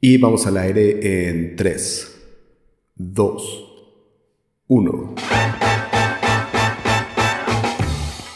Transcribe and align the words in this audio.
Y 0.00 0.16
vamos 0.16 0.46
al 0.46 0.56
aire 0.58 1.28
en 1.28 1.56
3, 1.56 2.20
2, 2.94 3.64
1. 4.68 5.14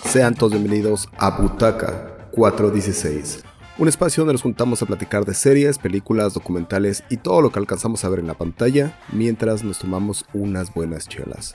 Sean 0.06 0.34
todos 0.34 0.54
bienvenidos 0.54 1.08
a 1.18 1.40
Butaca 1.40 2.28
416, 2.32 3.44
un 3.78 3.86
espacio 3.86 4.22
donde 4.22 4.34
nos 4.34 4.42
juntamos 4.42 4.82
a 4.82 4.86
platicar 4.86 5.24
de 5.24 5.34
series, 5.34 5.78
películas, 5.78 6.34
documentales 6.34 7.04
y 7.08 7.18
todo 7.18 7.40
lo 7.40 7.52
que 7.52 7.60
alcanzamos 7.60 8.04
a 8.04 8.08
ver 8.08 8.18
en 8.18 8.26
la 8.26 8.34
pantalla 8.34 8.98
mientras 9.12 9.62
nos 9.62 9.78
tomamos 9.78 10.24
unas 10.34 10.74
buenas 10.74 11.06
chelas. 11.06 11.54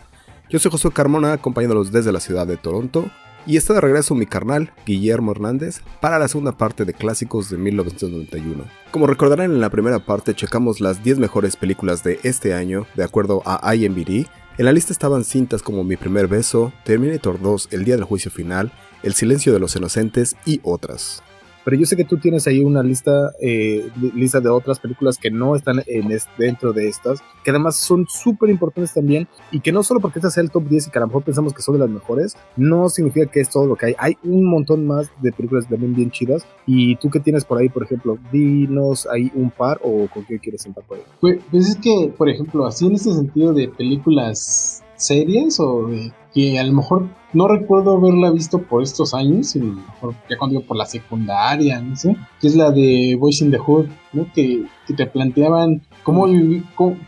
Yo 0.50 0.58
soy 0.60 0.71
Josué 0.71 0.92
Carmona, 0.92 1.34
acompañándolos 1.34 1.92
desde 1.92 2.14
la 2.14 2.21
ciudad 2.21 2.48
de 2.48 2.55
Toronto, 2.55 3.12
y 3.48 3.55
está 3.55 3.73
de 3.73 3.82
regreso 3.82 4.14
mi 4.14 4.25
carnal, 4.25 4.73
Guillermo 4.86 5.32
Hernández, 5.32 5.82
para 6.02 6.20
la 6.20 6.27
segunda 6.27 6.52
parte 6.52 6.84
de 6.84 6.93
Clásicos 6.93 7.50
de 7.50 7.57
1991. 7.57 8.66
Como 8.91 9.07
recordarán 9.07 9.52
en 9.52 9.61
la 9.61 9.70
primera 9.70 10.05
parte 10.05 10.36
checamos 10.36 10.82
las 10.82 11.04
10 11.04 11.20
mejores 11.20 11.55
películas 11.55 12.04
de 12.04 12.19
este 12.24 12.54
año, 12.54 12.86
de 12.96 13.05
acuerdo 13.05 13.41
a 13.46 13.74
IMDb. 13.74 14.28
En 14.57 14.65
la 14.65 14.74
lista 14.74 14.91
estaban 14.91 15.24
cintas 15.24 15.64
como 15.64 15.83
Mi 15.83 15.96
primer 15.96 16.28
beso, 16.28 16.74
Terminator 16.83 17.39
2, 17.41 17.69
El 17.71 17.86
día 17.86 17.96
del 17.96 18.05
juicio 18.05 18.29
final, 18.29 18.71
El 19.02 19.14
silencio 19.14 19.54
de 19.54 19.60
los 19.60 19.75
inocentes 19.75 20.36
y 20.46 20.60
otras 20.64 21.24
pero 21.68 21.76
yo 21.76 21.86
sé 21.86 21.98
que 21.98 22.06
tú 22.06 22.16
tienes 22.16 22.48
ahí 22.48 22.64
una 22.64 22.82
lista, 22.82 23.34
eh, 23.42 23.89
lista 24.16 24.39
de 24.39 24.48
otras 24.48 24.80
películas 24.80 25.18
que 25.18 25.30
no 25.30 25.54
están 25.54 25.84
en 25.86 26.08
dentro 26.38 26.71
de 26.71 26.88
estas, 26.88 27.20
que 27.44 27.50
además 27.50 27.75
son 27.75 28.06
súper 28.08 28.50
importantes 28.50 28.94
también, 28.94 29.28
y 29.52 29.60
que 29.60 29.74
no 29.74 29.84
solo 29.84 30.00
porque 30.00 30.20
esta 30.20 30.30
sea 30.30 30.44
el 30.44 30.50
top 30.50 30.64
10 30.64 30.88
y 30.88 30.92
que 30.92 30.98
a 30.98 31.02
lo 31.02 31.08
mejor 31.08 31.24
pensamos 31.24 31.54
que 31.54 31.61
son 31.61 31.75
de 31.75 31.80
las 31.80 31.89
mejores, 31.89 32.38
no 32.56 32.88
significa 32.88 33.30
que 33.30 33.42
es 33.42 33.50
todo 33.50 33.67
lo 33.67 33.75
que 33.75 33.88
hay. 33.88 33.95
Hay 34.00 34.17
un 34.23 34.50
montón 34.50 34.88
más 34.88 35.11
de 35.22 35.34
películas 35.34 35.67
también 35.67 35.94
bien 35.94 36.09
chidas, 36.09 36.48
y 36.66 36.95
tú 36.95 37.09
que 37.09 37.20
tienes 37.20 37.44
por 37.44 37.58
ahí, 37.58 37.67
por 37.67 37.84
ejemplo, 37.84 38.17
dinos 38.31 39.06
ahí 39.11 39.30
un 39.36 39.52
par 39.52 39.81
o 39.84 40.08
con 40.08 40.23
qué 40.23 40.39
quieres 40.39 40.66
empezar 40.66 40.88
por 40.88 41.00
ahí. 41.00 41.03
Pues, 41.20 41.39
pues 41.52 41.67
es 41.67 41.75
que, 41.75 42.14
por 42.17 42.30
ejemplo, 42.30 42.66
así 42.66 42.88
en 42.88 42.94
este 42.94 43.11
sentido 43.11 43.52
de 43.52 43.67
películas 43.67 44.86
series 44.95 45.59
o 45.59 45.88
de 45.88 46.13
que 46.34 46.59
a 46.59 46.63
lo 46.63 46.72
mejor 46.72 47.09
no 47.33 47.47
recuerdo 47.47 47.97
haberla 47.97 48.31
visto 48.31 48.59
por 48.59 48.83
estos 48.83 49.14
años, 49.14 49.53
ya 49.53 50.38
cuando 50.38 50.59
iba 50.59 50.67
por 50.67 50.78
la 50.78 50.86
secundaria, 50.86 51.81
no 51.81 51.95
sé, 51.95 52.16
que 52.39 52.47
es 52.47 52.56
la 52.56 52.72
de 52.72 53.17
Boys 53.19 53.42
in 53.42 53.52
the 53.52 53.58
Hood, 53.58 53.88
¿no? 54.14 54.28
que, 54.34 54.66
te 54.95 55.06
planteaban 55.06 55.81
cómo, 56.03 56.25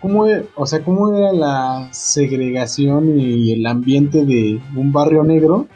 cómo, 0.02 0.26
o 0.56 0.66
sea, 0.66 0.84
cómo 0.84 1.16
era 1.16 1.32
la 1.32 1.88
segregación 1.92 3.18
y 3.20 3.54
el 3.54 3.66
ambiente 3.66 4.26
de 4.26 4.60
un 4.76 4.92
barrio 4.92 5.24
negro 5.24 5.68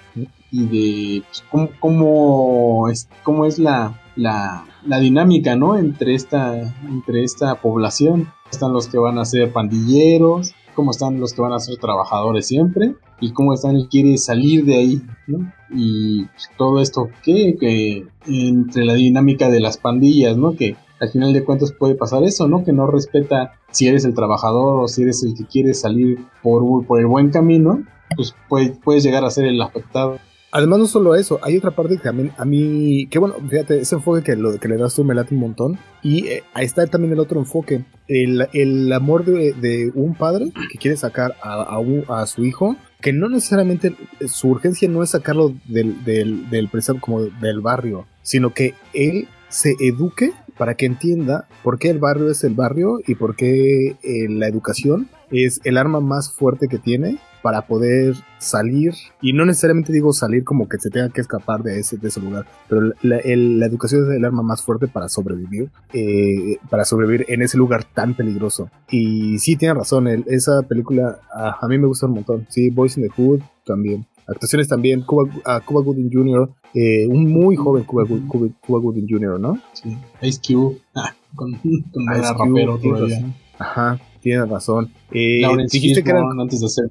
y 0.51 0.65
de 0.65 1.23
pues, 1.23 1.71
cómo, 1.79 2.89
es, 2.89 3.07
cómo 3.23 3.45
es 3.45 3.57
la, 3.57 4.01
la, 4.17 4.65
la 4.85 4.99
dinámica, 4.99 5.55
¿no? 5.55 5.77
Entre 5.77 6.13
esta, 6.13 6.59
entre 6.85 7.23
esta 7.23 7.55
población. 7.55 8.27
Están 8.51 8.73
los 8.73 8.87
que 8.87 8.97
van 8.97 9.17
a 9.17 9.25
ser 9.25 9.51
pandilleros, 9.53 10.53
cómo 10.75 10.91
están 10.91 11.19
los 11.19 11.33
que 11.33 11.41
van 11.41 11.53
a 11.53 11.59
ser 11.59 11.77
trabajadores 11.77 12.45
siempre 12.45 12.95
y 13.23 13.31
cómo 13.31 13.53
están 13.53 13.77
y 13.77 13.87
quiere 13.87 14.17
salir 14.17 14.65
de 14.65 14.75
ahí, 14.75 15.01
¿no? 15.27 15.51
Y 15.73 16.27
todo 16.57 16.81
esto 16.81 17.09
que, 17.23 17.55
que 17.59 18.05
entre 18.27 18.85
la 18.85 18.93
dinámica 18.93 19.49
de 19.49 19.61
las 19.61 19.77
pandillas, 19.77 20.37
¿no? 20.37 20.55
Que 20.55 20.75
al 20.99 21.09
final 21.09 21.33
de 21.33 21.43
cuentas 21.43 21.71
puede 21.71 21.95
pasar 21.95 22.23
eso, 22.23 22.47
¿no? 22.47 22.63
Que 22.63 22.73
no 22.73 22.85
respeta 22.87 23.53
si 23.71 23.87
eres 23.87 24.05
el 24.05 24.13
trabajador 24.13 24.83
o 24.83 24.87
si 24.87 25.03
eres 25.03 25.23
el 25.23 25.35
que 25.35 25.45
quiere 25.45 25.73
salir 25.73 26.19
por, 26.41 26.85
por 26.85 26.99
el 26.99 27.07
buen 27.07 27.29
camino, 27.29 27.83
pues 28.15 28.35
puedes 28.83 29.03
llegar 29.03 29.23
a 29.23 29.29
ser 29.29 29.45
el 29.45 29.61
afectado. 29.61 30.19
Además, 30.55 30.77
no 30.77 30.85
solo 30.85 31.15
eso, 31.15 31.39
hay 31.41 31.57
otra 31.57 31.71
parte 31.71 31.97
que 31.97 32.03
también 32.03 32.31
a 32.37 32.45
mí, 32.45 33.07
que 33.07 33.17
bueno, 33.17 33.33
fíjate, 33.49 33.79
ese 33.79 33.95
enfoque 33.95 34.21
que, 34.21 34.35
lo, 34.35 34.59
que 34.59 34.67
le 34.67 34.77
das 34.77 34.93
tú 34.93 35.03
me 35.03 35.15
late 35.15 35.33
un 35.33 35.41
montón. 35.41 35.79
Y 36.03 36.27
eh, 36.27 36.43
ahí 36.53 36.63
está 36.63 36.85
también 36.85 37.11
el 37.11 37.19
otro 37.19 37.39
enfoque, 37.39 37.85
el, 38.07 38.47
el 38.53 38.93
amor 38.93 39.25
de, 39.25 39.91
un 39.95 40.13
padre 40.13 40.51
que 40.71 40.77
quiere 40.77 40.95
sacar 40.95 41.35
a, 41.41 41.79
a, 42.07 42.27
su 42.27 42.45
hijo, 42.45 42.75
que 43.03 43.11
no 43.11 43.27
necesariamente 43.27 43.95
su 44.27 44.47
urgencia 44.47 44.87
no 44.87 45.03
es 45.03 45.09
sacarlo 45.09 45.53
del, 45.65 46.05
del, 46.05 46.49
del 46.49 46.69
como 47.01 47.23
del 47.23 47.59
barrio, 47.59 48.07
sino 48.21 48.53
que 48.53 48.75
él 48.93 49.27
se 49.49 49.75
eduque 49.81 50.31
para 50.57 50.75
que 50.75 50.85
entienda 50.85 51.45
por 51.63 51.79
qué 51.79 51.89
el 51.89 51.99
barrio 51.99 52.31
es 52.31 52.45
el 52.45 52.53
barrio 52.53 52.99
y 53.05 53.15
por 53.15 53.35
qué 53.35 53.97
eh, 54.01 54.29
la 54.29 54.47
educación 54.47 55.09
es 55.31 55.59
el 55.65 55.77
arma 55.77 55.99
más 55.99 56.31
fuerte 56.31 56.69
que 56.69 56.79
tiene 56.79 57.19
para 57.43 57.67
poder 57.67 58.15
salir, 58.39 58.93
y 59.21 59.33
no 59.33 59.45
necesariamente 59.45 59.91
digo 59.91 60.13
salir 60.13 60.45
como 60.45 60.69
que 60.69 60.79
se 60.79 60.89
tenga 60.89 61.09
que 61.09 61.19
escapar 61.19 61.61
de 61.61 61.77
ese, 61.77 61.97
de 61.97 62.07
ese 62.07 62.21
lugar, 62.21 62.45
pero 62.69 62.93
la, 63.01 63.17
educación 63.19 64.09
es 64.09 64.17
el 64.17 64.23
arma 64.23 64.41
más 64.43 64.63
fuerte 64.63 64.87
para 64.87 65.09
sobrevivir, 65.09 65.69
eh, 65.91 66.57
para 66.69 66.85
sobrevivir 66.85 67.25
en 67.27 67.41
ese 67.41 67.57
lugar 67.57 67.83
tan 67.83 68.15
peligroso. 68.15 68.69
Y 68.89 69.37
sí, 69.39 69.57
tiene 69.57 69.73
razón, 69.73 70.07
esa 70.07 70.61
película 70.63 71.19
a, 71.33 71.67
mí 71.67 71.77
me 71.77 71.87
gusta 71.87 72.05
un 72.05 72.13
montón. 72.13 72.47
Sí, 72.49 72.69
Boys 72.69 72.97
in 72.97 73.03
the 73.03 73.09
Hood 73.09 73.41
también. 73.65 74.07
Actuaciones 74.25 74.69
también, 74.69 75.01
Cuba, 75.01 75.29
Cuba 75.65 75.81
Gooding 75.81 76.09
Jr., 76.11 76.49
eh, 76.73 77.05
un 77.07 77.29
muy 77.29 77.57
joven 77.57 77.83
Cuba, 77.83 78.05
Cuba, 78.05 78.79
Gooding 78.79 79.07
Jr., 79.07 79.37
¿no? 79.37 79.59
Sí, 79.73 79.97
Ice 80.21 80.39
Cube, 80.47 80.77
ah, 80.95 81.13
con, 81.35 81.51
con 81.91 82.05
rapero 82.07 82.77
todavía. 82.77 83.35
Ajá, 83.59 83.99
tienes 84.23 84.49
razón. 84.49 84.91
Eh, 85.11 85.43
dijiste 85.71 86.03
que 86.03 86.09
eran 86.09 86.39
antes 86.39 86.61
de 86.61 86.65
hacer 86.65 86.85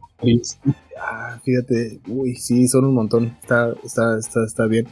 Ah, 1.01 1.41
fíjate, 1.43 1.99
uy, 2.07 2.37
sí, 2.37 2.69
son 2.69 2.85
un 2.85 2.95
montón. 2.95 3.37
Está, 3.43 3.75
está, 3.83 4.19
está, 4.19 4.45
está 4.45 4.67
bien. 4.67 4.87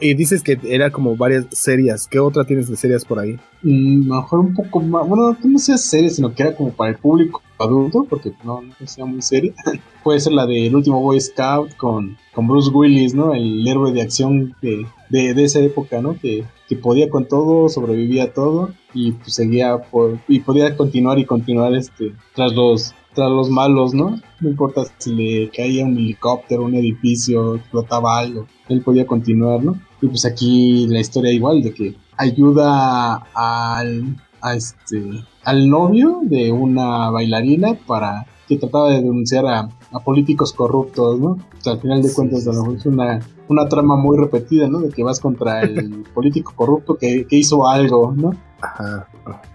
Y 0.00 0.14
dices 0.14 0.42
que 0.42 0.58
era 0.64 0.90
como 0.90 1.16
varias 1.16 1.46
series. 1.50 2.06
¿Qué 2.06 2.18
otra 2.18 2.44
tienes 2.44 2.68
de 2.68 2.76
series 2.76 3.04
por 3.04 3.18
ahí? 3.18 3.38
Mm, 3.62 4.08
mejor 4.08 4.40
un 4.40 4.54
poco 4.54 4.80
más. 4.80 5.06
Bueno, 5.06 5.36
no 5.42 5.58
sea 5.58 5.76
series, 5.76 6.16
sino 6.16 6.34
que 6.34 6.42
era 6.42 6.54
como 6.54 6.72
para 6.72 6.90
el 6.90 6.98
público 6.98 7.42
adulto, 7.58 8.06
porque 8.08 8.32
no, 8.44 8.62
no 8.62 8.86
sea 8.86 9.04
muy 9.04 9.22
seria. 9.22 9.52
Puede 10.02 10.20
ser 10.20 10.32
la 10.32 10.46
del 10.46 10.74
último 10.74 11.00
Boy 11.00 11.20
Scout 11.20 11.74
con, 11.76 12.16
con 12.34 12.46
Bruce 12.46 12.70
Willis, 12.70 13.14
¿no? 13.14 13.34
El 13.34 13.66
héroe 13.66 13.92
de 13.92 14.02
acción 14.02 14.54
de, 14.60 14.86
de, 15.10 15.44
esa 15.44 15.60
época, 15.60 16.00
¿no? 16.00 16.18
Que, 16.18 16.44
que 16.68 16.76
podía 16.76 17.08
con 17.08 17.26
todo, 17.26 17.68
sobrevivía 17.68 18.24
a 18.24 18.32
todo 18.32 18.70
y 18.92 19.12
pues 19.12 19.34
seguía 19.34 19.78
por, 19.78 20.18
y 20.28 20.40
podía 20.40 20.76
continuar 20.76 21.18
y 21.18 21.24
continuar 21.24 21.74
este 21.74 22.12
tras 22.34 22.52
los 22.52 22.94
tras 23.14 23.30
los 23.30 23.50
malos, 23.50 23.94
¿no? 23.94 24.20
No 24.40 24.48
importa 24.48 24.82
si 24.98 25.14
le 25.14 25.50
caía 25.50 25.84
un 25.84 25.96
helicóptero, 25.96 26.64
un 26.64 26.74
edificio, 26.74 27.56
explotaba 27.56 28.18
algo, 28.18 28.46
él 28.68 28.82
podía 28.82 29.06
continuar, 29.06 29.62
¿no? 29.62 29.78
Y 30.02 30.08
pues 30.08 30.24
aquí 30.24 30.86
la 30.88 31.00
historia 31.00 31.32
igual 31.32 31.62
de 31.62 31.72
que 31.72 31.94
ayuda 32.16 33.16
al 33.34 34.16
a 34.42 34.54
este 34.54 35.24
al 35.42 35.70
novio 35.70 36.20
de 36.22 36.52
una 36.52 37.10
bailarina 37.10 37.78
para 37.86 38.26
que 38.46 38.58
trataba 38.58 38.90
de 38.90 38.96
denunciar 38.96 39.46
a, 39.46 39.68
políticos 40.04 40.52
corruptos, 40.52 41.20
¿no? 41.20 41.28
O 41.28 41.60
sea, 41.60 41.74
al 41.74 41.80
final 41.80 42.02
de 42.02 42.12
cuentas, 42.12 42.46
es 42.46 42.86
una, 42.86 43.20
una 43.48 43.68
trama 43.68 43.96
muy 43.96 44.18
repetida, 44.18 44.68
¿no? 44.68 44.80
De 44.80 44.90
que 44.90 45.04
vas 45.04 45.20
contra 45.20 45.62
el 45.62 46.04
político 46.14 46.52
corrupto 46.56 46.96
que, 46.96 47.26
que 47.26 47.36
hizo 47.36 47.68
algo, 47.68 48.12
¿no? 48.14 48.32
Ajá. 48.64 49.08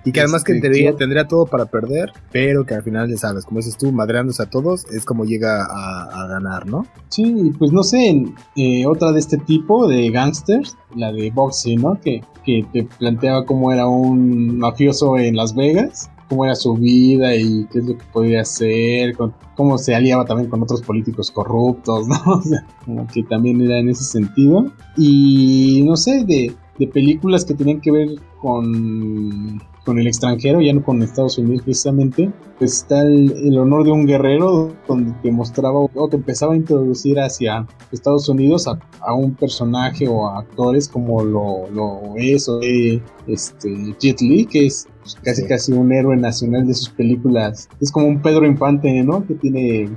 Y 0.05 0.11
que 0.11 0.21
además 0.21 0.43
que 0.43 0.53
este, 0.53 0.61
tendría, 0.61 0.95
tendría, 0.95 1.27
todo 1.27 1.45
para 1.45 1.65
perder, 1.65 2.11
pero 2.31 2.65
que 2.65 2.75
al 2.75 2.83
final, 2.83 3.09
ya 3.09 3.17
sabes, 3.17 3.45
como 3.45 3.59
dices 3.59 3.77
tú, 3.77 3.91
madreándose 3.91 4.43
a 4.43 4.49
todos, 4.49 4.85
es 4.91 5.05
como 5.05 5.25
llega 5.25 5.63
a, 5.63 6.27
ganar, 6.27 6.67
¿no? 6.67 6.85
Sí, 7.09 7.51
pues 7.57 7.71
no 7.71 7.83
sé, 7.83 8.23
eh, 8.55 8.85
otra 8.85 9.11
de 9.11 9.19
este 9.19 9.37
tipo 9.37 9.87
de 9.87 10.09
gangsters, 10.09 10.77
la 10.95 11.11
de 11.11 11.31
Boxing, 11.31 11.81
¿no? 11.81 11.99
Que, 11.99 12.23
que 12.45 12.65
te 12.71 12.83
planteaba 12.83 13.45
cómo 13.45 13.71
era 13.71 13.87
un 13.87 14.57
mafioso 14.59 15.17
en 15.17 15.35
Las 15.35 15.55
Vegas, 15.55 16.09
cómo 16.29 16.45
era 16.45 16.55
su 16.55 16.75
vida 16.75 17.35
y 17.35 17.65
qué 17.71 17.79
es 17.79 17.85
lo 17.85 17.97
que 17.97 18.05
podía 18.13 18.41
hacer, 18.41 19.17
cómo 19.55 19.77
se 19.77 19.95
aliaba 19.95 20.25
también 20.25 20.49
con 20.49 20.61
otros 20.61 20.81
políticos 20.81 21.31
corruptos, 21.31 22.07
¿no? 22.07 22.21
O 22.25 22.41
sea, 22.41 22.65
como 22.85 23.07
que 23.07 23.23
también 23.23 23.59
era 23.61 23.79
en 23.79 23.89
ese 23.89 24.03
sentido. 24.03 24.71
Y 24.95 25.83
no 25.85 25.97
sé, 25.97 26.23
de 26.23 26.55
de 26.79 26.87
películas 26.87 27.45
que 27.45 27.53
tenían 27.53 27.81
que 27.81 27.91
ver 27.91 28.07
con, 28.41 29.61
con 29.85 29.99
el 29.99 30.07
extranjero, 30.07 30.61
ya 30.61 30.73
no 30.73 30.83
con 30.83 31.03
Estados 31.03 31.37
Unidos 31.37 31.63
precisamente, 31.63 32.31
está 32.65 33.01
el, 33.01 33.57
honor 33.57 33.83
de 33.83 33.91
un 33.91 34.05
guerrero 34.05 34.73
donde 34.87 35.13
te 35.21 35.31
mostraba 35.31 35.79
o 35.79 36.07
te 36.09 36.17
empezaba 36.17 36.53
a 36.53 36.57
introducir 36.57 37.19
hacia 37.19 37.67
Estados 37.91 38.29
Unidos 38.29 38.67
a, 38.67 39.13
un 39.13 39.35
personaje 39.35 40.07
o 40.07 40.27
a 40.27 40.39
actores 40.39 40.87
como 40.87 41.23
lo, 41.23 41.69
lo 41.69 42.15
es 42.17 42.47
o 42.49 42.59
este 42.61 43.95
Jet 43.99 44.21
Li, 44.21 44.45
que 44.45 44.65
es 44.67 44.87
pues, 45.01 45.15
casi 45.23 45.47
casi 45.47 45.71
un 45.71 45.91
héroe 45.91 46.17
nacional 46.17 46.67
de 46.67 46.73
sus 46.73 46.89
películas. 46.89 47.69
Es 47.79 47.91
como 47.91 48.07
un 48.07 48.21
Pedro 48.21 48.45
Infante, 48.45 49.03
¿no? 49.03 49.25
Que 49.25 49.35
tiene 49.35 49.89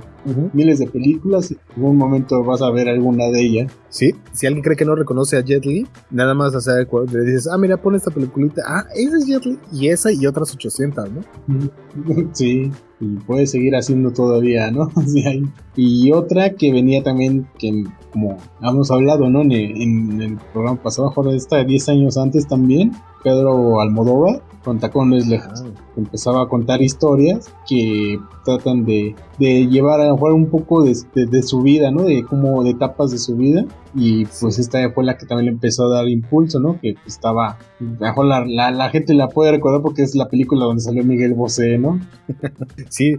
miles 0.53 0.79
de 0.79 0.87
películas 0.87 1.51
y 1.51 1.55
en 1.55 1.59
algún 1.75 1.97
momento 1.97 2.43
vas 2.43 2.61
a 2.61 2.71
ver 2.71 2.87
alguna 2.87 3.25
de 3.25 3.41
ellas. 3.41 3.71
Sí, 3.89 4.15
si 4.31 4.47
alguien 4.47 4.63
cree 4.63 4.77
que 4.77 4.85
no 4.85 4.95
reconoce 4.95 5.37
a 5.37 5.41
Jet 5.41 5.65
Li, 5.65 5.85
nada 6.09 6.33
más 6.33 6.55
hacer 6.55 6.87
le 7.11 7.25
dices, 7.25 7.47
ah, 7.51 7.57
mira, 7.57 7.77
pon 7.77 7.95
esta 7.95 8.11
peliculita, 8.11 8.61
ah, 8.65 8.85
esa 8.95 9.17
es 9.17 9.25
Jet 9.25 9.45
Li, 9.45 9.59
y 9.71 9.89
esa 9.89 10.11
y 10.11 10.25
otras 10.25 10.53
800, 10.53 11.09
¿no? 11.11 11.21
sí, 12.33 12.52
y 12.53 13.15
puede 13.25 13.47
seguir 13.47 13.75
haciendo 13.75 14.11
todavía, 14.11 14.71
¿no? 14.71 14.89
y 15.75 16.11
otra 16.11 16.51
que 16.51 16.71
venía 16.71 17.03
también, 17.03 17.47
que 17.57 17.83
como 18.11 18.37
hemos 18.61 18.91
hablado, 18.91 19.29
¿no? 19.29 19.41
En 19.41 20.21
el, 20.21 20.37
programa 20.53 20.81
pasado, 20.81 21.11
de 21.23 21.35
esta 21.35 21.63
10 21.63 21.89
años 21.89 22.17
antes 22.17 22.47
también, 22.47 22.91
Pedro 23.23 23.81
Almodóvar, 23.81 24.41
con 24.63 24.79
Tacones 24.79 25.27
Lejas. 25.27 25.63
Empezaba 25.95 26.43
a 26.43 26.47
contar 26.47 26.81
historias 26.81 27.53
que 27.67 28.19
tratan 28.43 28.85
de, 28.85 29.15
de 29.39 29.67
llevar 29.67 30.01
a 30.01 30.11
jugar 30.11 30.33
un 30.33 30.47
poco 30.49 30.83
de, 30.83 30.95
de, 31.13 31.43
su 31.43 31.61
vida, 31.61 31.91
¿no? 31.91 32.03
De 32.03 32.23
como 32.23 32.63
de 32.63 32.71
etapas 32.71 33.11
de 33.11 33.17
su 33.17 33.35
vida. 33.35 33.65
Y 33.95 34.25
pues 34.25 34.57
esta 34.57 34.89
fue 34.91 35.03
la 35.03 35.17
que 35.17 35.27
también 35.27 35.45
le 35.45 35.51
empezó 35.51 35.85
a 35.85 35.97
dar 35.97 36.07
impulso, 36.07 36.59
¿no? 36.59 36.79
Que 36.81 36.95
estaba, 37.05 37.59
mejor 37.79 38.25
la, 38.25 38.43
la, 38.43 38.71
la, 38.71 38.89
gente 38.89 39.13
la 39.13 39.27
puede 39.27 39.51
recordar 39.51 39.83
porque 39.83 40.01
es 40.01 40.15
la 40.15 40.29
película 40.29 40.65
donde 40.65 40.81
salió 40.81 41.03
Miguel 41.03 41.35
Bosé, 41.35 41.77
¿no? 41.77 41.99
sí, 42.89 43.17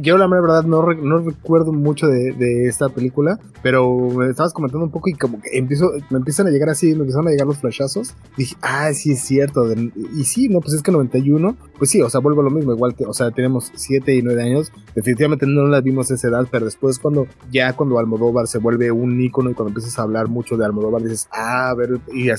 yo 0.00 0.18
la 0.18 0.26
verdad 0.26 0.64
no, 0.64 0.82
no 0.82 1.18
recuerdo 1.18 1.72
mucho 1.72 2.08
de, 2.08 2.32
de, 2.32 2.66
esta 2.66 2.88
película, 2.88 3.38
pero 3.62 4.08
me 4.10 4.28
estabas 4.28 4.52
comentando 4.52 4.84
un 4.84 4.90
poco 4.90 5.08
y 5.08 5.14
como 5.14 5.40
que 5.40 5.56
empiezo, 5.56 5.92
me 6.10 6.18
empiezan 6.18 6.48
a 6.48 6.50
llegar 6.50 6.70
así, 6.70 6.88
me 6.94 7.02
empezaron 7.02 7.28
a 7.28 7.30
llegar 7.30 7.46
los 7.46 7.58
flashazos. 7.58 8.14
Dije, 8.36 8.56
ah, 8.62 8.92
sí 8.94 9.12
es 9.12 9.20
cierto. 9.20 9.64
y 9.72 10.24
sí, 10.24 10.48
no, 10.48 10.60
pues 10.60 10.74
es 10.74 10.82
que 10.82 10.90
91, 10.90 11.56
pues 11.78 11.90
sí, 11.90 12.00
o 12.02 12.10
sea, 12.10 12.15
vuelvo 12.18 12.40
a 12.40 12.44
lo 12.44 12.50
mismo, 12.50 12.72
igual 12.72 12.94
que, 12.94 13.04
o 13.04 13.12
sea, 13.12 13.30
tenemos 13.30 13.72
7 13.74 14.14
y 14.14 14.22
9 14.22 14.42
años, 14.42 14.72
definitivamente 14.94 15.46
no 15.46 15.66
la 15.66 15.80
vimos 15.80 16.10
a 16.10 16.14
esa 16.14 16.28
edad, 16.28 16.46
pero 16.50 16.64
después 16.64 16.98
cuando, 16.98 17.26
ya 17.50 17.72
cuando 17.74 17.98
Almodóvar 17.98 18.46
se 18.46 18.58
vuelve 18.58 18.90
un 18.90 19.20
ícono 19.20 19.50
y 19.50 19.54
cuando 19.54 19.70
empiezas 19.70 19.98
a 19.98 20.02
hablar 20.02 20.28
mucho 20.28 20.56
de 20.56 20.64
Almodóvar, 20.64 21.02
dices, 21.02 21.28
ah, 21.32 21.70
a 21.70 21.74
ver, 21.74 22.00
y, 22.12 22.28
eh, 22.28 22.34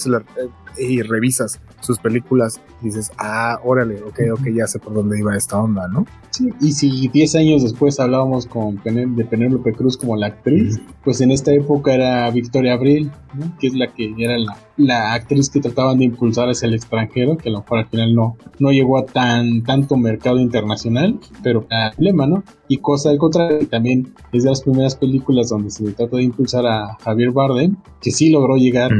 y 0.77 1.01
revisas 1.01 1.59
sus 1.81 1.99
películas, 1.99 2.61
dices, 2.81 3.11
ah, 3.17 3.59
órale, 3.63 4.01
ok, 4.03 4.19
ok, 4.33 4.47
ya 4.53 4.67
sé 4.67 4.79
por 4.79 4.93
dónde 4.93 5.19
iba 5.19 5.35
esta 5.35 5.57
onda, 5.57 5.87
¿no? 5.87 6.05
Sí, 6.29 6.49
y 6.59 6.71
si 6.71 7.07
10 7.07 7.35
años 7.35 7.63
después 7.63 7.99
hablábamos 7.99 8.45
con 8.45 8.79
de 8.83 9.25
Penélope 9.25 9.73
Cruz 9.73 9.97
como 9.97 10.15
la 10.15 10.27
actriz, 10.27 10.79
pues 11.03 11.21
en 11.21 11.31
esta 11.31 11.53
época 11.53 11.93
era 11.93 12.29
Victoria 12.31 12.73
Abril, 12.73 13.11
que 13.59 13.67
es 13.67 13.73
la 13.73 13.93
que 13.93 14.13
era 14.17 14.37
la, 14.37 14.57
la 14.77 15.13
actriz 15.13 15.49
que 15.49 15.59
trataban 15.59 15.97
de 15.99 16.05
impulsar 16.05 16.49
hacia 16.49 16.67
el 16.67 16.75
extranjero, 16.75 17.37
que 17.37 17.49
a 17.49 17.51
lo 17.51 17.59
mejor 17.59 17.79
al 17.79 17.87
final 17.87 18.13
no, 18.13 18.37
no 18.59 18.71
llegó 18.71 18.97
a 18.97 19.05
tan 19.05 19.63
tanto 19.63 19.97
mercado 19.97 20.39
internacional, 20.39 21.19
pero 21.43 21.67
problema, 21.67 22.27
¿no? 22.27 22.43
Y 22.67 22.77
cosa 22.77 23.09
al 23.09 23.17
contrario, 23.17 23.67
también 23.67 24.13
es 24.31 24.43
de 24.43 24.49
las 24.49 24.61
primeras 24.61 24.95
películas 24.95 25.49
donde 25.49 25.71
se 25.71 25.91
trata 25.91 26.17
de 26.17 26.23
impulsar 26.23 26.65
a 26.65 26.97
Javier 27.03 27.31
Bardem, 27.31 27.75
que 28.01 28.11
sí 28.11 28.29
logró 28.29 28.57
llegar 28.57 28.91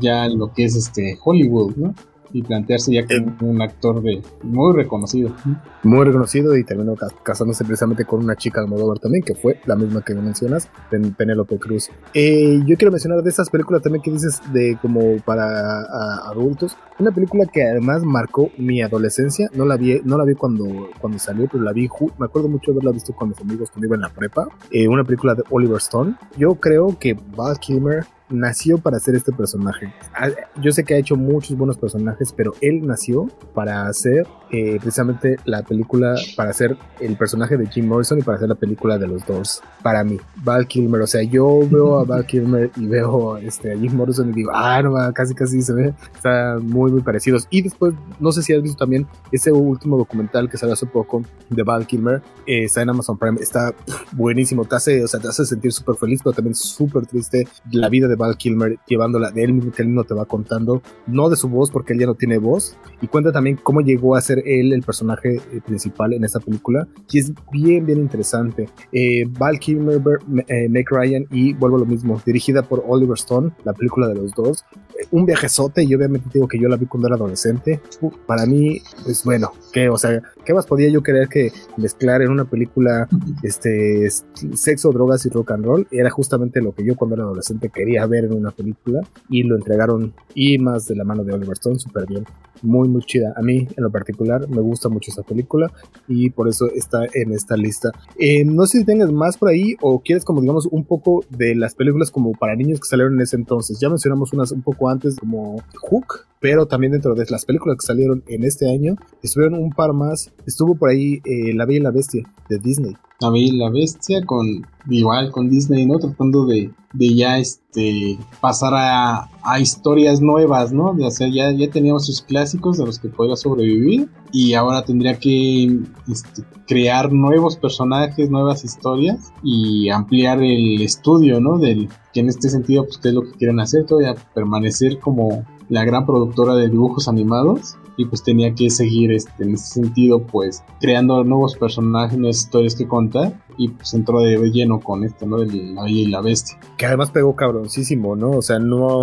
ya 0.00 0.24
a 0.24 0.28
lo 0.28 0.52
que 0.52 0.64
es 0.64 0.76
este 0.76 1.18
Hollywood, 1.22 1.76
¿no? 1.76 1.94
Y 2.32 2.42
plantearse 2.42 2.92
ya 2.92 3.06
como 3.06 3.50
un 3.50 3.62
actor 3.62 4.02
de 4.02 4.22
muy 4.42 4.74
reconocido. 4.74 5.34
Muy 5.82 6.04
reconocido 6.04 6.56
y 6.56 6.64
terminó 6.64 6.94
casándose 7.22 7.64
precisamente 7.64 8.04
con 8.04 8.22
una 8.22 8.36
chica 8.36 8.60
de 8.60 8.66
Almodóvar 8.66 8.98
también, 8.98 9.22
que 9.22 9.34
fue 9.34 9.60
la 9.66 9.76
misma 9.76 10.02
que 10.02 10.14
mencionas, 10.14 10.68
Penélope 11.16 11.58
Cruz. 11.58 11.90
Eh, 12.14 12.60
yo 12.66 12.76
quiero 12.76 12.90
mencionar 12.90 13.22
de 13.22 13.30
esas 13.30 13.50
películas 13.50 13.82
también 13.82 14.02
que 14.02 14.10
dices 14.10 14.40
de 14.52 14.78
como 14.80 15.16
para 15.24 15.82
adultos, 16.28 16.76
una 16.98 17.10
película 17.10 17.46
que 17.46 17.62
además 17.62 18.02
marcó 18.04 18.50
mi 18.58 18.82
adolescencia, 18.82 19.50
no 19.54 19.64
la 19.64 19.76
vi, 19.76 20.00
no 20.04 20.16
la 20.16 20.24
vi 20.24 20.34
cuando, 20.34 20.90
cuando 21.00 21.18
salió, 21.18 21.48
pero 21.50 21.64
la 21.64 21.72
vi, 21.72 21.88
me 22.18 22.26
acuerdo 22.26 22.48
mucho 22.48 22.70
de 22.70 22.76
haberla 22.76 22.92
visto 22.92 23.12
con 23.12 23.30
mis 23.30 23.40
amigos 23.40 23.70
cuando 23.70 23.86
iba 23.86 23.96
en 23.96 24.02
la 24.02 24.10
prepa, 24.10 24.46
eh, 24.70 24.88
una 24.88 25.04
película 25.04 25.34
de 25.34 25.42
Oliver 25.50 25.78
Stone. 25.78 26.14
Yo 26.36 26.54
creo 26.54 26.96
que 26.98 27.16
Val 27.36 27.58
Kilmer 27.58 28.04
nació 28.32 28.78
para 28.78 28.96
hacer 28.96 29.14
este 29.14 29.32
personaje. 29.32 29.92
Ah, 30.14 30.28
yo 30.60 30.72
sé 30.72 30.84
que 30.84 30.94
ha 30.94 30.98
hecho 30.98 31.16
muchos 31.16 31.56
buenos 31.56 31.78
personajes, 31.78 32.32
pero 32.32 32.52
él 32.60 32.86
nació 32.86 33.28
para 33.54 33.86
hacer 33.86 34.26
eh, 34.50 34.78
precisamente 34.80 35.36
la 35.44 35.62
película, 35.62 36.14
para 36.36 36.50
hacer 36.50 36.76
el 37.00 37.16
personaje 37.16 37.56
de 37.56 37.66
Jim 37.66 37.86
Morrison 37.86 38.18
y 38.18 38.22
para 38.22 38.36
hacer 38.36 38.48
la 38.48 38.54
película 38.54 38.98
de 38.98 39.06
los 39.06 39.24
Doors. 39.26 39.62
Para 39.82 40.04
mí, 40.04 40.18
Val 40.44 40.66
Kilmer, 40.66 41.00
o 41.00 41.06
sea, 41.06 41.22
yo 41.22 41.60
veo 41.70 41.98
a 41.98 42.04
Val 42.04 42.26
Kilmer 42.26 42.70
y 42.76 42.86
veo 42.86 43.38
este, 43.38 43.72
a 43.72 43.78
Jim 43.78 43.94
Morrison 43.94 44.28
y 44.30 44.32
digo, 44.32 44.50
ah, 44.54 44.82
no, 44.82 44.92
casi 45.14 45.34
casi 45.34 45.62
se 45.62 45.72
ve, 45.72 45.94
están 46.14 46.66
muy, 46.66 46.92
muy 46.92 47.00
parecidos. 47.00 47.46
Y 47.50 47.62
después, 47.62 47.94
no 48.20 48.30
sé 48.32 48.42
si 48.42 48.52
has 48.52 48.62
visto 48.62 48.76
también 48.76 49.06
ese 49.30 49.52
último 49.52 49.96
documental 49.96 50.50
que 50.50 50.58
salió 50.58 50.74
hace 50.74 50.86
poco 50.86 51.22
de 51.48 51.62
Val 51.62 51.86
Kilmer, 51.86 52.22
eh, 52.46 52.64
está 52.64 52.82
en 52.82 52.90
Amazon 52.90 53.16
Prime, 53.16 53.38
está 53.40 53.74
buenísimo, 54.12 54.64
te 54.64 54.76
hace, 54.76 55.04
o 55.04 55.08
sea, 55.08 55.20
te 55.20 55.28
hace 55.28 55.46
sentir 55.46 55.72
súper 55.72 55.96
feliz, 55.96 56.20
pero 56.22 56.34
también 56.34 56.54
súper 56.54 57.06
triste 57.06 57.46
la 57.70 57.88
vida 57.88 58.08
de 58.08 58.16
Val 58.22 58.36
Kilmer 58.36 58.78
llevándola 58.86 59.30
de 59.30 59.42
él 59.42 59.52
mismo 59.52 59.72
que 59.72 59.82
él 59.82 59.92
no 59.92 60.04
te 60.04 60.14
va 60.14 60.24
contando, 60.24 60.80
no 61.06 61.28
de 61.28 61.36
su 61.36 61.48
voz 61.48 61.70
porque 61.70 61.92
él 61.92 61.98
ya 61.98 62.06
no 62.06 62.14
tiene 62.14 62.38
voz, 62.38 62.76
y 63.00 63.08
cuenta 63.08 63.32
también 63.32 63.58
cómo 63.60 63.80
llegó 63.80 64.14
a 64.14 64.20
ser 64.20 64.42
él 64.46 64.72
el 64.72 64.82
personaje 64.82 65.36
eh, 65.36 65.60
principal 65.64 66.12
en 66.12 66.24
esta 66.24 66.38
película, 66.40 66.86
que 67.08 67.18
es 67.18 67.32
bien, 67.50 67.84
bien 67.84 67.98
interesante. 67.98 68.68
Eh, 68.92 69.24
Val 69.38 69.58
Kilmer, 69.58 70.00
eh, 70.48 70.84
Ryan 70.88 71.26
y 71.30 71.52
vuelvo 71.54 71.76
a 71.76 71.80
lo 71.80 71.86
mismo, 71.86 72.20
dirigida 72.24 72.62
por 72.62 72.84
Oliver 72.86 73.14
Stone, 73.14 73.52
la 73.64 73.72
película 73.72 74.08
de 74.08 74.14
los 74.14 74.32
dos, 74.32 74.64
un 75.10 75.26
viajezote 75.26 75.82
y 75.82 75.94
obviamente 75.94 76.28
digo 76.32 76.48
que 76.48 76.58
yo 76.58 76.68
la 76.68 76.76
vi 76.76 76.86
cuando 76.86 77.08
era 77.08 77.16
adolescente. 77.16 77.80
para 78.26 78.46
mí, 78.46 78.80
pues 79.04 79.24
bueno, 79.24 79.52
que, 79.72 79.88
o 79.88 79.98
sea, 79.98 80.22
¿qué 80.44 80.54
más 80.54 80.66
podía 80.66 80.88
yo 80.88 81.02
querer 81.02 81.28
que 81.28 81.52
mezclar 81.76 82.22
en 82.22 82.30
una 82.30 82.44
película 82.44 83.08
este 83.42 84.08
sexo, 84.54 84.92
drogas 84.92 85.26
y 85.26 85.30
rock 85.30 85.52
and 85.52 85.64
roll? 85.64 85.86
Era 85.90 86.10
justamente 86.10 86.60
lo 86.60 86.72
que 86.72 86.84
yo 86.84 86.96
cuando 86.96 87.16
era 87.16 87.24
adolescente 87.24 87.70
quería 87.70 88.06
ver 88.06 88.24
en 88.24 88.34
una 88.34 88.50
película 88.50 89.00
y 89.28 89.42
lo 89.42 89.56
entregaron 89.56 90.14
y 90.34 90.58
más 90.58 90.86
de 90.86 90.96
la 90.96 91.04
mano 91.04 91.24
de 91.24 91.32
Oliver 91.32 91.52
Stone 91.54 91.78
súper 91.78 92.06
bien. 92.06 92.24
Muy, 92.62 92.88
muy 92.88 93.02
chida. 93.02 93.34
A 93.36 93.42
mí, 93.42 93.66
en 93.76 93.82
lo 93.82 93.90
particular, 93.90 94.48
me 94.48 94.60
gusta 94.60 94.88
mucho 94.88 95.10
esta 95.10 95.24
película 95.24 95.72
y 96.06 96.30
por 96.30 96.48
eso 96.48 96.70
está 96.70 97.06
en 97.12 97.32
esta 97.32 97.56
lista. 97.56 97.90
Eh, 98.16 98.44
no 98.44 98.66
sé 98.66 98.78
si 98.78 98.84
tengas 98.84 99.10
más 99.10 99.36
por 99.36 99.48
ahí 99.48 99.74
o 99.80 100.00
quieres, 100.00 100.24
como 100.24 100.40
digamos, 100.40 100.66
un 100.66 100.84
poco 100.84 101.24
de 101.28 101.56
las 101.56 101.74
películas 101.74 102.12
como 102.12 102.32
para 102.32 102.54
niños 102.54 102.78
que 102.78 102.86
salieron 102.86 103.14
en 103.14 103.22
ese 103.22 103.34
entonces. 103.34 103.80
Ya 103.80 103.88
mencionamos 103.88 104.32
unas 104.32 104.52
un 104.52 104.62
poco 104.62 104.81
antes, 104.88 105.16
como 105.18 105.62
Hook, 105.90 106.26
pero 106.42 106.66
también 106.66 106.92
dentro 106.92 107.14
de 107.14 107.24
las 107.30 107.44
películas 107.44 107.76
que 107.78 107.86
salieron 107.86 108.24
en 108.26 108.42
este 108.42 108.68
año, 108.68 108.96
estuvieron 109.22 109.60
un 109.60 109.70
par 109.70 109.92
más. 109.92 110.32
Estuvo 110.44 110.74
por 110.74 110.90
ahí 110.90 111.22
eh, 111.24 111.54
La 111.54 111.64
Bella 111.66 111.78
y 111.78 111.82
la 111.84 111.90
Bestia 111.92 112.28
de 112.48 112.58
Disney. 112.58 112.96
La 113.20 113.30
Bella 113.30 113.46
y 113.46 113.56
la 113.56 113.70
Bestia 113.70 114.26
con 114.26 114.66
igual 114.90 115.30
con 115.30 115.48
Disney, 115.48 115.86
¿no? 115.86 116.00
Tratando 116.00 116.44
de, 116.44 116.72
de 116.94 117.14
ya 117.14 117.38
este 117.38 118.18
pasar 118.40 118.74
a, 118.74 119.30
a, 119.44 119.60
historias 119.60 120.20
nuevas, 120.20 120.72
¿no? 120.72 120.94
De 120.94 121.06
hacer 121.06 121.30
ya, 121.30 121.52
ya 121.52 121.70
teníamos 121.70 122.06
sus 122.06 122.22
clásicos 122.22 122.76
de 122.76 122.86
los 122.86 122.98
que 122.98 123.08
podía 123.08 123.36
sobrevivir 123.36 124.08
y 124.32 124.54
ahora 124.54 124.84
tendría 124.84 125.20
que 125.20 125.78
este, 126.10 126.42
crear 126.66 127.12
nuevos 127.12 127.56
personajes, 127.56 128.30
nuevas 128.30 128.64
historias 128.64 129.32
y 129.44 129.90
ampliar 129.90 130.42
el 130.42 130.82
estudio, 130.82 131.40
¿no? 131.40 131.58
Del 131.58 131.88
que 132.12 132.18
en 132.18 132.28
este 132.30 132.48
sentido, 132.48 132.84
pues, 132.84 132.98
¿qué 132.98 133.10
es 133.10 133.14
lo 133.14 133.22
que 133.22 133.38
quieren 133.38 133.60
hacer? 133.60 133.86
Todavía 133.86 134.16
permanecer 134.34 134.98
como 134.98 135.44
la 135.72 135.86
gran 135.86 136.04
productora 136.04 136.54
de 136.54 136.68
dibujos 136.68 137.08
animados 137.08 137.78
y 137.96 138.04
pues 138.04 138.22
tenía 138.22 138.54
que 138.54 138.68
seguir 138.68 139.10
este, 139.10 139.42
en 139.42 139.54
ese 139.54 139.80
sentido 139.80 140.22
pues 140.22 140.62
creando 140.80 141.24
nuevos 141.24 141.56
personajes, 141.56 142.18
nuevas 142.18 142.40
historias 142.40 142.74
que 142.74 142.86
contar 142.86 143.41
y 143.56 143.68
pues 143.68 143.94
entró 143.94 144.20
de 144.20 144.36
lleno 144.50 144.80
con 144.80 145.04
esto, 145.04 145.26
¿no? 145.26 145.38
De 145.38 145.46
la 145.46 145.84
Bella 145.84 146.00
y 146.00 146.06
la 146.06 146.20
Bestia. 146.20 146.58
Que 146.76 146.86
además 146.86 147.10
pegó 147.10 147.34
cabroncísimo, 147.36 148.16
¿no? 148.16 148.30
O 148.30 148.42
sea, 148.42 148.58
no, 148.58 149.00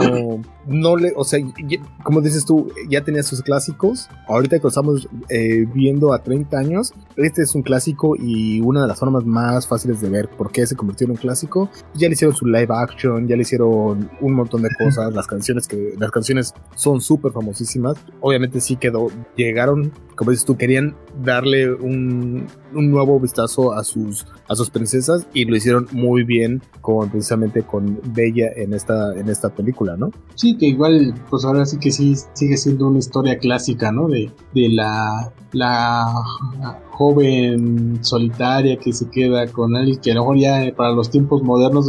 no 0.67 0.97
le, 0.97 1.13
o 1.15 1.23
sea, 1.23 1.39
como 2.03 2.21
dices 2.21 2.45
tú, 2.45 2.71
ya 2.89 3.03
tenía 3.03 3.23
sus 3.23 3.41
clásicos. 3.41 4.09
Ahorita 4.27 4.57
que 4.57 4.63
lo 4.63 4.69
estamos 4.69 5.07
eh, 5.29 5.65
viendo 5.73 6.13
a 6.13 6.23
30 6.23 6.57
años, 6.57 6.93
este 7.15 7.41
es 7.41 7.55
un 7.55 7.63
clásico 7.63 8.15
y 8.17 8.61
una 8.61 8.81
de 8.81 8.87
las 8.87 8.99
formas 8.99 9.25
más 9.25 9.67
fáciles 9.67 10.01
de 10.01 10.09
ver 10.09 10.29
por 10.29 10.51
qué 10.51 10.65
se 10.65 10.75
convirtió 10.75 11.05
en 11.05 11.11
un 11.11 11.17
clásico. 11.17 11.69
Ya 11.93 12.07
le 12.07 12.13
hicieron 12.13 12.35
su 12.35 12.45
live 12.45 12.67
action, 12.69 13.27
ya 13.27 13.35
le 13.35 13.41
hicieron 13.41 14.09
un 14.21 14.33
montón 14.33 14.61
de 14.61 14.69
cosas. 14.77 15.13
Las 15.13 15.27
canciones 15.27 15.67
que, 15.67 15.95
las 15.97 16.11
canciones 16.11 16.53
son 16.75 17.01
súper 17.01 17.31
famosísimas. 17.31 17.97
Obviamente 18.21 18.61
sí 18.61 18.75
quedó, 18.75 19.07
llegaron, 19.35 19.91
como 20.19 20.31
dices 20.31 20.45
tú, 20.45 20.57
querían 20.57 20.97
darle 21.23 21.71
un, 21.73 22.45
un 22.73 22.91
nuevo 22.91 23.21
vistazo 23.21 23.71
a 23.71 23.85
sus 23.85 24.25
a 24.49 24.55
sus 24.55 24.69
princesas 24.69 25.25
y 25.33 25.45
lo 25.45 25.55
hicieron 25.55 25.87
muy 25.93 26.25
bien 26.25 26.61
con 26.81 27.09
precisamente 27.09 27.63
con 27.63 28.01
Bella 28.13 28.49
en 28.53 28.73
esta 28.73 29.17
en 29.17 29.29
esta 29.29 29.47
película, 29.47 29.95
¿no? 29.95 30.11
Sí, 30.35 30.57
que 30.57 30.65
igual 30.65 31.15
pues 31.29 31.45
ahora 31.45 31.65
sí 31.65 31.79
que 31.79 31.93
sí 31.93 32.15
sigue 32.33 32.57
siendo 32.57 32.89
una 32.89 32.99
historia 32.99 33.37
clásica, 33.37 33.93
¿no? 33.93 34.09
De, 34.09 34.29
de 34.53 34.67
la 34.67 35.31
la 35.53 36.11
joven 36.99 38.03
solitaria 38.03 38.77
que 38.77 38.91
se 38.91 39.09
queda 39.09 39.47
con 39.47 39.77
él, 39.77 40.01
que 40.01 40.11
a 40.11 40.15
lo 40.15 40.23
mejor 40.23 40.37
ya 40.37 40.75
para 40.75 40.91
los 40.91 41.09
tiempos 41.09 41.41
modernos 41.41 41.87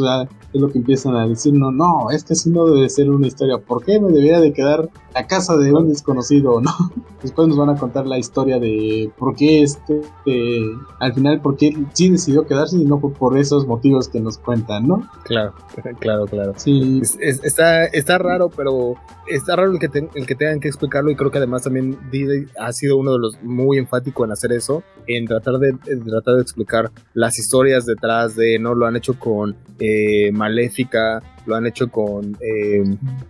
es 0.53 0.61
lo 0.61 0.71
que 0.71 0.79
empiezan 0.79 1.17
a 1.17 1.27
decir, 1.27 1.53
no, 1.53 1.73
no, 1.73 2.11
este 2.13 2.37
sí 2.37 2.49
no 2.49 2.65
debe 2.67 2.89
ser 2.89 3.11
una 3.11 3.27
historia, 3.27 3.59
¿por 3.59 3.85
qué 3.85 3.99
me 3.99 4.13
debería 4.13 4.39
de 4.39 4.53
quedar 4.53 4.89
la 5.13 5.27
casa 5.27 5.57
de 5.57 5.73
un 5.73 5.89
desconocido, 5.89 6.61
no? 6.61 6.71
Después 7.23 7.49
nos 7.49 7.59
van 7.59 7.71
a 7.71 7.75
contar 7.75 8.07
la 8.07 8.19
historia 8.19 8.61
de 8.61 9.11
por 9.19 9.35
qué 9.35 9.63
este, 9.63 10.01
eh, 10.27 10.63
al 11.01 11.13
final, 11.13 11.41
por 11.41 11.57
qué 11.57 11.77
sí 11.93 12.11
decidió 12.11 12.47
quedarse 12.47 12.77
y 12.77 12.85
no 12.85 13.01
por 13.01 13.37
esos 13.37 13.67
motivos 13.67 14.09
que 14.09 14.21
nos 14.21 14.39
cuentan, 14.39 14.87
¿no? 14.87 15.11
Claro, 15.25 15.55
claro, 15.99 16.27
claro. 16.27 16.53
Sí. 16.57 17.03
está, 17.21 17.87
está 17.87 18.17
raro, 18.19 18.49
pero 18.49 18.95
está 19.27 19.57
raro 19.57 19.73
el 19.73 19.79
que, 19.79 19.91
el 20.15 20.27
que 20.27 20.35
tengan 20.35 20.61
que 20.61 20.69
explicarlo 20.69 21.11
y 21.11 21.17
creo 21.17 21.31
que 21.31 21.39
además 21.39 21.63
también 21.63 21.99
Disney 22.11 22.47
ha 22.59 22.73
sido 22.73 22.97
uno 22.97 23.13
de 23.13 23.19
los 23.19 23.43
muy 23.43 23.79
enfático 23.79 24.25
en 24.25 24.33
hacer 24.33 24.53
eso, 24.53 24.83
en 25.07 25.27
tratar 25.27 25.59
de, 25.59 25.73
tratar 26.07 26.37
de 26.37 26.43
explicar 26.43 26.91
las 27.15 27.39
historias 27.39 27.87
detrás 27.87 28.37
de, 28.37 28.59
¿no? 28.59 28.75
Lo 28.75 28.87
han 28.87 28.97
hecho 28.97 29.19
con 29.19 29.57
eh, 29.79 30.31
Maléfica, 30.33 31.23
lo 31.47 31.57
han 31.57 31.67
hecho 31.67 31.89
con 31.91 32.37
eh, 32.41 32.85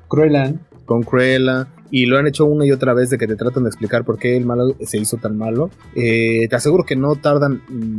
Cruella. 0.08 0.52
Con 0.84 1.02
Cruella, 1.02 1.68
y 1.90 2.06
lo 2.06 2.18
han 2.18 2.26
hecho 2.26 2.44
una 2.44 2.64
y 2.64 2.72
otra 2.72 2.94
vez 2.94 3.10
de 3.10 3.18
que 3.18 3.26
te 3.26 3.36
tratan 3.36 3.64
de 3.64 3.68
explicar 3.68 4.04
por 4.04 4.18
qué 4.18 4.36
el 4.36 4.46
malo 4.46 4.74
se 4.80 4.98
hizo 4.98 5.16
tan 5.16 5.36
malo. 5.36 5.70
Eh, 5.94 6.46
te 6.48 6.56
aseguro 6.56 6.84
que 6.84 6.96
no 6.96 7.16
tardan. 7.16 7.62
Mm, 7.68 7.98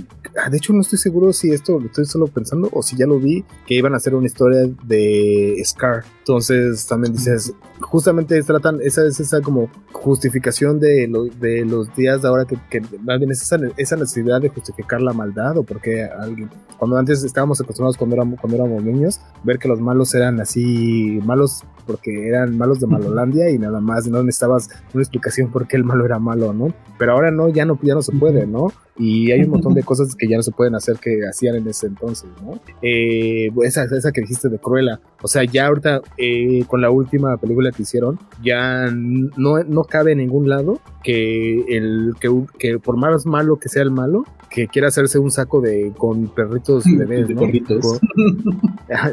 de 0.50 0.57
hecho, 0.57 0.74
no 0.74 0.81
estoy 0.81 0.98
seguro 0.98 1.33
si 1.33 1.51
esto 1.51 1.79
lo 1.79 1.88
estoy 1.88 2.05
solo 2.05 2.27
pensando 2.27 2.69
o 2.71 2.81
si 2.81 2.95
ya 2.95 3.05
lo 3.05 3.19
vi, 3.19 3.43
que 3.67 3.75
iban 3.75 3.93
a 3.93 3.98
hacer 3.98 4.15
una 4.15 4.27
historia 4.27 4.69
de 4.83 5.62
Scar. 5.65 6.03
Entonces 6.19 6.86
también 6.88 7.13
dices, 7.13 7.53
justamente 7.81 8.41
tratan, 8.43 8.79
esa 8.81 9.05
es 9.05 9.19
esa 9.19 9.41
como 9.41 9.69
justificación 9.91 10.79
de, 10.79 11.12
de 11.39 11.65
los 11.65 11.93
días 11.95 12.21
de 12.21 12.27
ahora 12.27 12.45
que, 12.45 12.57
más 13.01 13.19
bien 13.19 13.31
es 13.31 13.41
esa, 13.41 13.57
esa, 13.77 13.95
necesidad 13.95 14.39
de 14.39 14.50
justificar 14.50 15.01
la 15.01 15.13
maldad 15.13 15.57
o 15.57 15.63
porque 15.63 16.03
alguien, 16.03 16.50
cuando 16.77 16.98
antes 16.98 17.24
estábamos 17.24 17.60
acostumbrados 17.60 17.98
cuando 17.98 18.15
éramos, 18.15 18.39
cuando 18.39 18.57
éramos 18.57 18.83
niños, 18.83 19.19
ver 19.43 19.60
que 19.60 19.67
los 19.67 19.81
malos 19.81 20.13
eran 20.13 20.39
así 20.39 21.19
malos 21.25 21.63
porque 21.86 22.27
eran 22.27 22.57
malos 22.57 22.79
de 22.79 22.88
Malolandia 22.88 23.50
y 23.50 23.57
nada 23.57 23.81
más, 23.82 24.08
no 24.08 24.24
necesitabas 24.24 24.70
una 24.94 25.04
explicación 25.04 25.52
por 25.52 25.68
qué 25.68 25.78
el 25.78 25.84
malo 25.84 26.06
era 26.06 26.20
malo, 26.20 26.54
¿no? 26.54 26.74
Pero 26.98 27.14
ahora 27.14 27.32
no, 27.32 27.50
ya 27.50 27.66
no, 27.66 27.80
ya 27.82 27.96
no 27.96 28.02
se 28.02 28.12
puede, 28.12 28.48
¿no? 28.48 28.72
Y 28.98 29.32
hay 29.32 29.42
un 29.44 29.50
montón 29.50 29.74
de 29.74 29.84
cosas 29.84 30.16
que 30.16 30.28
ya 30.28 30.38
no 30.38 30.44
se 30.44 30.52
pueden 30.52 30.76
hacer 30.76 30.98
que 30.98 31.22
hacían 31.28 31.56
en 31.56 31.68
ese 31.68 31.88
entonces, 31.88 32.30
¿no? 32.44 32.60
Eh, 32.82 33.50
esa, 33.64 33.84
esa 33.86 34.12
que 34.12 34.22
dijiste 34.22 34.50
de 34.50 34.60
Cruella, 34.60 35.00
o 35.22 35.28
sea, 35.28 35.44
ya 35.44 35.68
ahorita 35.68 36.02
eh, 36.18 36.64
con 36.68 36.82
la 36.82 36.92
última 36.92 37.38
película 37.38 37.72
que 37.72 37.84
hicieron, 37.84 38.20
ya 38.44 38.90
no, 38.92 39.64
no 39.64 39.84
cabe 39.84 40.12
en 40.12 40.20
ningún 40.20 40.50
lado 40.50 40.80
que 41.04 41.62
el 41.68 42.14
que, 42.20 42.30
que 42.60 42.80
por 42.80 42.98
más 42.98 43.26
malo 43.26 43.58
que 43.58 43.70
sea 43.70 43.84
el 43.84 43.92
malo, 43.92 44.26
que 44.51 44.67
quiera 44.67 44.89
hacerse 44.89 45.17
un 45.17 45.31
saco 45.31 45.62
de 45.62 45.93
con 45.98 46.27
perritos 46.27 46.84
bebés, 46.98 47.29
¿no? 47.29 47.41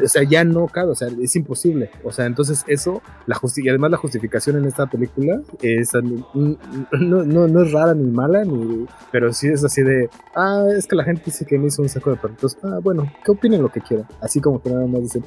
o 0.03 0.07
sea, 0.07 0.23
ya 0.23 0.43
no 0.43 0.67
cabe, 0.67 0.91
o 0.91 0.95
sea, 0.95 1.07
es 1.07 1.35
imposible. 1.35 1.89
O 2.03 2.11
sea, 2.11 2.25
entonces 2.25 2.65
eso, 2.67 3.01
la 3.25 3.35
justi 3.35 3.61
y 3.63 3.69
además 3.69 3.91
la 3.91 3.97
justificación 3.97 4.57
en 4.57 4.65
esta 4.65 4.87
película 4.87 5.41
es 5.61 5.91
no, 5.93 7.23
no, 7.23 7.47
no 7.47 7.63
es 7.63 7.71
rara 7.71 7.93
ni 7.93 8.11
mala, 8.11 8.43
ni, 8.43 8.85
pero 9.11 9.31
sí 9.31 9.47
es 9.47 9.63
así 9.63 9.81
de, 9.81 10.09
ah, 10.35 10.65
es 10.77 10.85
que 10.85 10.95
la 10.97 11.05
gente 11.05 11.23
dice 11.25 11.45
que 11.45 11.57
me 11.57 11.67
hizo 11.67 11.81
un 11.81 11.89
saco 11.89 12.11
de 12.11 12.17
perritos. 12.17 12.57
Ah, 12.61 12.79
bueno, 12.83 13.09
que 13.23 13.31
opinen 13.31 13.61
lo 13.61 13.71
que 13.71 13.79
quieran. 13.79 14.07
Así 14.21 14.41
como 14.41 14.61
que 14.61 14.69
nada 14.69 14.87
más 14.87 15.01
dicen, 15.01 15.23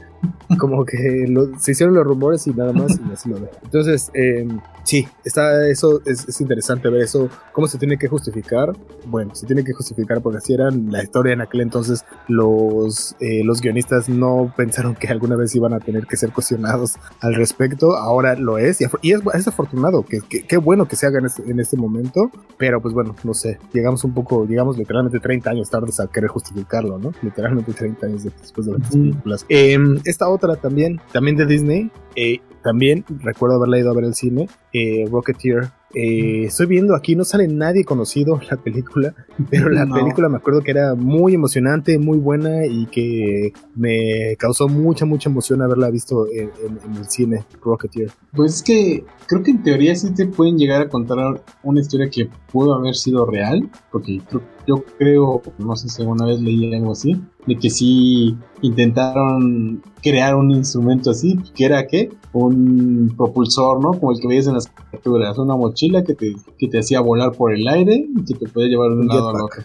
como 0.58 0.84
que 0.84 1.26
se 1.58 1.72
hicieron 1.72 1.94
los 1.94 2.04
rumores 2.04 2.46
y 2.46 2.52
nada 2.52 2.74
más 2.74 2.98
y 2.98 3.12
así 3.12 3.30
lo 3.30 3.36
ven. 3.36 3.48
Entonces, 3.62 4.10
eh, 4.12 4.46
sí, 4.84 5.08
está, 5.24 5.66
eso 5.68 6.02
es, 6.04 6.28
es, 6.28 6.40
interesante 6.42 6.90
ver 6.90 7.02
eso, 7.02 7.30
cómo 7.52 7.66
se 7.66 7.78
tiene 7.78 7.96
que 7.96 8.08
justificar. 8.08 8.76
Bueno, 9.06 9.34
se 9.34 9.46
tiene 9.46 9.64
que 9.64 9.72
justificar 9.72 10.01
porque 10.22 10.38
así 10.38 10.54
era 10.54 10.70
la 10.70 11.02
historia 11.02 11.32
en 11.34 11.40
aquel 11.40 11.60
entonces. 11.60 12.04
Los, 12.28 13.16
eh, 13.20 13.42
los 13.44 13.60
guionistas 13.60 14.08
no 14.08 14.52
pensaron 14.56 14.94
que 14.94 15.08
alguna 15.08 15.36
vez 15.36 15.54
iban 15.54 15.72
a 15.72 15.80
tener 15.80 16.06
que 16.06 16.16
ser 16.16 16.32
cuestionados 16.32 16.96
al 17.20 17.34
respecto. 17.34 17.96
Ahora 17.96 18.34
lo 18.34 18.58
es 18.58 18.80
y, 18.80 18.86
y 19.02 19.12
es, 19.12 19.20
es, 19.34 19.48
afortunado, 19.48 20.04
que, 20.04 20.20
qué 20.20 20.56
bueno 20.56 20.86
que 20.88 20.96
se 20.96 21.06
haga 21.06 21.18
en 21.18 21.26
este, 21.26 21.50
en 21.50 21.60
este 21.60 21.76
momento. 21.76 22.30
Pero 22.58 22.80
pues 22.80 22.94
bueno, 22.94 23.14
no 23.24 23.34
sé, 23.34 23.58
llegamos 23.72 24.04
un 24.04 24.14
poco, 24.14 24.46
llegamos 24.46 24.76
literalmente 24.78 25.20
30 25.20 25.50
años 25.50 25.70
tarde 25.70 25.92
a 25.98 26.06
querer 26.06 26.30
justificarlo, 26.30 26.98
¿no? 26.98 27.12
Literalmente 27.22 27.72
30 27.72 28.06
años 28.06 28.24
después 28.24 28.66
de 28.66 28.78
las 28.78 28.90
películas. 28.90 29.46
Eh, 29.48 29.78
esta 30.04 30.28
otra 30.28 30.56
también, 30.56 31.00
también 31.12 31.36
de 31.36 31.46
Disney, 31.46 31.90
eh, 32.16 32.40
también 32.62 33.04
recuerdo 33.20 33.56
haberla 33.56 33.78
ido 33.78 33.90
a 33.90 33.94
ver 33.94 34.04
el 34.04 34.14
cine, 34.14 34.48
eh, 34.72 35.06
Rocketeer. 35.10 35.70
Eh, 35.94 36.44
estoy 36.44 36.66
viendo 36.66 36.94
aquí, 36.94 37.14
no 37.14 37.24
sale 37.24 37.46
nadie 37.48 37.84
conocido 37.84 38.40
en 38.40 38.48
la 38.48 38.56
película, 38.56 39.14
pero 39.50 39.68
la 39.68 39.86
película 39.86 40.28
me 40.28 40.38
acuerdo 40.38 40.62
que 40.62 40.70
era 40.70 40.94
muy 40.94 41.34
emocionante, 41.34 41.98
muy 41.98 42.18
buena 42.18 42.66
y 42.66 42.86
que 42.86 43.52
me 43.74 44.36
causó 44.38 44.68
mucha, 44.68 45.04
mucha 45.04 45.28
emoción 45.28 45.62
haberla 45.62 45.90
visto 45.90 46.26
en, 46.28 46.50
el 46.96 47.04
cine, 47.08 47.44
Rocketeer. 47.62 48.10
Pues 48.32 48.56
es 48.56 48.62
que 48.62 49.04
creo 49.26 49.42
que 49.42 49.50
en 49.50 49.62
teoría 49.62 49.94
sí 49.94 50.12
te 50.14 50.26
pueden 50.26 50.56
llegar 50.56 50.82
a 50.82 50.88
contar 50.88 51.42
una 51.62 51.80
historia 51.80 52.08
que 52.08 52.28
pudo 52.50 52.74
haber 52.74 52.94
sido 52.94 53.26
real, 53.26 53.68
porque 53.90 54.20
yo 54.66 54.84
creo, 54.98 55.42
no 55.58 55.76
sé 55.76 55.88
si 55.88 56.02
alguna 56.02 56.26
vez 56.26 56.40
leí 56.40 56.74
algo 56.74 56.92
así, 56.92 57.20
de 57.46 57.56
que 57.56 57.70
sí 57.70 58.36
intentaron 58.60 59.82
crear 60.02 60.36
un 60.36 60.50
instrumento 60.50 61.10
así, 61.10 61.38
que 61.54 61.64
era 61.64 61.86
qué? 61.86 62.10
Un 62.32 63.12
propulsor, 63.16 63.80
¿no? 63.80 63.92
Como 63.92 64.12
el 64.12 64.20
que 64.20 64.28
veías 64.28 64.46
en 64.46 64.54
las 64.54 64.68
caricaturas, 64.68 65.38
una 65.38 65.56
mochila 65.56 66.02
que 66.04 66.14
te, 66.14 66.34
que 66.58 66.68
te 66.68 66.78
hacía 66.78 67.00
volar 67.00 67.32
por 67.32 67.52
el 67.52 67.66
aire 67.68 68.06
y 68.16 68.24
que 68.24 68.34
te 68.34 68.48
podía 68.48 68.68
llevar 68.68 68.90
de 68.90 68.96
un 69.00 69.08
lado 69.08 69.28
al 69.30 69.40
otro. 69.42 69.62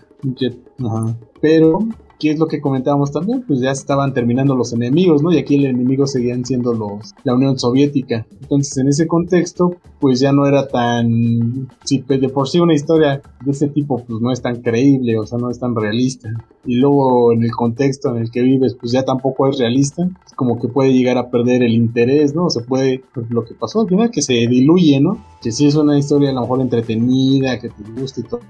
Ajá. 0.79 1.17
Pero 1.41 1.79
¿Qué 2.19 2.31
es 2.31 2.39
lo 2.39 2.47
que 2.47 2.61
comentábamos 2.61 3.11
también? 3.11 3.43
Pues 3.47 3.59
ya 3.59 3.69
estaban 3.69 4.13
terminando 4.13 4.55
los 4.55 4.73
enemigos, 4.73 5.21
¿no? 5.21 5.31
Y 5.31 5.37
aquí 5.37 5.55
el 5.55 5.65
enemigo 5.65 6.07
seguían 6.07 6.45
siendo 6.45 6.73
los, 6.73 7.13
la 7.23 7.35
Unión 7.35 7.59
Soviética. 7.59 8.25
Entonces, 8.41 8.77
en 8.77 8.87
ese 8.87 9.05
contexto, 9.05 9.75
pues 9.99 10.19
ya 10.19 10.31
no 10.31 10.47
era 10.47 10.67
tan. 10.67 11.69
Si 11.83 11.99
de 11.99 12.29
por 12.29 12.49
sí 12.49 12.59
una 12.59 12.73
historia 12.73 13.21
de 13.45 13.51
ese 13.51 13.67
tipo, 13.67 14.03
pues 14.03 14.19
no 14.19 14.31
es 14.31 14.41
tan 14.41 14.61
creíble, 14.61 15.19
o 15.19 15.27
sea, 15.27 15.37
no 15.37 15.51
es 15.51 15.59
tan 15.59 15.75
realista. 15.75 16.29
Y 16.65 16.77
luego 16.77 17.33
en 17.33 17.43
el 17.43 17.51
contexto 17.51 18.09
en 18.09 18.23
el 18.23 18.31
que 18.31 18.41
vives, 18.41 18.75
pues 18.79 18.91
ya 18.91 19.03
tampoco 19.03 19.47
es 19.47 19.59
realista. 19.59 20.09
Es 20.25 20.33
como 20.33 20.59
que 20.59 20.69
puede 20.69 20.93
llegar 20.93 21.19
a 21.19 21.29
perder 21.29 21.61
el 21.61 21.73
interés, 21.73 22.33
¿no? 22.33 22.49
Se 22.49 22.61
puede. 22.61 23.03
Pues, 23.13 23.29
lo 23.29 23.45
que 23.45 23.53
pasó 23.53 23.81
al 23.81 23.87
final, 23.87 24.09
que 24.09 24.23
se 24.23 24.33
diluye, 24.33 24.99
¿no? 24.99 25.23
Que 25.41 25.51
sí 25.51 25.67
es 25.67 25.75
una 25.75 25.99
historia 25.99 26.31
a 26.31 26.33
lo 26.33 26.41
mejor 26.41 26.61
entretenida, 26.61 27.59
que 27.59 27.69
te 27.69 27.83
guste 27.95 28.21
y 28.21 28.23
todo. 28.23 28.41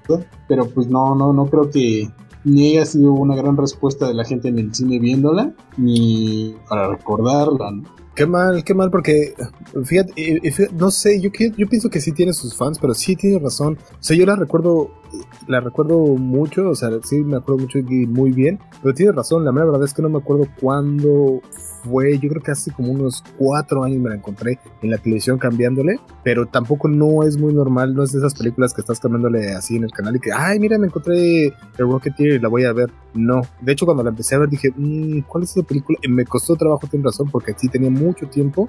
Pero 0.46 0.66
pues 0.70 0.88
no, 0.88 1.14
no, 1.14 1.34
no 1.34 1.46
creo 1.46 1.70
que 1.70 2.08
ni 2.44 2.78
ha 2.78 2.86
sido 2.86 3.12
una 3.12 3.36
gran 3.36 3.56
respuesta 3.56 4.06
de 4.08 4.14
la 4.14 4.24
gente 4.24 4.48
en 4.48 4.58
el 4.58 4.74
cine 4.74 4.98
viéndola, 4.98 5.52
ni 5.76 6.56
para 6.68 6.88
recordarla. 6.88 7.72
Qué 8.14 8.26
mal, 8.26 8.64
qué 8.64 8.74
mal, 8.74 8.90
porque 8.90 9.34
fíjate, 9.84 10.42
no 10.76 10.90
sé, 10.90 11.20
yo, 11.20 11.30
yo 11.56 11.68
pienso 11.68 11.88
que 11.88 12.00
sí 12.00 12.10
tiene 12.10 12.32
sus 12.32 12.56
fans, 12.56 12.78
pero 12.80 12.92
sí 12.92 13.14
tiene 13.14 13.38
razón. 13.38 13.78
O 13.92 14.02
sea, 14.02 14.16
yo 14.16 14.26
la 14.26 14.34
recuerdo, 14.34 14.90
la 15.46 15.60
recuerdo 15.60 15.98
mucho, 15.98 16.68
o 16.68 16.74
sea, 16.74 16.90
sí 17.04 17.18
me 17.18 17.36
acuerdo 17.36 17.62
mucho 17.62 17.78
y 17.78 18.06
muy 18.06 18.32
bien, 18.32 18.58
pero 18.82 18.92
tiene 18.92 19.12
razón, 19.12 19.44
la 19.44 19.52
verdad 19.52 19.84
es 19.84 19.94
que 19.94 20.02
no 20.02 20.08
me 20.08 20.18
acuerdo 20.18 20.48
cuándo 20.60 21.40
fue, 21.82 22.18
yo 22.18 22.28
creo 22.28 22.42
que 22.42 22.50
hace 22.50 22.72
como 22.72 22.92
unos 22.92 23.22
cuatro 23.36 23.84
años 23.84 24.00
me 24.00 24.10
la 24.10 24.16
encontré 24.16 24.58
en 24.82 24.90
la 24.90 24.98
televisión 24.98 25.38
cambiándole, 25.38 26.00
pero 26.24 26.46
tampoco 26.46 26.88
no 26.88 27.22
es 27.22 27.38
muy 27.38 27.52
normal, 27.52 27.94
no 27.94 28.02
es 28.02 28.12
de 28.12 28.18
esas 28.18 28.34
películas 28.34 28.74
que 28.74 28.80
estás 28.80 29.00
cambiándole 29.00 29.52
así 29.52 29.76
en 29.76 29.84
el 29.84 29.90
canal 29.90 30.16
y 30.16 30.20
que, 30.20 30.32
ay, 30.32 30.58
mira, 30.58 30.78
me 30.78 30.86
encontré 30.86 31.46
el 31.46 31.54
Rocketeer 31.78 32.34
y 32.34 32.38
la 32.38 32.48
voy 32.48 32.64
a 32.64 32.72
ver. 32.72 32.90
No, 33.14 33.42
de 33.60 33.72
hecho 33.72 33.86
cuando 33.86 34.02
la 34.02 34.10
empecé 34.10 34.34
a 34.34 34.38
ver 34.38 34.48
dije, 34.48 34.70
mmm, 34.76 35.20
¿cuál 35.22 35.44
es 35.44 35.56
esa 35.56 35.62
película? 35.62 35.98
Y 36.02 36.08
me 36.08 36.24
costó 36.24 36.56
trabajo, 36.56 36.86
tiene 36.86 37.04
razón, 37.04 37.30
porque 37.30 37.54
sí 37.56 37.68
tenía 37.68 37.90
mucho 37.90 38.26
tiempo 38.26 38.68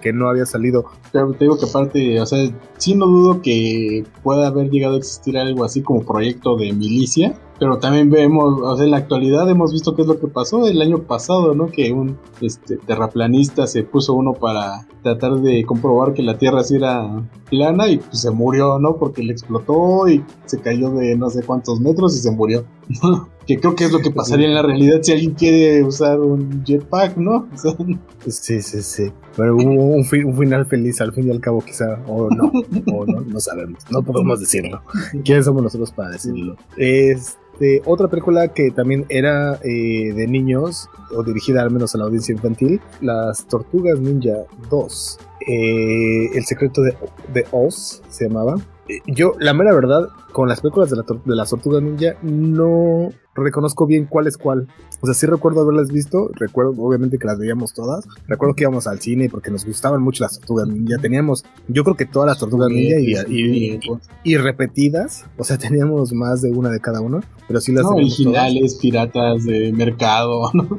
que 0.00 0.12
no 0.12 0.28
había 0.28 0.46
salido. 0.46 0.86
Pero 1.12 1.32
te 1.32 1.44
digo 1.44 1.58
que 1.58 1.66
aparte, 1.66 2.20
o 2.20 2.26
sea, 2.26 2.50
sí 2.78 2.94
no 2.94 3.06
dudo 3.06 3.42
que 3.42 4.04
pueda 4.22 4.46
haber 4.46 4.70
llegado 4.70 4.94
a 4.94 4.98
existir 4.98 5.36
algo 5.38 5.64
así 5.64 5.82
como 5.82 6.02
proyecto 6.02 6.56
de 6.56 6.72
milicia 6.72 7.34
pero 7.60 7.78
también 7.78 8.08
vemos, 8.08 8.58
o 8.62 8.74
sea, 8.74 8.86
en 8.86 8.90
la 8.90 8.96
actualidad 8.96 9.48
hemos 9.50 9.70
visto 9.70 9.94
qué 9.94 10.00
es 10.00 10.08
lo 10.08 10.18
que 10.18 10.28
pasó 10.28 10.66
el 10.66 10.80
año 10.80 11.02
pasado, 11.02 11.54
¿no? 11.54 11.66
Que 11.66 11.92
un 11.92 12.18
este, 12.40 12.78
terraplanista 12.78 13.66
se 13.66 13.84
puso 13.84 14.14
uno 14.14 14.32
para 14.32 14.86
tratar 15.02 15.34
de 15.34 15.66
comprobar 15.66 16.14
que 16.14 16.22
la 16.22 16.38
Tierra 16.38 16.64
sí 16.64 16.76
era 16.76 17.22
plana 17.50 17.88
y 17.88 17.98
pues 17.98 18.22
se 18.22 18.30
murió, 18.30 18.78
¿no? 18.78 18.96
Porque 18.96 19.22
le 19.22 19.32
explotó 19.32 20.08
y 20.08 20.24
se 20.46 20.58
cayó 20.58 20.90
de 20.90 21.16
no 21.16 21.28
sé 21.28 21.42
cuántos 21.42 21.80
metros 21.80 22.16
y 22.16 22.20
se 22.20 22.30
murió. 22.30 22.64
que 23.46 23.58
creo 23.58 23.74
que 23.74 23.84
es 23.84 23.92
lo 23.92 23.98
que 23.98 24.10
pasaría 24.10 24.46
en 24.46 24.54
la 24.54 24.62
realidad 24.62 25.00
si 25.02 25.12
alguien 25.12 25.32
quiere 25.32 25.82
usar 25.82 26.20
un 26.20 26.64
jetpack, 26.64 27.16
¿no? 27.16 27.48
sí, 28.26 28.62
sí, 28.62 28.80
sí. 28.80 29.12
Pero 29.36 29.56
hubo 29.56 29.70
un, 29.70 30.06
un, 30.24 30.36
final 30.36 30.66
feliz 30.66 31.00
al 31.00 31.12
fin 31.12 31.28
y 31.28 31.30
al 31.30 31.40
cabo, 31.40 31.60
quizá, 31.60 32.00
o 32.06 32.30
no, 32.30 32.50
o 32.92 33.06
no, 33.06 33.20
no 33.20 33.40
sabemos, 33.40 33.84
no 33.90 34.02
podemos 34.02 34.40
decirlo. 34.40 34.82
¿Quiénes 35.24 35.44
somos 35.44 35.62
nosotros 35.62 35.90
para 35.92 36.10
decirlo? 36.10 36.56
Es 36.76 37.38
este, 37.60 37.82
otra 37.84 38.08
película 38.08 38.48
que 38.48 38.70
también 38.70 39.04
era 39.10 39.58
eh, 39.62 40.12
de 40.14 40.26
niños, 40.26 40.88
o 41.14 41.22
dirigida 41.22 41.60
al 41.60 41.70
menos 41.70 41.94
a 41.94 41.98
la 41.98 42.04
audiencia 42.04 42.32
infantil, 42.32 42.80
Las 43.02 43.46
Tortugas 43.46 44.00
Ninja 44.00 44.44
2. 44.70 45.18
Eh, 45.46 46.30
el 46.34 46.44
secreto 46.44 46.80
de, 46.80 46.96
de 47.34 47.44
Oz 47.50 48.02
se 48.08 48.28
llamaba. 48.28 48.56
Eh, 48.88 49.00
yo, 49.06 49.34
la 49.38 49.52
mera 49.52 49.74
verdad, 49.74 50.08
con 50.32 50.48
las 50.48 50.62
películas 50.62 50.90
de, 50.90 50.96
la 50.96 51.04
de 51.04 51.36
las 51.36 51.50
Tortugas 51.50 51.82
Ninja, 51.82 52.16
no 52.22 53.10
reconozco 53.40 53.86
bien 53.86 54.06
cuál 54.06 54.26
es 54.26 54.36
cuál. 54.36 54.68
O 55.00 55.06
sea, 55.06 55.14
sí 55.14 55.26
recuerdo 55.26 55.62
haberlas 55.62 55.90
visto, 55.90 56.30
recuerdo 56.34 56.74
obviamente 56.78 57.18
que 57.18 57.26
las 57.26 57.38
veíamos 57.38 57.72
todas, 57.72 58.04
recuerdo 58.26 58.54
que 58.54 58.64
íbamos 58.64 58.86
al 58.86 59.00
cine 59.00 59.28
porque 59.28 59.50
nos 59.50 59.64
gustaban 59.64 60.02
mucho 60.02 60.24
las 60.24 60.38
tortugas 60.38 60.68
ninja, 60.68 60.98
teníamos, 60.98 61.44
yo 61.68 61.84
creo 61.84 61.96
que 61.96 62.06
todas 62.06 62.28
las 62.28 62.38
tortugas 62.38 62.68
ninja 62.68 63.00
y, 63.00 63.14
y, 63.34 63.74
y, 63.74 63.80
y 64.24 64.36
repetidas, 64.36 65.24
o 65.36 65.44
sea, 65.44 65.58
teníamos 65.58 66.12
más 66.12 66.42
de 66.42 66.50
una 66.50 66.70
de 66.70 66.80
cada 66.80 67.00
uno, 67.00 67.20
pero 67.48 67.60
sí 67.60 67.72
las 67.72 67.84
no, 67.84 67.90
originales, 67.90 68.76
piratas 68.76 69.44
de 69.44 69.72
mercado, 69.72 70.50
¿no? 70.54 70.78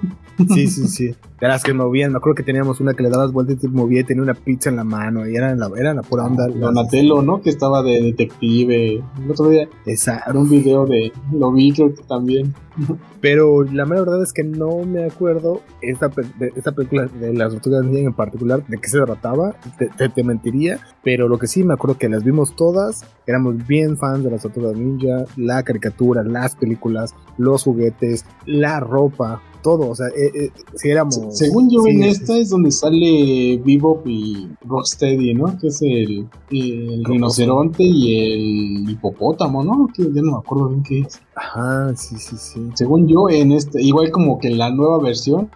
Sí, 0.49 0.67
sí, 0.67 0.87
sí. 0.87 1.15
De 1.39 1.47
las 1.47 1.63
que 1.63 1.73
movían, 1.73 2.11
me 2.11 2.17
acuerdo 2.17 2.35
que 2.35 2.43
teníamos 2.43 2.79
una 2.79 2.93
que 2.93 3.03
le 3.03 3.09
dabas 3.09 3.31
vueltas 3.31 3.57
y 3.57 3.59
te 3.59 3.67
movía 3.67 4.01
y 4.01 4.03
tenía 4.03 4.21
una 4.23 4.33
pizza 4.33 4.69
en 4.69 4.75
la 4.75 4.83
mano 4.83 5.27
y 5.27 5.35
era 5.35 5.55
la, 5.55 5.71
era 5.75 5.93
la 5.93 6.03
pura 6.03 6.25
onda. 6.25 6.47
Donatello, 6.47 7.21
¿no? 7.21 7.41
Que 7.41 7.49
estaba 7.49 7.81
de 7.81 8.01
detective. 8.01 9.03
El 9.23 9.31
otro 9.31 9.49
día. 9.49 9.67
Exacto. 9.85 10.39
un 10.39 10.49
video 10.49 10.85
de. 10.85 11.11
Lo 11.33 11.51
vi, 11.51 11.71
creo 11.71 11.93
que 11.93 12.03
también. 12.03 12.50
Pero 13.21 13.63
la 13.63 13.85
mera 13.85 14.01
verdad 14.01 14.23
es 14.23 14.33
que 14.33 14.43
no 14.43 14.83
me 14.85 15.05
acuerdo 15.05 15.61
esta, 15.81 16.09
de 16.39 16.51
esta 16.55 16.71
película 16.71 17.05
de 17.05 17.33
las 17.33 17.53
tortugas 17.53 17.83
ninja 17.85 18.07
en 18.07 18.13
particular, 18.13 18.65
de 18.67 18.77
qué 18.77 18.89
se 18.89 18.99
trataba, 18.99 19.55
te, 19.77 19.87
te, 19.89 20.09
te, 20.09 20.23
mentiría, 20.23 20.79
pero 21.03 21.27
lo 21.27 21.37
que 21.37 21.47
sí 21.47 21.63
me 21.63 21.73
acuerdo 21.73 21.97
que 21.97 22.09
las 22.09 22.23
vimos 22.23 22.55
todas, 22.55 23.05
éramos 23.27 23.67
bien 23.67 23.97
fans 23.97 24.23
de 24.23 24.31
las 24.31 24.41
tortugas 24.41 24.75
ninja, 24.75 25.25
la 25.35 25.63
caricatura, 25.63 26.23
las 26.23 26.55
películas, 26.55 27.13
los 27.37 27.63
juguetes, 27.63 28.25
la 28.45 28.79
ropa, 28.79 29.41
todo, 29.61 29.89
o 29.89 29.95
sea, 29.95 30.07
eh, 30.07 30.31
eh, 30.33 30.51
si 30.75 30.89
éramos... 30.89 31.19
Según 31.31 31.69
yo 31.69 31.81
sí, 31.83 31.91
en 31.91 32.03
esta 32.03 32.37
es 32.37 32.49
donde 32.49 32.71
sale 32.71 33.61
Bebop 33.63 34.05
y 34.07 34.49
Rocksteady, 34.65 35.33
¿no? 35.33 35.57
Que 35.57 35.67
es 35.67 35.81
el, 35.81 36.27
el 36.51 37.03
rinoceronte 37.05 37.83
y 37.83 38.17
el 38.17 38.89
hipopótamo, 38.89 39.63
¿no? 39.63 39.87
Que 39.93 40.03
ya 40.03 40.21
no 40.21 40.33
me 40.33 40.37
acuerdo 40.37 40.69
bien 40.69 40.83
qué 40.83 40.99
es. 40.99 41.21
Ajá, 41.35 41.95
sí, 41.95 42.17
sí, 42.17 42.35
sí. 42.37 42.69
Según 42.75 43.07
yo, 43.07 43.29
en 43.29 43.51
este, 43.51 43.81
igual 43.81 44.11
como 44.11 44.39
que 44.39 44.49
en 44.49 44.57
la 44.57 44.69
nueva 44.69 44.99
versión, 44.99 45.49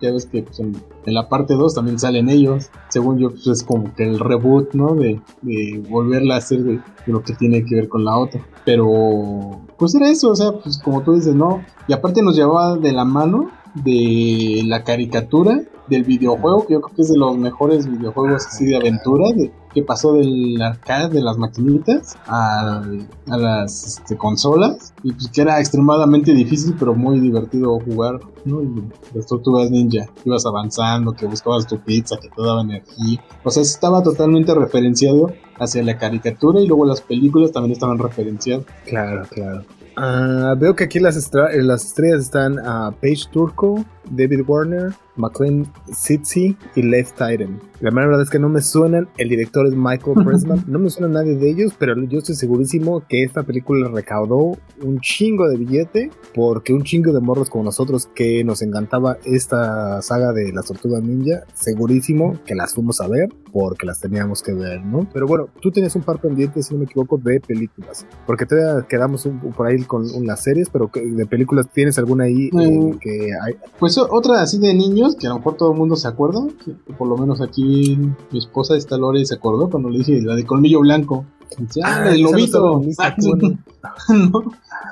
ya 0.00 0.12
ves 0.12 0.26
que 0.26 0.42
pues, 0.42 0.60
en, 0.60 0.76
en, 1.04 1.14
la 1.14 1.28
parte 1.28 1.54
2 1.54 1.74
también 1.74 1.98
salen 1.98 2.28
ellos. 2.28 2.70
Según 2.88 3.18
yo, 3.18 3.30
pues 3.30 3.46
es 3.48 3.62
como 3.62 3.94
que 3.94 4.04
el 4.04 4.18
reboot, 4.18 4.74
¿no? 4.74 4.94
De, 4.94 5.20
de 5.42 5.82
volverla 5.88 6.36
a 6.36 6.38
hacer 6.38 6.62
de, 6.62 6.72
de, 6.72 6.82
lo 7.06 7.22
que 7.22 7.34
tiene 7.34 7.64
que 7.64 7.74
ver 7.74 7.88
con 7.88 8.04
la 8.04 8.16
otra. 8.16 8.46
Pero, 8.64 9.65
pues 9.78 9.94
era 9.94 10.08
eso, 10.08 10.30
o 10.30 10.36
sea, 10.36 10.52
pues 10.52 10.78
como 10.78 11.02
tú 11.02 11.14
dices, 11.14 11.34
¿no? 11.34 11.64
Y 11.88 11.92
aparte 11.92 12.22
nos 12.22 12.36
llevaba 12.36 12.76
de 12.76 12.92
la 12.92 13.04
mano 13.04 13.50
de 13.74 14.62
la 14.64 14.84
caricatura 14.84 15.60
del 15.88 16.04
videojuego, 16.04 16.66
que 16.66 16.74
yo 16.74 16.80
creo 16.80 16.96
que 16.96 17.02
es 17.02 17.08
de 17.08 17.18
los 17.18 17.36
mejores 17.36 17.86
videojuegos 17.86 18.46
así 18.46 18.66
de 18.66 18.76
aventura, 18.76 19.24
que 19.72 19.82
pasó 19.82 20.14
del 20.14 20.60
arcade 20.62 21.10
de 21.10 21.20
las 21.20 21.36
maquinitas 21.36 22.16
a, 22.26 22.82
a 23.28 23.36
las 23.36 23.86
este, 23.86 24.16
consolas, 24.16 24.94
y 25.02 25.12
pues 25.12 25.28
que 25.28 25.42
era 25.42 25.60
extremadamente 25.60 26.32
difícil, 26.32 26.74
pero 26.78 26.94
muy 26.94 27.20
divertido 27.20 27.78
jugar, 27.80 28.18
¿no? 28.44 28.62
Y 28.62 28.82
las 29.14 29.26
tortugas 29.26 29.70
ninja, 29.70 30.06
ibas 30.24 30.46
avanzando, 30.46 31.12
que 31.12 31.26
buscabas 31.26 31.66
tu 31.66 31.78
pizza, 31.78 32.16
que 32.20 32.28
te 32.28 32.42
daba 32.42 32.62
energía, 32.62 33.22
o 33.44 33.50
sea, 33.50 33.62
estaba 33.62 34.02
totalmente 34.02 34.54
referenciado 34.54 35.32
hacia 35.58 35.82
la 35.82 35.98
caricatura 35.98 36.60
y 36.60 36.66
luego 36.66 36.86
las 36.86 37.00
películas 37.00 37.52
también 37.52 37.72
estaban 37.72 37.98
referenciadas. 37.98 38.64
Claro, 38.86 39.26
claro. 39.30 39.64
Uh, 39.98 40.54
veo 40.58 40.76
que 40.76 40.84
aquí 40.84 41.00
las, 41.00 41.30
las 41.32 41.84
estrellas 41.84 42.20
están 42.20 42.58
uh, 42.58 42.92
Paige 43.00 43.30
Turco, 43.30 43.82
David 44.10 44.42
Warner, 44.46 44.92
McLean 45.16 45.66
Sitzi 45.92 46.56
y 46.74 46.82
Lev 46.82 47.06
Titan. 47.12 47.60
La 47.80 47.90
verdad 47.90 48.22
es 48.22 48.30
que 48.30 48.38
no 48.38 48.48
me 48.48 48.62
suenan. 48.62 49.06
El 49.18 49.28
director 49.28 49.66
es 49.66 49.74
Michael 49.74 50.16
Pressman. 50.24 50.64
No 50.66 50.78
me 50.78 50.88
suena 50.90 51.08
nadie 51.08 51.36
de 51.36 51.50
ellos, 51.50 51.72
pero 51.78 51.94
yo 52.04 52.18
estoy 52.20 52.34
segurísimo 52.34 53.02
que 53.08 53.22
esta 53.22 53.42
película 53.42 53.88
recaudó 53.88 54.56
un 54.82 55.00
chingo 55.00 55.48
de 55.48 55.56
billete 55.58 56.10
porque 56.34 56.72
un 56.72 56.82
chingo 56.84 57.12
de 57.12 57.20
morros 57.20 57.50
como 57.50 57.64
nosotros 57.64 58.06
que 58.14 58.42
nos 58.44 58.62
encantaba 58.62 59.18
esta 59.24 60.00
saga 60.02 60.32
de 60.32 60.52
las 60.52 60.66
tortugas 60.66 61.02
ninja, 61.02 61.42
segurísimo 61.54 62.38
que 62.46 62.54
las 62.54 62.74
fuimos 62.74 63.00
a 63.00 63.08
ver 63.08 63.28
porque 63.52 63.86
las 63.86 64.00
teníamos 64.00 64.42
que 64.42 64.52
ver, 64.52 64.84
¿no? 64.84 65.06
Pero 65.14 65.26
bueno, 65.26 65.48
tú 65.62 65.70
tenías 65.70 65.96
un 65.96 66.02
par 66.02 66.20
pendientes, 66.20 66.66
si 66.66 66.74
no 66.74 66.80
me 66.80 66.84
equivoco, 66.84 67.16
de 67.16 67.40
películas. 67.40 68.04
Porque 68.26 68.44
todavía 68.44 68.86
quedamos 68.86 69.24
un, 69.24 69.38
por 69.38 69.66
ahí 69.66 69.82
con 69.84 70.04
las 70.26 70.42
series, 70.42 70.68
pero 70.68 70.90
de 70.94 71.26
películas, 71.26 71.66
¿tienes 71.72 71.98
alguna 71.98 72.24
ahí 72.24 72.50
Mm. 72.52 72.60
eh, 72.60 72.98
que 73.00 73.30
hay? 73.42 73.54
Pues 73.78 73.96
otra 73.98 74.42
así 74.42 74.58
de 74.58 74.74
que 75.14 75.26
a 75.26 75.30
lo 75.30 75.36
mejor 75.36 75.56
todo 75.56 75.72
el 75.72 75.78
mundo 75.78 75.96
se 75.96 76.08
acuerda, 76.08 76.40
que 76.64 76.72
por 76.94 77.06
lo 77.06 77.16
menos 77.16 77.40
aquí 77.40 77.96
mi 78.30 78.38
esposa 78.38 78.76
esta 78.76 78.96
Lore 78.96 79.24
se 79.24 79.34
acordó 79.34 79.70
cuando 79.70 79.88
le 79.88 79.98
dije 79.98 80.20
la 80.22 80.34
de 80.34 80.44
colmillo 80.44 80.80
blanco. 80.80 81.24
Dice, 81.58 81.80
ah, 81.84 82.10
el 82.10 82.22
lobito. 82.22 82.80
¿No? 84.08 84.42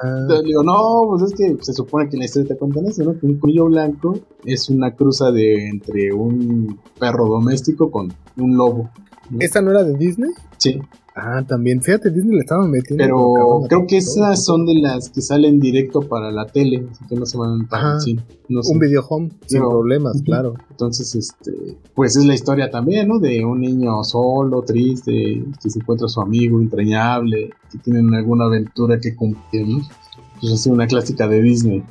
Ah. 0.02 0.26
Le 0.28 0.42
digo, 0.44 0.62
no, 0.62 1.06
pues 1.08 1.32
es 1.32 1.34
que 1.36 1.56
se 1.60 1.72
supone 1.72 2.08
que 2.08 2.16
en 2.16 2.20
la 2.20 2.26
historia 2.26 2.48
te 2.48 2.56
cuentan 2.56 2.86
eso, 2.86 3.02
¿no? 3.02 3.18
Que 3.18 3.26
un 3.26 3.38
colmillo 3.38 3.64
blanco 3.64 4.18
es 4.44 4.68
una 4.68 4.94
cruza 4.94 5.32
de 5.32 5.68
entre 5.68 6.12
un 6.12 6.78
perro 6.98 7.26
doméstico 7.26 7.90
con 7.90 8.12
un 8.36 8.56
lobo. 8.56 8.90
¿no? 9.30 9.38
¿Esta 9.40 9.60
no 9.60 9.70
era 9.70 9.82
de 9.82 9.96
Disney? 9.96 10.30
Sí. 10.58 10.80
Ah, 11.16 11.44
también, 11.46 11.80
fíjate, 11.80 12.10
Disney 12.10 12.34
le 12.34 12.40
estaban 12.40 12.68
metiendo. 12.72 13.04
Pero 13.04 13.68
creo 13.68 13.86
que 13.86 13.98
esas 13.98 14.44
son 14.44 14.66
de 14.66 14.74
las 14.74 15.10
que 15.10 15.20
salen 15.20 15.60
directo 15.60 16.00
para 16.00 16.32
la 16.32 16.46
tele, 16.46 16.88
así 16.90 17.04
que 17.06 17.14
no 17.14 17.24
se 17.24 17.38
van 17.38 17.60
el 17.60 18.00
cine. 18.00 18.24
No 18.48 18.64
sé. 18.64 18.72
Un 18.72 18.80
video 18.80 19.00
home, 19.08 19.30
sin 19.46 19.60
problemas, 19.60 20.16
uh 20.16 20.18
-huh. 20.18 20.24
claro. 20.24 20.54
Entonces, 20.70 21.14
este, 21.14 21.78
pues 21.94 22.16
es 22.16 22.24
la 22.24 22.34
historia 22.34 22.68
también, 22.68 23.06
¿no? 23.06 23.20
De 23.20 23.44
un 23.44 23.60
niño 23.60 24.02
solo, 24.02 24.62
triste, 24.62 25.44
que 25.62 25.70
se 25.70 25.78
encuentra 25.78 26.06
a 26.06 26.08
su 26.08 26.20
amigo 26.20 26.60
entrañable, 26.60 27.50
que 27.70 27.78
tienen 27.78 28.12
alguna 28.12 28.46
aventura 28.46 28.98
que 28.98 29.14
cumplir, 29.14 29.68
¿no? 29.68 29.82
Pues 30.40 30.52
es 30.52 30.66
una 30.66 30.88
clásica 30.88 31.28
de 31.28 31.40
Disney. 31.40 31.84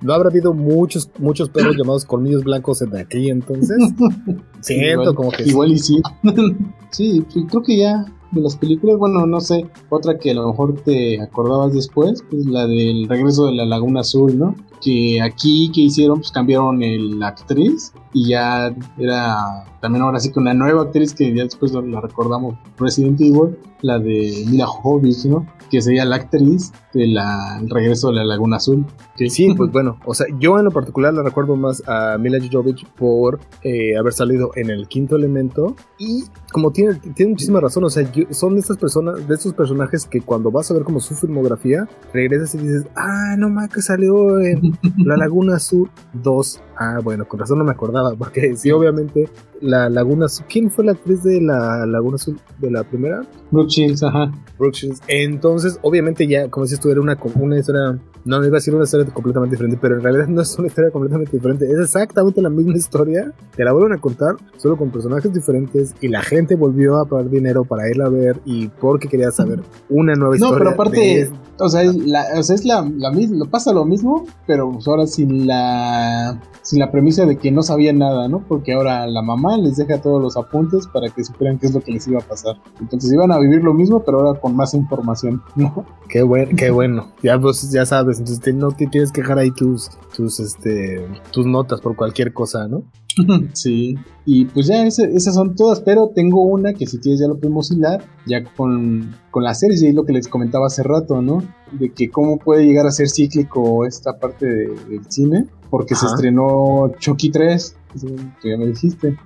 ¿No 0.00 0.14
habrá 0.14 0.30
habido 0.30 0.54
muchos, 0.54 1.10
muchos 1.18 1.50
perros 1.50 1.76
llamados 1.76 2.04
colmillos 2.04 2.44
blancos 2.44 2.80
en 2.82 2.96
aquí 2.96 3.30
entonces? 3.30 3.76
Siento 4.60 5.02
igual, 5.02 5.14
como 5.16 5.30
que 5.32 5.42
Igual 5.42 5.68
sí. 5.70 5.74
y 5.74 5.78
sí. 5.78 6.02
sí, 6.90 7.26
pues 7.32 7.46
creo 7.50 7.62
que 7.62 7.78
ya 7.78 8.06
de 8.34 8.42
las 8.42 8.56
películas, 8.56 8.98
bueno, 8.98 9.26
no 9.26 9.40
sé, 9.40 9.66
otra 9.88 10.18
que 10.18 10.30
a 10.30 10.34
lo 10.34 10.48
mejor 10.48 10.74
te 10.82 11.20
acordabas 11.20 11.72
después, 11.72 12.24
pues 12.30 12.46
la 12.46 12.66
del 12.66 13.08
regreso 13.08 13.46
de 13.46 13.52
la 13.52 13.64
Laguna 13.64 14.00
Azul, 14.00 14.38
¿no? 14.38 14.54
Que 14.80 15.20
aquí 15.22 15.70
que 15.72 15.82
hicieron, 15.82 16.18
pues 16.18 16.32
cambiaron 16.32 16.82
el, 16.82 17.22
actriz 17.22 17.92
y 18.14 18.28
ya 18.30 18.74
era 18.96 19.64
también 19.84 20.02
ahora 20.02 20.18
sí 20.18 20.32
que 20.32 20.40
una 20.40 20.54
nueva 20.54 20.84
actriz 20.84 21.12
que 21.12 21.34
ya 21.34 21.42
después 21.42 21.72
la 21.72 22.00
recordamos, 22.00 22.54
Resident 22.78 23.20
Evil, 23.20 23.58
la 23.82 23.98
de 23.98 24.44
Mila 24.48 24.64
Jovovich, 24.64 25.26
¿no? 25.26 25.46
Que 25.70 25.82
sería 25.82 26.06
la 26.06 26.16
actriz 26.16 26.72
del 26.94 27.14
de 27.14 27.68
regreso 27.68 28.08
de 28.08 28.14
la 28.14 28.24
Laguna 28.24 28.56
Azul. 28.56 28.86
Sí, 29.28 29.52
pues 29.54 29.70
bueno, 29.72 29.98
o 30.06 30.14
sea, 30.14 30.26
yo 30.38 30.58
en 30.58 30.64
lo 30.64 30.70
particular 30.70 31.12
la 31.12 31.22
recuerdo 31.22 31.56
más 31.56 31.82
a 31.86 32.16
Mila 32.18 32.38
Jovovich 32.50 32.86
por 32.92 33.40
eh, 33.62 33.96
haber 33.98 34.14
salido 34.14 34.52
en 34.54 34.70
el 34.70 34.88
quinto 34.88 35.16
elemento 35.16 35.76
y 35.98 36.24
como 36.50 36.70
tiene, 36.70 36.94
tiene 37.14 37.32
muchísima 37.32 37.60
razón, 37.60 37.84
o 37.84 37.90
sea, 37.90 38.10
yo, 38.10 38.24
son 38.30 38.54
de 38.54 38.60
estas 38.60 38.78
personas, 38.78 39.28
de 39.28 39.34
estos 39.34 39.52
personajes 39.52 40.06
que 40.06 40.22
cuando 40.22 40.50
vas 40.50 40.70
a 40.70 40.74
ver 40.74 40.84
como 40.84 41.00
su 41.00 41.14
filmografía, 41.14 41.86
regresas 42.12 42.54
y 42.54 42.58
dices, 42.58 42.86
ah, 42.96 43.34
no 43.36 43.50
más 43.50 43.68
que 43.68 43.82
salió 43.82 44.40
en 44.40 44.78
La 45.04 45.16
Laguna 45.16 45.56
Azul 45.56 45.90
2. 46.14 46.60
Ah, 46.76 47.00
bueno, 47.02 47.26
con 47.26 47.40
razón 47.40 47.58
no 47.58 47.64
me 47.64 47.72
acordaba, 47.72 48.14
porque 48.16 48.56
sí, 48.56 48.70
obviamente, 48.70 49.28
la 49.60 49.88
Laguna 49.88 50.26
Azul. 50.26 50.46
¿Quién 50.48 50.70
fue 50.70 50.84
la 50.84 50.92
actriz 50.92 51.22
de 51.22 51.40
la 51.40 51.86
Laguna 51.86 52.16
Azul 52.16 52.38
de 52.58 52.70
la 52.70 52.84
primera? 52.84 53.22
Brooke 53.50 53.70
Shields, 53.70 54.02
ajá. 54.02 54.32
Brooke 54.58 54.76
Shields. 54.76 55.00
Entonces, 55.08 55.78
obviamente, 55.82 56.26
ya, 56.26 56.48
como 56.50 56.66
si 56.66 56.74
estuviera 56.74 57.00
una, 57.00 57.18
una 57.36 57.58
historia. 57.58 57.98
No, 58.26 58.38
no 58.40 58.46
iba 58.46 58.56
a 58.56 58.58
decir 58.58 58.74
una 58.74 58.84
historia 58.84 59.06
completamente 59.12 59.54
diferente, 59.54 59.78
pero 59.80 59.96
en 59.96 60.02
realidad 60.02 60.26
no 60.28 60.40
es 60.40 60.58
una 60.58 60.68
historia 60.68 60.90
completamente 60.90 61.30
diferente. 61.32 61.70
Es 61.70 61.78
exactamente 61.78 62.40
la 62.40 62.48
misma 62.48 62.74
historia. 62.74 63.32
Te 63.54 63.64
la 63.64 63.72
vuelven 63.72 63.92
a 63.92 64.00
contar, 64.00 64.36
solo 64.56 64.78
con 64.78 64.90
personajes 64.90 65.32
diferentes. 65.32 65.94
Y 66.00 66.08
la 66.08 66.22
gente 66.22 66.56
volvió 66.56 66.96
a 66.96 67.04
pagar 67.04 67.28
dinero 67.28 67.64
para 67.64 67.88
irla 67.88 68.06
a 68.06 68.08
ver 68.08 68.40
y 68.46 68.68
porque 68.68 69.08
quería 69.08 69.30
saber 69.30 69.60
una 69.90 70.14
nueva 70.14 70.36
historia. 70.36 70.52
No, 70.52 70.58
pero 70.58 70.70
aparte, 70.70 71.30
o 71.58 71.68
sea, 71.68 71.82
es 71.82 71.94
la, 71.96 72.24
o 72.38 72.42
sea, 72.42 72.54
es 72.54 72.64
la, 72.64 72.90
la 72.96 73.10
misma, 73.12 73.44
pasa 73.44 73.74
lo 73.74 73.84
mismo, 73.84 74.26
pero 74.46 74.72
pues 74.72 74.88
ahora 74.88 75.06
sin 75.06 75.46
la 75.46 76.40
sin 76.64 76.80
la 76.80 76.90
premisa 76.90 77.26
de 77.26 77.36
que 77.36 77.52
no 77.52 77.62
sabían 77.62 77.98
nada, 77.98 78.26
¿no? 78.26 78.42
Porque 78.48 78.72
ahora 78.72 79.06
la 79.06 79.22
mamá 79.22 79.58
les 79.58 79.76
deja 79.76 80.00
todos 80.00 80.20
los 80.20 80.36
apuntes 80.36 80.86
para 80.86 81.10
que 81.10 81.22
supieran 81.22 81.58
qué 81.58 81.66
es 81.66 81.74
lo 81.74 81.80
que 81.80 81.92
les 81.92 82.08
iba 82.08 82.18
a 82.18 82.26
pasar. 82.26 82.56
Entonces 82.80 83.12
iban 83.12 83.30
a 83.30 83.38
vivir 83.38 83.62
lo 83.62 83.74
mismo, 83.74 84.02
pero 84.02 84.20
ahora 84.20 84.40
con 84.40 84.56
más 84.56 84.74
información, 84.74 85.42
¿no? 85.54 85.84
Qué 86.08 86.22
bueno, 86.22 86.52
qué 86.56 86.70
bueno. 86.70 87.08
Ya 87.22 87.38
pues 87.38 87.70
ya 87.70 87.84
sabes, 87.84 88.18
entonces 88.18 88.42
te, 88.42 88.52
no 88.52 88.72
te 88.72 88.86
tienes 88.86 89.12
que 89.12 89.20
dejar 89.20 89.38
ahí 89.38 89.50
tus 89.50 89.90
tus 90.16 90.40
este 90.40 91.06
tus 91.30 91.46
notas 91.46 91.80
por 91.80 91.96
cualquier 91.96 92.32
cosa, 92.32 92.66
¿no? 92.66 92.84
sí, 93.52 93.96
y 94.24 94.46
pues 94.46 94.66
ya 94.66 94.86
ese, 94.86 95.04
esas 95.14 95.34
son 95.34 95.54
todas, 95.54 95.80
pero 95.80 96.10
tengo 96.14 96.42
una 96.42 96.72
que 96.72 96.86
si 96.86 96.98
quieres 96.98 97.20
ya 97.20 97.28
lo 97.28 97.38
podemos 97.38 97.70
hilar, 97.70 98.04
ya 98.26 98.42
con, 98.56 99.14
con 99.30 99.44
la 99.44 99.54
serie, 99.54 99.76
y 99.88 99.92
lo 99.92 100.04
que 100.04 100.12
les 100.12 100.28
comentaba 100.28 100.66
hace 100.66 100.82
rato, 100.82 101.22
¿no? 101.22 101.42
De 101.72 101.92
que 101.92 102.10
cómo 102.10 102.38
puede 102.38 102.64
llegar 102.64 102.86
a 102.86 102.90
ser 102.90 103.08
cíclico 103.08 103.86
esta 103.86 104.18
parte 104.18 104.46
de, 104.46 104.66
del 104.88 105.04
cine, 105.08 105.46
porque 105.70 105.94
Ajá. 105.94 106.06
se 106.06 106.14
estrenó 106.14 106.92
Chucky 106.98 107.30
3 107.30 107.76
tú 108.00 108.16
ya 108.42 108.56
me 108.56 108.66
dijiste. 108.66 109.16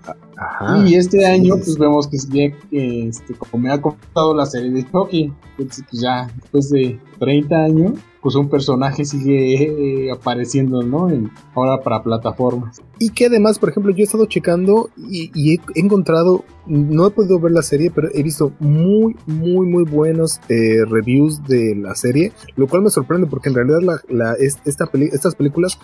y 0.87 0.95
este 0.95 1.27
año, 1.27 1.55
pues 1.57 1.79
vemos 1.79 2.07
que, 2.07 2.19
que 2.71 3.09
este, 3.09 3.35
como 3.35 3.63
me 3.63 3.73
ha 3.73 3.81
contado 3.81 4.35
la 4.35 4.47
serie 4.47 4.71
de 4.71 4.85
Chucky, 4.91 5.33
pues, 5.57 5.85
pues 5.89 6.03
ya 6.03 6.29
después 6.37 6.71
de 6.71 7.01
30 7.19 7.57
años, 7.57 7.93
pues 8.21 8.35
un 8.35 8.49
personaje 8.49 9.05
sigue 9.05 10.07
eh, 10.07 10.13
apareciendo, 10.13 10.83
¿no? 10.83 11.09
ahora 11.55 11.83
para 11.83 12.03
plataformas. 12.03 12.81
Y 12.99 13.11
que 13.11 13.27
además, 13.27 13.59
por 13.59 13.71
ejemplo, 13.71 13.93
yo 13.93 14.01
he 14.01 14.05
estado 14.05 14.27
checando 14.27 14.91
y, 14.97 15.55
he 15.55 15.61
encontrado, 15.77 16.45
no 16.67 17.07
he 17.07 17.11
podido 17.11 17.39
ver 17.39 17.53
la 17.53 17.63
serie, 17.63 17.91
pero 17.95 18.09
he 18.13 18.23
visto 18.23 18.53
muy, 18.59 19.17
muy, 19.27 19.67
muy 19.67 19.85
buenos 19.85 20.41
eh, 20.49 20.85
reviews 20.89 21.43
de 21.45 21.77
la 21.77 21.95
serie, 21.95 22.28
lo 22.57 22.67
cual 22.67 22.83
me 22.83 22.91
sorprende 22.91 23.27
porque 23.27 23.49
en 23.49 23.55
realidad 23.55 24.01
esta 24.65 24.89
estas 24.93 25.35
películas 25.35 25.79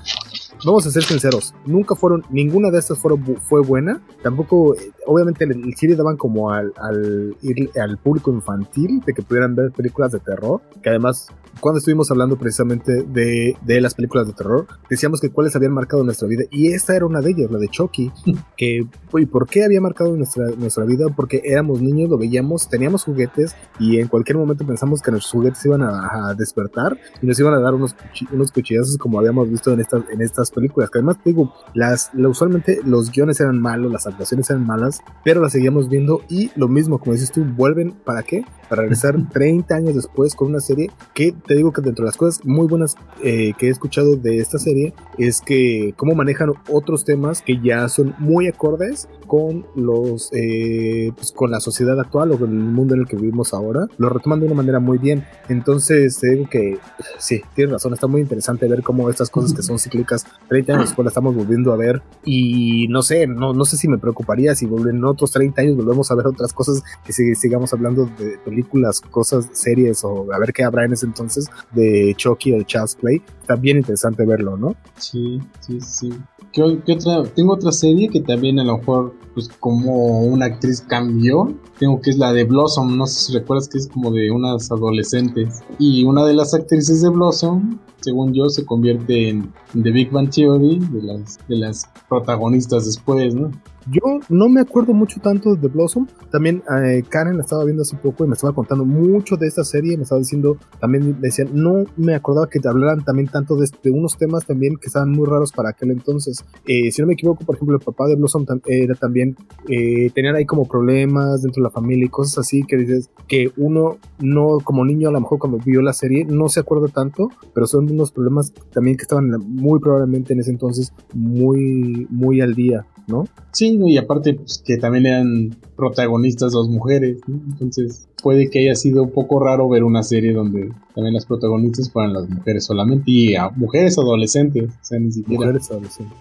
vamos 0.65 0.87
a 0.87 0.91
ser 0.91 1.03
sinceros, 1.03 1.55
nunca 1.67 1.95
fueron, 1.95 2.25
ninguna 2.31 2.71
de 2.71 2.79
estas 2.79 2.99
fueron, 2.99 3.25
fue 3.41 3.63
buena. 3.63 4.01
Tampoco, 4.23 4.75
eh, 4.75 4.93
obviamente, 5.07 5.45
el, 5.45 5.75
serie 5.77 5.97
daban 5.97 6.17
como 6.17 6.51
al, 6.51 6.73
al, 6.77 7.37
al, 7.81 7.99
público 7.99 8.33
infantil 8.33 9.01
de 9.05 9.13
que 9.13 9.23
pudieran 9.23 9.55
ver 9.55 9.73
películas 9.73 10.13
de 10.13 10.21
terror. 10.21 10.61
Que 10.83 10.91
además, 10.91 11.29
cuando 11.61 11.79
estuvimos 11.79 12.11
hablando 12.11 12.37
precisamente 12.37 13.03
de, 13.03 13.57
de 13.63 13.81
las 13.81 13.95
películas 13.95 14.27
de 14.27 14.33
terror, 14.33 14.67
decíamos 14.89 15.21
que 15.21 15.31
cuáles 15.31 15.55
habían 15.57 15.73
marcado 15.73 16.05
nuestra 16.05 16.29
vida. 16.29 16.45
Y 16.51 16.73
esta 16.73 16.95
era 16.97 17.07
una 17.07 17.21
de 17.21 17.31
ellas, 17.31 17.51
la 17.51 17.59
de 17.59 17.69
Chucky. 17.69 18.11
Que, 18.57 18.87
¿y 19.15 19.27
por 19.27 19.49
qué 19.49 19.65
había 19.65 19.81
marcado 19.81 20.17
nuestra, 20.17 20.47
nuestra 20.57 20.85
vida? 20.85 21.07
Porque 21.15 21.43
éramos 21.45 21.83
niños, 21.83 22.09
lo 22.09 22.19
veíamos, 22.19 22.69
teníamos 22.69 23.03
juguetes 23.03 23.57
y 23.81 23.99
en 23.99 24.07
cualquier 24.07 24.39
momento 24.39 24.65
pensamos 24.65 25.03
que 25.03 25.11
nuestros 25.11 25.33
juguetes 25.33 25.65
iban 25.67 25.83
a, 25.83 26.35
despertar 26.37 26.97
y 27.21 27.27
nos 27.27 27.39
iban 27.41 27.55
a 27.55 27.59
dar 27.59 27.75
unos, 27.75 27.97
unos 28.33 28.53
cuchillazos 28.53 28.97
como 28.97 29.19
habíamos 29.19 29.51
visto 29.51 29.73
en 29.73 29.81
estas, 29.81 30.03
en 30.11 30.21
estas 30.21 30.51
películas, 30.51 30.91
que 30.91 30.99
además 30.99 31.17
digo, 31.25 31.53
las, 31.75 32.11
usualmente 32.15 32.81
los 32.85 33.11
guiones 33.11 33.41
eran 33.41 33.61
malos, 33.61 33.91
las 33.91 34.07
actuaciones 34.07 34.49
eran 34.51 34.67
malas, 34.67 35.01
pero 35.25 35.41
las 35.41 35.53
seguíamos 35.53 35.89
viendo 35.89 36.23
y 36.29 36.51
lo 36.57 36.69
mismo, 36.69 36.99
como 36.99 37.13
dices 37.13 37.33
tú, 37.33 37.45
vuelven, 37.45 37.93
¿para 37.93 38.23
qué? 38.23 38.45
Para 38.69 38.83
regresar 38.83 39.17
30 39.33 39.75
años 39.75 39.95
después 39.95 40.35
con 40.35 40.49
una 40.49 40.61
serie 40.61 40.91
que 41.15 41.35
te 41.47 41.55
digo 41.55 41.73
que 41.73 41.83
dentro 41.83 42.05
de 42.05 42.09
las 42.09 42.17
cosas 42.17 42.45
muy 42.45 42.67
buenas 42.67 42.97
eh, 43.23 43.53
que 43.59 43.69
he 43.69 43.71
escuchado 43.71 44.17
de 44.17 44.39
esta 44.39 44.59
serie 44.59 44.95
es 45.19 45.41
que 45.41 45.95
cómo 45.97 46.15
manejan 46.15 46.53
otros 46.71 47.05
temas 47.05 47.43
que 47.43 47.61
ya 47.61 47.89
son 47.89 48.15
muy 48.19 48.49
acordes 48.49 49.09
con 49.27 49.67
los 49.75 50.31
eh, 50.33 51.13
pues 51.17 51.33
con 51.33 51.51
la 51.51 51.61
sociedad 51.61 51.99
actual 51.99 52.33
o 52.33 52.39
con 52.39 52.51
el 52.51 52.57
mundo 52.57 52.95
en 52.95 53.01
el 53.01 53.07
que 53.07 53.17
vivimos 53.17 53.55
ahora, 53.55 53.87
lo 53.99 54.09
retoman 54.09 54.41
de 54.41 54.47
una 54.47 54.55
manera 54.55 54.81
muy 54.81 54.99
bien. 54.99 55.25
Entonces 55.49 56.19
te 56.19 56.31
digo 56.31 56.49
que 56.49 56.79
sí, 57.19 57.43
tienes 57.55 57.73
razón, 57.73 57.95
está 57.95 58.07
muy 58.07 58.21
interesante 58.21 58.69
ver 58.69 58.83
cómo 58.83 59.11
estas 59.11 59.31
cosas 59.31 59.53
que 59.53 59.63
son 59.63 59.79
cíclicas 59.79 60.27
30 60.49 60.73
años 60.73 60.85
después 60.87 61.05
la 61.05 61.11
estamos 61.11 61.35
volviendo 61.35 61.73
a 61.73 61.77
ver 61.77 62.03
y 62.25 62.87
no 62.89 63.03
sé, 63.03 63.27
no, 63.27 63.53
no 63.53 63.65
sé 63.65 63.77
si 63.77 63.89
me 63.89 63.99
preocuparía 63.99 64.55
si 64.55 64.67
en 64.67 65.05
otros 65.05 65.33
30 65.33 65.61
años 65.63 65.77
volvemos 65.77 66.11
a 66.11 66.15
ver 66.15 66.27
otras 66.27 66.53
cosas 66.53 66.83
que 67.05 67.13
sigamos 67.13 67.73
hablando 67.73 68.07
de 68.07 68.39
películas, 68.45 69.01
cosas, 69.01 69.49
series 69.53 70.05
o 70.05 70.33
a 70.33 70.39
ver 70.39 70.53
qué 70.53 70.65
habrá 70.65 70.85
en 70.85 70.93
ese 70.93 71.07
entonces 71.07 71.34
de 71.73 72.15
Chucky 72.17 72.53
o 72.53 72.59
de 72.59 72.65
Child's 72.65 72.97
Play. 72.97 73.23
Está 73.41 73.57
bien 73.57 73.79
interesante 73.79 74.25
verlo, 74.25 74.57
¿no? 74.57 74.75
Sí, 74.97 75.41
sí, 75.61 75.81
sí. 75.81 76.13
¿Qué, 76.53 76.63
otra? 76.63 77.25
Tengo 77.35 77.55
otra 77.55 77.73
serie 77.73 78.09
que 78.09 78.21
también 78.21 78.61
a 78.61 78.65
lo 78.65 78.79
mejor, 78.79 79.15
pues 79.35 79.49
como 79.49 80.21
una 80.21 80.47
actriz 80.47 80.81
cambió. 80.81 81.53
Tengo 81.79 82.01
que 82.01 82.11
es 82.11 82.19
la 82.19 82.33
de 82.33 82.45
Blossom, 82.45 82.97
no 82.97 83.07
sé 83.07 83.27
si 83.27 83.33
recuerdas 83.39 83.69
que 83.69 83.79
es 83.79 83.89
como 83.89 84.13
de 84.13 84.31
unas 84.31 84.71
adolescentes. 84.71 85.63
Y 85.79 86.05
una 86.05 86.25
de 86.25 86.35
las 86.35 86.55
actrices 86.55 87.03
de 87.03 87.09
Blossom 87.09 87.79
según 88.05 88.35
yo, 88.35 88.51
se 88.51 88.67
convierte 88.67 89.31
en 89.31 89.53
The 89.73 89.91
Big 89.91 90.11
Bang 90.11 90.29
Theory 90.31 90.79
de 90.79 91.03
las, 91.03 91.39
de 91.49 91.57
las 91.57 91.91
protagonistas 92.09 92.85
después, 92.85 93.35
¿no? 93.35 93.51
Yo 93.91 94.21
no 94.29 94.49
me 94.49 94.61
acuerdo 94.61 94.95
mucho 94.95 95.21
tanto 95.21 95.55
de 95.57 95.69
Blossom. 95.69 96.07
También 96.31 96.63
eh, 96.83 97.03
Karen 97.09 97.37
la 97.37 97.43
estaba 97.43 97.65
viendo 97.65 97.83
hace 97.83 97.97
poco 97.97 98.25
y 98.25 98.29
me 98.29 98.35
estaba 98.35 98.55
contando 98.55 98.85
mucho 98.85 99.37
de 99.37 99.47
esta 99.47 99.65
serie. 99.65 99.97
Me 99.97 100.05
estaba 100.05 100.21
diciendo, 100.21 100.57
también 100.81 101.21
decían, 101.21 101.51
no 101.53 101.85
me 101.97 102.15
acordaba 102.15 102.49
que 102.49 102.61
te 102.61 102.69
hablaran 102.69 103.05
también 103.05 103.29
tanto 103.29 103.57
de, 103.57 103.69
unos 103.91 104.17
temas 104.17 104.47
también 104.47 104.77
que 104.77 104.87
estaban 104.87 105.11
muy 105.11 105.27
raros 105.27 105.53
para 105.53 105.71
aquel 105.71 105.91
entonces. 105.91 106.45
Eh, 106.67 106.91
si 106.91 107.03
no 107.03 107.09
me 107.09 107.15
equivoco, 107.15 107.45
por 107.45 107.57
ejemplo, 107.57 107.77
el 107.77 107.83
papá 107.83 108.07
de 108.07 108.17
Blossom 108.17 108.47
era 108.67 108.95
también, 108.95 109.37
eh, 109.69 110.11
tenían 110.15 110.37
ahí 110.37 110.45
como 110.45 110.67
problemas 110.67 111.43
dentro 111.43 111.63
de 111.63 111.69
la 111.69 111.71
familia 111.71 112.07
y 112.07 112.09
cosas 112.09 112.39
así 112.39 112.63
que 112.65 112.77
dices 112.77 113.11
que 113.27 113.51
uno 113.57 113.99
no, 114.19 114.59
como 114.63 114.85
niño, 114.85 115.09
a 115.09 115.13
lo 115.13 115.21
mejor 115.21 115.39
cuando 115.39 115.59
vio 115.59 115.83
la 115.83 115.93
serie, 115.93 116.25
no 116.25 116.49
se 116.49 116.61
acuerda 116.61 116.89
tanto, 116.89 117.31
pero 117.55 117.67
son 117.67 117.91
unos 117.91 118.13
problemas 118.13 118.53
también 118.73 118.97
que 118.97 119.03
estaban 119.03 119.31
muy 119.49 119.81
probablemente 119.81 120.33
en 120.33 120.41
ese 120.41 120.51
entonces 120.51 120.93
muy, 121.13 122.07
muy 122.11 122.41
al 122.41 122.55
día, 122.55 122.87
¿no? 123.07 123.27
Sí, 123.53 123.79
y 123.87 123.99
aparte 123.99 124.35
pues, 124.35 124.63
que 124.65 124.77
también 124.77 125.07
eran 125.07 125.57
protagonistas 125.77 126.53
dos 126.53 126.69
mujeres, 126.69 127.19
entonces 127.29 128.09
puede 128.23 128.49
que 128.49 128.61
haya 128.61 128.75
sido 128.75 129.03
un 129.05 129.11
poco 129.11 129.39
raro 129.41 129.69
ver 129.69 129.85
una 129.85 130.03
serie 130.03 130.33
donde 130.33 130.71
también 130.95 131.15
las 131.15 131.27
protagonistas 131.27 131.91
fueran 131.91 132.13
las 132.13 132.29
mujeres 132.29 132.65
solamente 132.65 133.05
y 133.07 133.35
a 133.35 133.51
mujeres 133.51 133.99
adolescentes, 133.99 134.71
o 134.71 134.85
sea, 134.85 134.99
ni 134.99 135.13
siquiera. 135.13 135.47
Mujeres 135.47 135.71
adolescentes, 135.71 136.17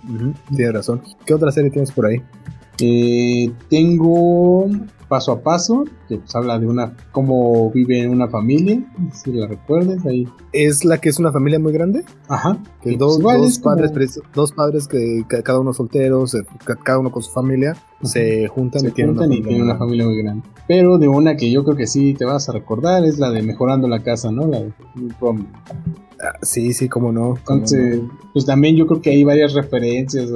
tienes 0.55 0.73
razón. 0.73 1.01
¿Qué 1.25 1.33
otra 1.33 1.51
serie 1.51 1.71
tienes 1.71 1.91
por 1.91 2.07
ahí? 2.07 2.21
Eh, 2.79 3.51
tengo 3.69 4.67
paso 5.13 5.32
a 5.32 5.43
paso, 5.43 5.86
que 6.10 6.17
pues 6.17 6.36
habla 6.36 6.58
de 6.58 6.65
una 6.65 6.97
cómo 7.12 7.69
vive 7.69 8.10
una 8.10 8.28
familia, 8.28 8.84
si 9.13 9.32
la 9.32 9.45
recuerdas 9.45 10.04
ahí. 10.08 10.28
¿Es 10.54 10.84
la 10.86 10.97
que 10.97 11.10
es 11.10 11.19
una 11.19 11.32
familia 11.32 11.60
muy 11.60 11.71
grande? 11.71 12.04
Ajá. 12.30 12.58
Que 12.82 12.97
dos, 12.97 13.19
dos 13.19 13.60
padres, 13.60 13.91
dos 14.34 14.54
padres 14.54 14.88
que 14.88 15.23
cada 15.43 15.60
uno 15.60 15.71
solteros, 15.71 16.36
cada 16.84 16.97
uno 16.97 17.12
con 17.12 17.21
su 17.21 17.30
familia, 17.32 17.76
se 18.02 18.47
juntan, 18.47 18.88
y, 18.88 18.89
tienen, 18.89 19.15
una 19.62 19.78
familia 19.78 20.06
muy 20.08 20.17
grande. 20.17 20.47
Pero 20.67 20.97
de 20.97 21.08
una 21.08 21.38
que 21.38 21.52
yo 21.52 21.63
creo 21.63 21.78
que 21.78 21.86
sí 21.86 22.15
te 22.15 22.26
vas 22.26 22.49
a 22.49 22.54
recordar 22.54 23.06
es 23.06 23.19
la 23.19 23.30
de 23.30 23.43
Mejorando 23.43 23.88
la 23.88 23.99
Casa, 23.99 24.32
¿no? 24.32 24.47
La 24.47 24.62
de 24.62 24.73
ah, 25.21 26.39
Sí, 26.41 26.73
sí, 26.73 26.89
cómo 26.89 27.12
no. 27.12 27.38
Entonces, 27.38 28.02
pues 28.34 28.47
también 28.47 28.76
yo 28.76 28.88
creo 28.88 28.99
que 28.99 29.12
hay 29.12 29.23
varias 29.23 29.54
referencias, 29.54 30.32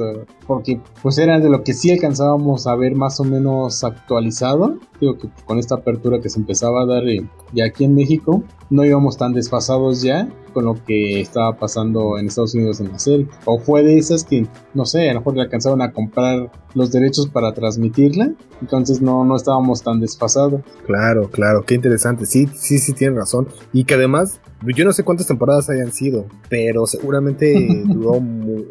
porque 0.48 0.80
pues 1.02 1.18
eran 1.18 1.42
de 1.42 1.50
lo 1.50 1.62
que 1.62 1.74
sí 1.74 1.92
alcanzábamos 1.92 2.66
a 2.66 2.74
ver 2.74 2.96
más 2.96 3.20
o 3.20 3.24
menos 3.24 3.84
actualizado. 3.84 4.78
Digo 4.98 5.18
que 5.18 5.28
con 5.44 5.58
esta 5.58 5.76
apertura 5.76 6.20
que 6.20 6.30
se 6.30 6.40
empezaba 6.40 6.82
a 6.82 6.86
dar 6.86 7.06
eh, 7.06 7.28
ya 7.52 7.66
aquí 7.66 7.84
en 7.84 7.94
México, 7.94 8.42
no 8.70 8.84
íbamos 8.84 9.18
tan 9.18 9.34
desfasados 9.34 10.00
ya 10.00 10.26
con 10.52 10.64
lo 10.64 10.74
que 10.84 11.20
estaba 11.20 11.56
pasando 11.56 12.18
en 12.18 12.26
Estados 12.26 12.54
Unidos 12.54 12.80
en 12.80 12.90
la 12.90 12.98
serie. 12.98 13.28
O 13.44 13.58
fue 13.58 13.82
de 13.82 13.98
esas 13.98 14.24
que, 14.24 14.46
no 14.74 14.86
sé, 14.86 15.08
a 15.10 15.14
lo 15.14 15.20
mejor 15.20 15.36
le 15.36 15.42
alcanzaron 15.42 15.82
a 15.82 15.92
comprar 15.92 16.50
los 16.74 16.90
derechos 16.92 17.28
para 17.28 17.54
transmitirla, 17.54 18.32
entonces 18.60 19.00
no, 19.00 19.24
no 19.24 19.36
estábamos 19.36 19.82
tan 19.82 20.00
desfasados. 20.00 20.62
Claro, 20.86 21.30
claro, 21.30 21.64
qué 21.64 21.74
interesante. 21.74 22.26
Sí, 22.26 22.48
sí, 22.54 22.78
sí, 22.78 22.92
tiene 22.92 23.16
razón. 23.16 23.48
Y 23.72 23.84
que 23.84 23.94
además, 23.94 24.40
yo 24.76 24.84
no 24.84 24.92
sé 24.92 25.04
cuántas 25.04 25.26
temporadas 25.26 25.70
hayan 25.70 25.92
sido, 25.92 26.26
pero 26.48 26.86
seguramente 26.86 27.84
duró, 27.86 28.22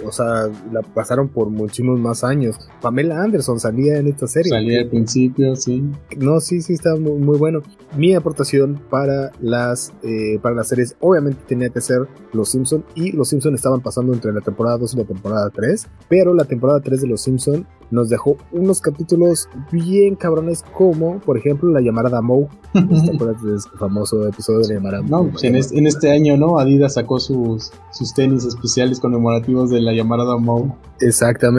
o 0.06 0.12
sea, 0.12 0.50
la 0.72 0.82
pasaron 0.82 1.30
por 1.30 1.50
muchísimos 1.68 2.00
más 2.00 2.24
años. 2.24 2.58
Pamela 2.82 3.22
Anderson 3.22 3.60
salía 3.60 3.98
en 3.98 4.08
esta 4.08 4.28
serie. 4.28 4.50
Salía 4.50 4.82
al 4.82 4.90
principio, 4.90 5.56
sí. 5.56 5.84
No, 6.18 6.40
sí, 6.40 6.62
sí, 6.62 6.74
está 6.74 6.96
muy, 6.96 7.20
muy 7.20 7.38
bueno. 7.38 7.62
Mi 7.96 8.14
aportación 8.16 8.82
para 8.90 9.32
las, 9.42 9.94
eh, 10.04 10.40
para 10.42 10.56
las 10.56 10.70
series, 10.70 10.96
obviamente 11.00 11.40
tenía 11.48 11.70
que 11.70 11.82
ser 11.82 12.08
Los 12.34 12.50
Simpson 12.50 12.84
y 12.96 13.12
Los 13.12 13.30
Simpson 13.30 13.56
estaban 13.56 13.82
pasando 13.82 14.14
entre 14.14 14.32
la 14.34 14.42
temporada 14.42 14.78
2 14.78 14.94
y 14.94 14.98
la 14.98 15.04
temporada 15.04 15.50
3, 15.50 15.88
pero 16.10 16.34
la 16.34 16.46
temporada 16.46 16.80
3 16.80 17.02
de 17.02 17.08
Los 17.08 17.22
Simpson 17.22 17.68
nos 17.92 18.10
dejó 18.10 18.38
unos 18.52 18.82
capítulos 18.82 19.48
bien 19.72 20.16
cabrones 20.16 20.64
como, 20.74 21.20
por 21.20 21.38
ejemplo, 21.38 21.70
la 21.70 21.82
llamada 21.82 22.22
Moe. 22.22 22.48
¿Te 22.74 23.16
acuerdas 23.16 23.42
de 23.44 23.56
ese 23.56 23.70
famoso 23.80 24.28
episodio 24.28 24.60
de 24.60 24.68
la 24.68 24.74
llamada 24.76 25.02
No, 25.02 25.30
pues 25.30 25.44
en, 25.44 25.56
este, 25.88 26.12
año, 26.12 26.38
¿no? 26.38 26.60
Adidas 26.60 26.96
sacó 26.96 27.20
sus, 27.20 27.72
sus 27.92 28.14
tenis 28.14 28.46
especiales 28.46 29.00
conmemorativos 29.00 29.70
de 29.70 29.82
la 29.82 29.94
llamada 29.94 30.38
Moe. 30.38 30.74
Exactamente, 31.00 31.57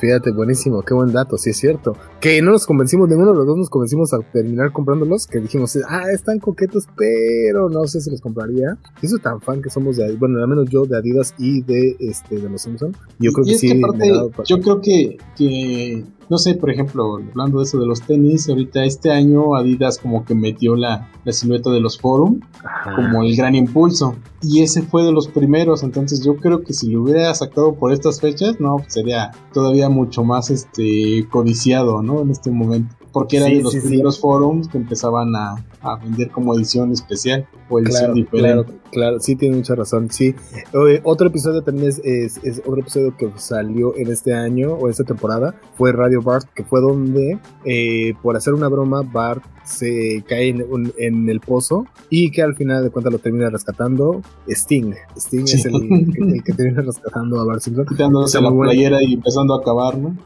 fíjate, 0.00 0.30
buenísimo, 0.32 0.82
qué 0.82 0.94
buen 0.94 1.12
dato, 1.12 1.36
sí 1.36 1.50
es 1.50 1.56
cierto. 1.56 1.96
Que 2.20 2.42
no 2.42 2.50
nos 2.50 2.66
convencimos, 2.66 3.08
ninguno 3.08 3.32
de 3.32 3.38
los 3.38 3.46
dos 3.46 3.56
nos 3.58 3.70
convencimos 3.70 4.12
a 4.12 4.18
terminar 4.32 4.72
comprándolos, 4.72 5.26
que 5.26 5.40
dijimos, 5.40 5.78
ah, 5.88 6.10
están 6.12 6.38
coquetos, 6.38 6.86
pero 6.96 7.68
no 7.68 7.86
sé 7.86 8.00
si 8.00 8.10
los 8.10 8.20
compraría. 8.20 8.76
Eso 9.02 9.18
tan 9.18 9.40
fan 9.40 9.62
que 9.62 9.70
somos 9.70 9.96
de, 9.96 10.16
bueno, 10.16 10.40
al 10.40 10.48
menos 10.48 10.68
yo 10.70 10.84
de 10.84 10.96
Adidas 10.96 11.34
y 11.38 11.62
de 11.62 11.96
este 12.00 12.36
de 12.40 12.48
los 12.48 12.62
Samsung. 12.62 12.94
Yo 13.18 13.32
creo 13.32 13.44
que 13.46 13.54
sí. 13.58 13.80
yo 14.44 14.60
creo 14.60 14.80
que 14.80 15.18
no 16.28 16.38
sé, 16.38 16.54
por 16.54 16.70
ejemplo, 16.70 17.16
hablando 17.16 17.58
de 17.58 17.64
eso 17.64 17.78
de 17.78 17.86
los 17.86 18.02
tenis, 18.02 18.48
ahorita 18.48 18.84
este 18.84 19.10
año 19.10 19.56
Adidas 19.56 19.98
como 19.98 20.24
que 20.24 20.34
metió 20.34 20.76
la, 20.76 21.10
la 21.24 21.32
silueta 21.32 21.70
de 21.70 21.80
los 21.80 21.98
Forum 21.98 22.40
como 22.94 23.22
el 23.22 23.36
gran 23.36 23.54
impulso. 23.54 24.14
Y 24.42 24.62
ese 24.62 24.82
fue 24.82 25.04
de 25.04 25.12
los 25.12 25.28
primeros, 25.28 25.82
entonces 25.82 26.24
yo 26.24 26.36
creo 26.36 26.62
que 26.62 26.72
si 26.72 26.90
lo 26.90 27.02
hubiera 27.02 27.34
sacado 27.34 27.74
por 27.74 27.92
estas 27.92 28.20
fechas, 28.20 28.60
no, 28.60 28.76
sería 28.86 29.32
todavía 29.52 29.88
mucho 29.88 30.22
más 30.22 30.50
este 30.50 31.26
codiciado, 31.30 32.02
¿no? 32.02 32.20
En 32.20 32.30
este 32.30 32.50
momento 32.50 32.94
porque 33.12 33.38
eran 33.38 33.62
los 33.62 33.74
primeros 33.74 34.20
forums 34.20 34.68
que 34.68 34.78
empezaban 34.78 35.34
a, 35.34 35.56
a 35.80 35.96
vender 35.96 36.30
como 36.30 36.54
edición 36.54 36.92
especial 36.92 37.46
o 37.68 37.78
edición 37.80 37.98
Claro, 37.98 38.14
diferente. 38.14 38.64
claro, 38.64 38.80
claro, 38.92 39.20
sí 39.20 39.36
tiene 39.36 39.56
mucha 39.56 39.74
razón, 39.74 40.10
sí. 40.10 40.34
Eh, 40.72 41.00
otro 41.04 41.28
episodio 41.28 41.62
también 41.62 41.88
es, 41.88 41.98
es, 42.04 42.38
es 42.42 42.60
otro 42.60 42.80
episodio 42.80 43.16
que 43.16 43.30
salió 43.36 43.94
en 43.96 44.10
este 44.10 44.34
año 44.34 44.72
o 44.72 44.88
esta 44.88 45.04
temporada, 45.04 45.54
fue 45.76 45.92
Radio 45.92 46.22
Bart, 46.22 46.46
que 46.54 46.64
fue 46.64 46.80
donde 46.80 47.38
eh, 47.64 48.14
por 48.22 48.36
hacer 48.36 48.54
una 48.54 48.68
broma 48.68 49.02
Bart 49.02 49.42
se 49.64 50.24
cae 50.26 50.48
en, 50.48 50.62
un- 50.70 50.92
en 50.96 51.28
el 51.28 51.40
pozo 51.40 51.86
y 52.08 52.30
que 52.30 52.40
al 52.42 52.54
final 52.56 52.82
de 52.82 52.88
cuentas 52.88 53.12
lo 53.12 53.18
termina 53.18 53.50
rescatando 53.50 54.22
Sting. 54.48 54.94
Sting 55.14 55.46
Sí. 55.46 55.56
es 55.56 55.66
el, 55.66 55.72
que- 56.10 56.22
el 56.22 56.42
que 56.42 56.52
termina 56.54 56.80
rescatando 56.80 57.38
a 57.38 57.44
Bart 57.44 57.60
Simpson. 57.60 57.84
Quitándose 57.86 58.40
la 58.40 58.48
bueno. 58.48 58.70
playera 58.70 59.02
y 59.02 59.12
empezando 59.12 59.54
a 59.54 59.58
acabar, 59.60 59.98
¿no? 59.98 60.16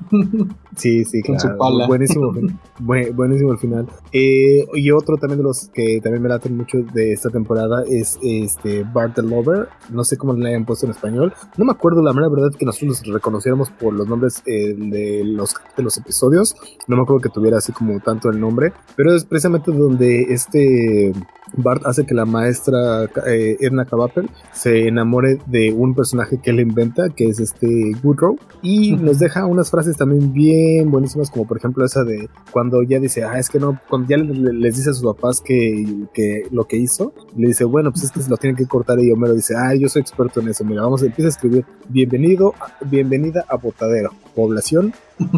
Sí, 0.77 1.05
sí, 1.05 1.23
Con 1.23 1.35
claro. 1.37 1.55
su 1.55 1.59
pala. 1.59 1.87
Buenísimo, 1.89 2.33
buen- 2.79 3.17
buenísimo 3.17 3.51
el 3.53 3.59
final. 3.59 3.89
Eh, 4.13 4.65
y 4.75 4.91
otro 4.93 5.17
también 5.17 5.42
de 5.43 5.49
los 5.49 5.69
que 5.75 6.01
también 6.03 6.23
me 6.23 6.29
laten 6.29 6.57
mucho 6.57 6.79
de 6.95 7.13
esta 7.13 7.29
temporada 7.31 7.83
es 7.89 8.19
este 8.23 8.85
Bart 8.85 9.15
the 9.15 9.23
Lover. 9.23 9.69
No 9.91 10.05
sé 10.05 10.17
cómo 10.17 10.33
le 10.35 10.49
hayan 10.49 10.65
puesto 10.65 10.87
en 10.87 10.93
español. 10.93 11.33
No 11.57 11.65
me 11.65 11.73
acuerdo 11.73 12.03
la 12.03 12.13
mera 12.13 12.29
verdad 12.29 12.51
que 12.59 12.65
nosotros 12.65 13.03
los 13.07 13.15
reconociéramos 13.15 13.71
por 13.71 13.93
los 13.93 14.09
nombres 14.09 14.43
eh, 14.47 14.75
de, 14.77 15.23
los, 15.25 15.55
de 15.77 15.83
los 15.83 15.97
episodios. 15.99 16.55
No 16.87 16.97
me 16.97 17.03
acuerdo 17.03 17.21
que 17.21 17.29
tuviera 17.29 17.59
así 17.59 17.73
como 17.73 18.01
tanto 18.01 18.31
el 18.31 18.41
nombre. 18.41 18.73
Pero 18.97 19.15
es 19.15 19.25
precisamente 19.25 19.73
donde 19.73 20.23
este 20.33 21.13
Bart 21.55 21.83
hace 21.85 22.07
que 22.07 22.15
la 22.15 22.25
maestra 22.25 23.05
eh, 23.27 23.57
Edna 23.61 23.85
Krabappel 23.85 24.31
se 24.53 24.87
enamore 24.89 25.39
de 25.47 25.73
un 25.73 25.95
personaje 25.95 26.39
que 26.41 26.51
él 26.51 26.61
inventa, 26.61 27.09
que 27.11 27.29
es 27.29 27.41
este 27.41 27.93
Woodrow, 28.03 28.39
y 28.63 28.97
nos 28.97 29.19
deja 29.19 29.45
unas 29.47 29.71
frases 29.71 29.97
también 29.97 30.33
bien 30.33 30.91
buenísimas, 30.91 31.31
como 31.31 31.47
por 31.47 31.59
ejemplo 31.59 31.85
esa 31.85 32.05
de 32.05 32.29
cuando 32.53 32.83
ya 32.83 32.99
dice, 33.01 33.25
ah, 33.25 33.39
es 33.39 33.49
que 33.51 33.59
no, 33.59 33.79
cuando 33.91 34.09
ya 34.09 34.17
le- 34.17 34.33
le- 34.35 34.53
les 34.53 34.77
dice 34.77 34.91
a 34.91 34.95
sus 34.95 35.03
papás 35.05 35.32
que, 35.41 36.47
lo 36.51 36.65
que 36.65 36.77
hizo, 36.77 37.13
le 37.37 37.49
dice, 37.49 37.65
bueno, 37.65 37.91
pues 37.91 38.05
es 38.05 38.13
que 38.13 38.23
se 38.23 38.31
lo 38.31 38.37
tienen 38.37 38.57
que 38.57 38.67
cortar, 38.67 39.01
y 39.01 39.11
Homero 39.11 39.35
dice, 39.35 39.55
ah, 39.57 39.75
yo 39.75 39.89
soy 39.89 40.03
experto 40.03 40.41
en 40.41 40.49
eso, 40.49 40.65
mira, 40.65 40.83
vamos, 40.83 41.03
empieza 41.03 41.29
a 41.29 41.31
escribir, 41.31 41.65
bienvenido, 41.89 42.55
bienvenida 42.85 43.45
a 43.49 43.57
Botadero, 43.57 44.13
población, 44.35 44.93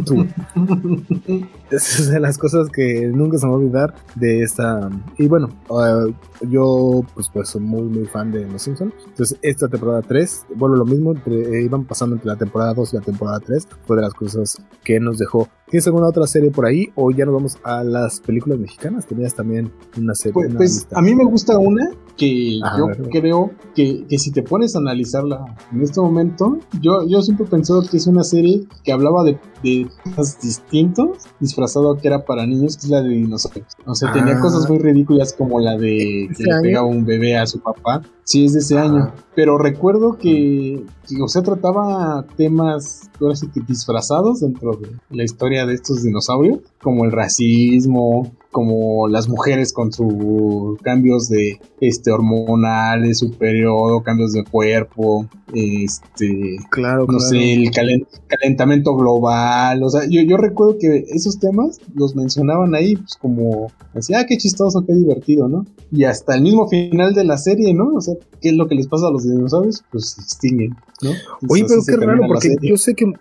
tú. 0.04 0.26
Esa 1.70 2.02
es 2.02 2.10
de 2.10 2.20
las 2.20 2.38
cosas 2.38 2.68
que 2.70 3.06
nunca 3.08 3.38
se 3.38 3.46
me 3.46 3.52
va 3.52 3.58
a 3.58 3.60
olvidar 3.60 3.94
de 4.14 4.42
esta. 4.42 4.90
Y 5.18 5.26
bueno, 5.28 5.48
uh, 5.68 6.12
yo 6.48 7.02
pues, 7.14 7.28
pues 7.32 7.48
soy 7.48 7.62
muy 7.62 7.82
muy 7.82 8.04
fan 8.06 8.30
de 8.30 8.46
Los 8.46 8.62
Simpsons. 8.62 8.92
Entonces 9.06 9.38
esta 9.42 9.68
temporada 9.68 10.02
3, 10.02 10.46
bueno, 10.56 10.76
lo 10.76 10.84
mismo, 10.84 11.12
entre- 11.12 11.58
eh, 11.60 11.64
iban 11.64 11.84
pasando 11.84 12.14
entre 12.16 12.28
la 12.28 12.37
temporada 12.37 12.74
2 12.74 12.92
y 12.92 12.96
la 12.96 13.02
temporada 13.02 13.40
3, 13.40 13.66
fue 13.87 13.96
de 13.96 14.02
las 14.02 14.14
cosas 14.14 14.56
que 14.84 15.00
nos 15.00 15.18
dejó. 15.18 15.48
¿Tienes 15.70 15.87
alguna 15.87 16.06
otra 16.08 16.26
serie 16.26 16.50
por 16.50 16.66
ahí? 16.66 16.88
O 16.94 17.10
ya 17.10 17.24
nos 17.24 17.34
vamos 17.34 17.58
a 17.64 17.82
las 17.82 18.20
películas 18.20 18.58
mexicanas. 18.58 19.06
Tenías 19.06 19.34
también 19.34 19.72
una 19.98 20.14
serie. 20.14 20.34
Pues, 20.34 20.48
una 20.50 20.56
pues, 20.58 20.87
a 20.92 21.00
mí 21.00 21.14
me 21.14 21.24
gusta 21.24 21.58
una 21.58 21.90
que 22.16 22.60
A 22.62 22.78
yo 22.78 22.87
ver. 22.87 23.02
creo 23.10 23.50
que, 23.74 24.06
que 24.06 24.18
si 24.18 24.30
te 24.30 24.42
pones 24.44 24.76
a 24.76 24.78
analizarla 24.78 25.44
en 25.72 25.80
este 25.82 26.00
momento, 26.00 26.58
yo, 26.80 27.04
yo 27.08 27.22
siempre 27.22 27.46
he 27.46 27.48
pensado 27.48 27.82
que 27.82 27.96
es 27.96 28.06
una 28.06 28.22
serie 28.22 28.66
que 28.84 28.92
hablaba 28.92 29.24
de, 29.24 29.38
de 29.64 29.88
cosas 30.05 30.38
distintos, 30.40 31.18
disfrazado 31.40 31.96
que 31.98 32.07
era 32.07 32.24
para 32.24 32.46
niños, 32.46 32.77
que 32.77 32.85
es 32.87 32.90
la 32.90 33.03
de 33.03 33.09
dinosaurios. 33.09 33.66
O 33.87 33.94
sea, 33.96 34.12
tenía 34.12 34.37
Ah. 34.37 34.40
cosas 34.40 34.68
muy 34.68 34.79
ridículas 34.79 35.33
como 35.33 35.59
la 35.59 35.77
de 35.77 36.29
que 36.29 36.33
¿Ese 36.33 36.44
le 36.44 36.61
pegaba 36.62 36.87
un 36.87 37.05
bebé 37.05 37.37
a 37.37 37.46
su 37.46 37.59
papá. 37.61 38.03
Sí, 38.22 38.44
es 38.44 38.53
de 38.53 38.61
ese 38.61 38.79
Ah. 38.79 38.83
año. 38.85 39.12
Pero 39.35 39.59
recuerdo 39.59 40.16
que, 40.16 40.85
que, 41.03 41.03
o 41.22 41.28
sea, 41.28 41.42
trataba 41.42 42.24
temas, 42.36 43.10
ahora 43.20 43.36
sí 43.36 43.48
que 43.52 43.60
disfrazados 43.60 44.40
dentro 44.40 44.72
de 44.72 44.88
la 45.10 45.24
historia 45.24 45.66
de 45.66 45.74
estos 45.74 46.02
dinosaurios, 46.02 46.60
como 46.82 47.04
el 47.04 47.12
racismo, 47.12 48.30
como 48.50 49.08
las 49.08 49.28
mujeres 49.28 49.72
con 49.72 49.92
sus 49.92 50.78
cambios 50.82 51.28
de 51.28 51.60
este 51.80 52.12
hormonales, 52.12 53.18
su 53.18 53.32
periodo, 53.32 54.02
cambios 54.04 54.32
de 54.32 54.44
cuerpo, 54.44 55.26
este 55.52 56.56
claro, 56.70 57.00
no 57.00 57.18
claro. 57.18 57.20
sé, 57.20 57.52
el 57.52 57.70
calen- 57.72 58.06
calentamiento 58.28 58.94
global, 58.94 59.82
o 59.82 59.90
sea, 59.90 60.02
yo, 60.08 60.22
yo 60.22 60.36
recuerdo 60.36 60.78
que 60.78 61.04
esos 61.08 61.40
temas 61.40 61.80
los 61.94 62.14
mencionaban 62.14 62.74
ahí, 62.76 62.94
pues 62.94 63.16
como, 63.20 63.72
así, 63.92 64.14
ah, 64.14 64.24
qué 64.24 64.36
chistoso, 64.36 64.84
qué 64.86 64.94
divertido, 64.94 65.48
¿no? 65.48 65.66
Y 65.90 66.04
hasta 66.04 66.36
el 66.36 66.42
mismo 66.42 66.68
final 66.68 67.12
de 67.12 67.24
la 67.24 67.38
serie, 67.38 67.74
¿no? 67.74 67.94
O 67.94 68.00
sea, 68.00 68.14
¿qué 68.40 68.50
es 68.50 68.54
lo 68.54 68.68
que 68.68 68.76
les 68.76 68.86
pasa 68.86 69.08
a 69.08 69.10
los 69.10 69.24
dinosaurios? 69.24 69.84
Pues 69.90 70.10
se 70.10 70.20
extinguen, 70.20 70.76
¿no? 71.02 71.11
Oye, 71.48 71.62
Entonces, 71.62 71.85
pero 71.87 72.00
qué 72.00 72.07
raro, 72.07 72.22
porque 72.26 72.57
yo 72.62 72.76
sé 72.76 72.94
que 72.94 73.12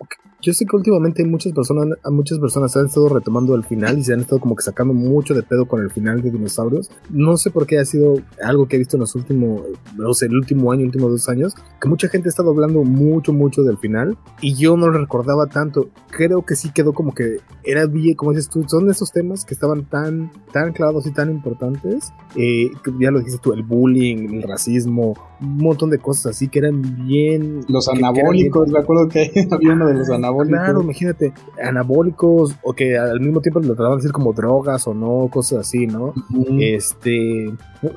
yo 0.44 0.52
sé 0.52 0.66
que 0.66 0.76
últimamente 0.76 1.24
muchas 1.24 1.52
personas, 1.52 1.98
muchas 2.10 2.38
personas 2.38 2.76
han 2.76 2.86
estado 2.86 3.08
retomando 3.08 3.54
el 3.54 3.64
final 3.64 3.98
y 3.98 4.04
se 4.04 4.12
han 4.12 4.20
estado 4.20 4.40
como 4.40 4.54
que 4.56 4.62
sacando 4.62 4.92
mucho 4.92 5.32
de 5.32 5.42
pedo 5.42 5.66
con 5.66 5.80
el 5.80 5.90
final 5.90 6.20
de 6.22 6.30
dinosaurios. 6.30 6.90
No 7.08 7.36
sé 7.36 7.50
por 7.50 7.66
qué 7.66 7.78
ha 7.78 7.84
sido 7.84 8.16
algo 8.42 8.66
que 8.68 8.76
he 8.76 8.78
visto 8.78 8.96
en 8.96 9.00
los 9.00 9.14
últimos, 9.14 9.62
no 9.96 10.12
sé, 10.12 10.26
el 10.26 10.36
último 10.36 10.70
año, 10.70 10.84
últimos 10.84 11.10
dos 11.10 11.28
años, 11.28 11.54
que 11.80 11.88
mucha 11.88 12.08
gente 12.08 12.28
ha 12.28 12.30
estado 12.30 12.50
hablando 12.50 12.84
mucho, 12.84 13.32
mucho 13.32 13.62
del 13.62 13.78
final 13.78 14.16
y 14.42 14.54
yo 14.54 14.76
no 14.76 14.88
lo 14.88 14.98
recordaba 14.98 15.46
tanto. 15.46 15.88
Creo 16.10 16.42
que 16.44 16.56
sí 16.56 16.70
quedó 16.74 16.92
como 16.92 17.14
que 17.14 17.38
era 17.64 17.86
bien, 17.86 18.14
como 18.14 18.32
dices 18.32 18.48
tú, 18.50 18.64
son 18.68 18.84
de 18.86 18.92
esos 18.92 19.10
temas 19.12 19.44
que 19.46 19.54
estaban 19.54 19.84
tan, 19.86 20.30
tan 20.52 20.72
clavados 20.72 21.06
y 21.06 21.12
tan 21.12 21.30
importantes. 21.30 22.12
eh, 22.36 22.70
ya 23.00 23.10
lo 23.10 23.18
dijiste 23.20 23.40
tú, 23.42 23.52
el 23.54 23.62
bullying, 23.62 24.34
el 24.34 24.42
racismo, 24.42 25.14
un 25.40 25.56
montón 25.56 25.90
de 25.90 25.98
cosas 25.98 26.26
así 26.36 26.48
que 26.48 26.58
eran 26.58 26.82
bien. 27.06 27.64
Los 27.68 27.88
eran 27.88 28.12
bien- 28.12 28.26
anabólicos, 28.26 28.68
me 28.68 28.78
acuerdo 28.78 29.08
que 29.08 29.30
había 29.50 29.72
uno 29.72 29.86
de 29.88 29.94
los 29.94 30.08
anabólicos. 30.10 30.33
Claro, 30.42 30.82
imagínate, 30.82 31.32
anabólicos 31.62 32.54
o 32.62 32.72
que 32.72 32.96
al 32.98 33.20
mismo 33.20 33.40
tiempo 33.40 33.60
lo 33.60 33.66
trataban 33.74 33.92
de 33.92 33.96
decir 34.02 34.12
como 34.12 34.32
drogas 34.32 34.86
o 34.86 34.94
no, 34.94 35.28
cosas 35.30 35.60
así, 35.60 35.86
¿no? 35.86 36.12
Este, 36.60 37.52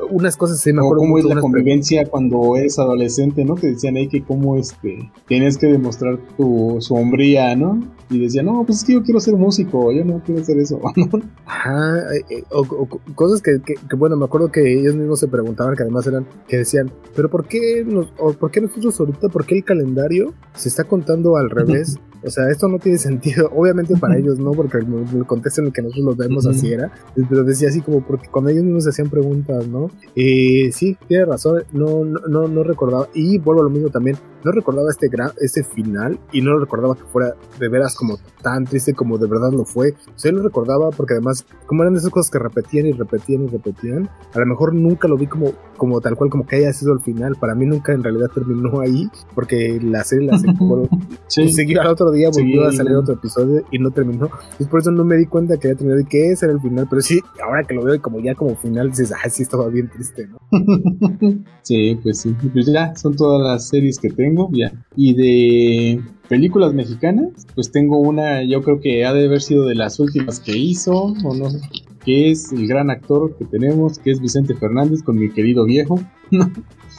unas 0.10 0.36
cosas 0.38 0.60
sí 0.60 0.74
me 0.74 0.82
o 0.82 0.86
acuerdo 0.86 1.02
cómo 1.04 1.18
es 1.18 1.24
la 1.26 1.42
convivencia 1.42 2.06
cuando 2.10 2.56
eres 2.56 2.78
adolescente, 2.80 3.46
¿no? 3.46 3.56
Que 3.56 3.68
decían 3.68 3.96
ahí 3.96 4.08
que 4.08 4.24
cómo 4.24 4.58
este 4.58 5.10
tienes 5.28 5.58
que 5.58 5.68
demostrar 5.68 6.18
tu 6.38 6.78
su 6.80 6.96
hombría, 6.96 7.56
¿no? 7.56 7.80
Y 8.10 8.20
decían, 8.20 8.46
no, 8.46 8.64
pues 8.66 8.80
es 8.80 8.84
que 8.86 8.94
yo 8.94 9.04
quiero 9.04 9.20
ser 9.20 9.36
músico, 9.36 9.92
yo 9.92 10.06
no 10.06 10.22
quiero 10.26 10.40
hacer 10.42 10.58
eso. 10.60 10.80
¿no? 10.96 11.22
Ajá, 11.46 12.00
eh, 12.16 12.24
eh, 12.30 12.44
o, 12.52 12.62
o 12.62 12.86
co- 12.88 13.02
cosas 13.16 13.42
que, 13.42 13.60
que- 13.66 13.74
que, 13.76 13.96
bueno, 13.98 14.16
me 14.16 14.24
acuerdo 14.26 14.50
que 14.50 14.80
ellos 14.80 14.96
mismos 14.96 15.20
se 15.20 15.28
preguntaban, 15.28 15.76
que 15.76 15.84
además 15.84 16.08
eran, 16.08 16.26
que 16.48 16.58
decían, 16.58 16.90
pero 17.16 17.30
¿por 17.30 17.46
qué, 17.48 17.84
nos, 17.86 18.14
o 18.18 18.32
¿por 18.34 18.50
qué 18.52 18.62
nosotros 18.62 18.98
ahorita, 19.00 19.28
por 19.28 19.46
qué 19.46 19.56
el 19.56 19.64
calendario 19.66 20.34
se 20.56 20.70
está 20.70 20.86
contando 20.86 21.36
al 21.36 21.50
revés? 21.50 21.98
O 22.28 22.30
sea, 22.30 22.50
esto 22.50 22.68
no 22.68 22.78
tiene 22.78 22.98
sentido, 22.98 23.50
obviamente 23.56 23.96
para 23.98 24.18
ellos 24.18 24.38
no, 24.38 24.52
porque 24.52 24.78
el, 24.78 24.88
el 25.16 25.26
contexto 25.26 25.62
en 25.62 25.68
el 25.68 25.74
que 25.74 25.82
nosotros 25.82 26.06
los 26.06 26.18
vemos 26.18 26.46
Ujú. 26.46 26.56
así 26.56 26.72
era, 26.74 26.92
pero 27.30 27.44
decía 27.44 27.70
así 27.70 27.82
como, 27.82 28.06
porque 28.06 28.28
cuando 28.30 28.52
ellos 28.52 28.64
mismos 28.64 28.84
se 28.84 28.90
hacían 28.92 29.10
preguntas, 29.10 29.68
¿no? 29.68 29.90
Eh, 30.16 30.70
sí, 30.74 30.98
tiene 31.08 31.26
razón, 31.26 31.64
no, 31.72 32.04
no, 32.04 32.20
no, 32.28 32.48
no 32.48 32.64
recordaba, 32.64 33.08
y 33.14 33.38
vuelvo 33.40 33.62
a 33.62 33.64
lo 33.66 33.70
mismo 33.70 33.90
también, 33.90 34.18
no 34.44 34.52
recordaba 34.52 34.90
este 34.90 35.08
gran, 35.08 35.32
este 35.42 35.64
final, 35.64 36.20
y 36.32 36.42
no 36.42 36.52
lo 36.52 36.60
recordaba 36.60 36.96
que 36.96 37.04
fuera 37.04 37.34
de 37.60 37.70
veras 37.70 37.96
como 37.96 38.18
tan 38.42 38.66
triste 38.66 38.94
como 38.94 39.18
de 39.18 39.28
verdad 39.28 39.52
lo 39.52 39.66
fue, 39.66 39.92
o 39.92 40.18
sea, 40.20 40.32
yo 40.32 40.38
lo 40.38 40.44
recordaba 40.44 40.90
porque 40.92 41.14
además, 41.14 41.46
como 41.66 41.84
eran 41.84 41.96
esas 41.96 42.10
cosas 42.12 42.30
que 42.32 42.40
repetían 42.40 42.86
y 42.86 42.92
repetían 42.94 43.44
y 43.44 43.48
repetían, 43.48 44.10
a 44.34 44.40
lo 44.40 44.46
mejor 44.46 44.74
nunca 44.74 45.08
lo 45.08 45.18
vi 45.18 45.28
como, 45.28 45.54
como 45.78 46.00
tal 46.02 46.16
cual, 46.16 46.30
como 46.30 46.46
que 46.46 46.58
haya 46.58 46.74
sido 46.74 46.94
el 46.94 47.00
final, 47.00 47.36
para 47.40 47.56
mí 47.56 47.66
nunca 47.66 47.94
en 47.94 48.04
realidad 48.04 48.28
terminó 48.34 48.80
ahí, 48.80 49.08
porque 49.36 49.80
la 49.82 50.04
serie 50.04 50.28
la 50.28 50.38
bueno, 50.60 50.88
Sí. 51.28 51.50
siguió 51.50 51.82
al 51.82 51.88
otro 51.88 52.07
día, 52.12 52.30
volvió 52.32 52.62
Sí. 52.62 52.68
a 52.68 52.72
salir 52.78 52.96
otro 52.96 53.16
episodio 53.16 53.64
y 53.72 53.80
no 53.80 53.92
terminó. 53.92 54.30
Y 54.60 54.66
por 54.66 54.80
eso 54.82 54.92
no 54.92 55.04
me 55.04 55.16
di 55.18 55.26
cuenta 55.26 55.58
que 55.58 55.68
había 55.68 55.78
terminado 55.78 56.02
y 56.02 56.06
que 56.06 56.32
ese 56.32 56.46
era 56.46 56.54
el 56.54 56.62
final. 56.62 56.88
Pero 56.90 57.02
sí, 57.02 57.20
ahora 57.44 57.64
que 57.64 57.74
lo 57.74 57.84
veo 57.84 57.96
y 57.96 58.00
como 58.00 58.20
ya 58.20 58.36
como 58.36 58.56
final, 58.56 58.90
dices, 58.90 59.12
ah, 59.14 59.30
sí, 59.30 59.44
estaba 59.44 59.68
bien 59.70 59.90
triste, 59.90 60.28
¿no? 60.28 60.40
sí, 61.62 61.98
pues 62.02 62.22
sí. 62.22 62.36
Pues 62.54 62.66
ya, 62.68 62.96
son 62.96 63.16
todas 63.16 63.42
las 63.42 63.68
series 63.68 64.00
que 64.00 64.10
tengo, 64.10 64.50
ya. 64.54 64.72
Y 64.96 65.14
de 65.14 66.02
películas 66.30 66.74
mexicanas, 66.74 67.48
pues 67.56 67.72
tengo 67.72 68.00
una, 68.00 68.44
yo 68.44 68.62
creo 68.62 68.80
que 68.80 69.06
ha 69.06 69.14
de 69.14 69.26
haber 69.26 69.42
sido 69.42 69.66
de 69.66 69.76
las 69.76 70.00
últimas 70.00 70.40
que 70.40 70.58
hizo, 70.58 70.92
o 70.94 71.36
no 71.36 71.50
sé, 71.50 71.60
que 72.08 72.32
es 72.32 72.54
el 72.54 72.68
gran 72.70 72.90
actor 72.90 73.36
que 73.38 73.44
tenemos, 73.44 74.00
que 74.00 74.12
es 74.12 74.22
Vicente 74.22 74.56
Fernández 74.56 75.04
con 75.04 75.18
mi 75.20 75.30
querido 75.30 75.66
viejo. 75.66 76.00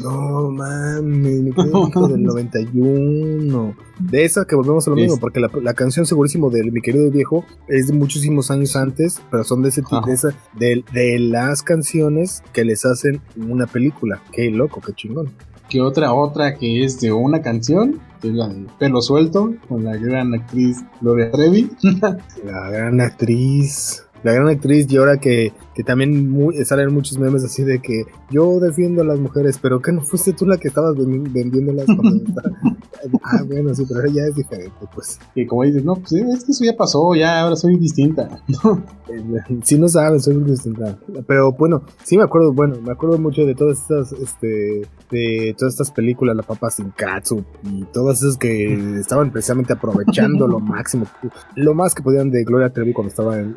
No 0.00 0.50
mames, 0.50 1.40
mi 1.42 1.50
querido 1.52 1.88
hijo 1.88 2.08
del 2.08 2.22
91. 2.24 3.74
De 4.00 4.24
esa 4.24 4.44
que 4.44 4.54
volvemos 4.54 4.86
a 4.86 4.90
lo 4.90 4.96
mismo, 4.96 5.14
Es- 5.14 5.20
porque 5.20 5.40
la, 5.40 5.50
la 5.62 5.72
canción 5.74 6.04
segurísimo 6.04 6.50
de 6.50 6.62
mi 6.70 6.80
querido 6.82 7.10
viejo 7.10 7.44
es 7.68 7.86
de 7.88 7.94
muchísimos 7.94 8.50
años 8.50 8.76
antes, 8.76 9.20
pero 9.30 9.44
son 9.44 9.62
de 9.62 9.70
ese 9.70 9.80
de, 10.06 10.12
esa- 10.12 10.34
de, 10.58 10.84
de 10.92 11.18
las 11.18 11.62
canciones 11.62 12.42
que 12.52 12.64
les 12.66 12.84
hacen 12.84 13.20
una 13.36 13.66
película. 13.66 14.20
Qué 14.32 14.50
loco, 14.50 14.80
qué 14.86 14.92
chingón. 14.92 15.30
que 15.70 15.80
otra, 15.80 16.12
otra 16.12 16.54
que 16.56 16.84
es 16.84 17.00
de 17.00 17.12
una 17.12 17.40
canción, 17.42 17.98
que 18.20 18.28
es 18.28 18.34
la 18.34 18.48
de 18.48 18.66
Pelo 18.78 19.00
Suelto, 19.02 19.54
con 19.68 19.84
la 19.84 19.96
gran 19.96 20.34
actriz 20.34 20.78
Gloria 21.00 21.30
Trevi. 21.30 21.70
La 22.44 22.70
gran 22.70 23.00
actriz. 23.00 24.04
La 24.28 24.34
gran 24.34 24.48
actriz 24.48 24.86
y 24.90 24.98
ahora 24.98 25.16
que, 25.16 25.54
que 25.78 25.84
también 25.84 26.28
muy- 26.28 26.56
salen 26.64 26.92
muchos 26.92 27.18
memes 27.20 27.44
así 27.44 27.62
de 27.62 27.78
que 27.78 28.02
yo 28.32 28.58
defiendo 28.58 29.02
a 29.02 29.04
las 29.04 29.20
mujeres, 29.20 29.60
pero 29.62 29.80
que 29.80 29.92
no 29.92 30.00
fuiste 30.02 30.32
tú 30.32 30.44
la 30.44 30.56
que 30.56 30.66
estabas 30.66 30.96
ven- 30.96 31.32
vendiéndolas 31.32 31.86
ah, 33.22 33.42
bueno, 33.46 33.72
sí, 33.76 33.84
pero 33.88 34.04
ya 34.08 34.24
es 34.24 34.34
diferente, 34.34 34.74
pues. 34.92 35.20
Y 35.36 35.46
como 35.46 35.62
dices, 35.62 35.84
no, 35.84 35.94
pues 35.94 36.14
es 36.14 36.42
que 36.44 36.50
eso 36.50 36.64
ya 36.64 36.76
pasó, 36.76 37.14
ya 37.14 37.42
ahora 37.42 37.54
soy 37.54 37.76
distinta. 37.76 38.42
sí, 39.62 39.78
no 39.78 39.86
saben, 39.88 40.18
soy 40.18 40.34
muy 40.34 40.50
distinta. 40.50 40.98
Pero 41.28 41.52
bueno, 41.52 41.82
sí 42.02 42.16
me 42.16 42.24
acuerdo, 42.24 42.52
bueno, 42.52 42.74
me 42.84 42.90
acuerdo 42.90 43.16
mucho 43.18 43.46
de 43.46 43.54
todas 43.54 43.78
estas, 43.78 44.10
este, 44.14 44.82
de 45.12 45.54
todas 45.56 45.74
estas 45.74 45.92
películas, 45.92 46.34
La 46.34 46.42
Papa 46.42 46.70
Sin 46.70 46.90
Katsu 46.90 47.44
y 47.62 47.84
todas 47.92 48.20
esas 48.20 48.36
que 48.36 48.74
estaban 48.98 49.30
precisamente 49.30 49.74
aprovechando 49.74 50.48
lo 50.48 50.58
máximo, 50.58 51.06
lo 51.54 51.72
más 51.72 51.94
que 51.94 52.02
podían 52.02 52.30
de 52.32 52.42
Gloria 52.42 52.70
Trevi 52.70 52.92
cuando 52.92 53.10
estaba 53.10 53.38
en, 53.38 53.54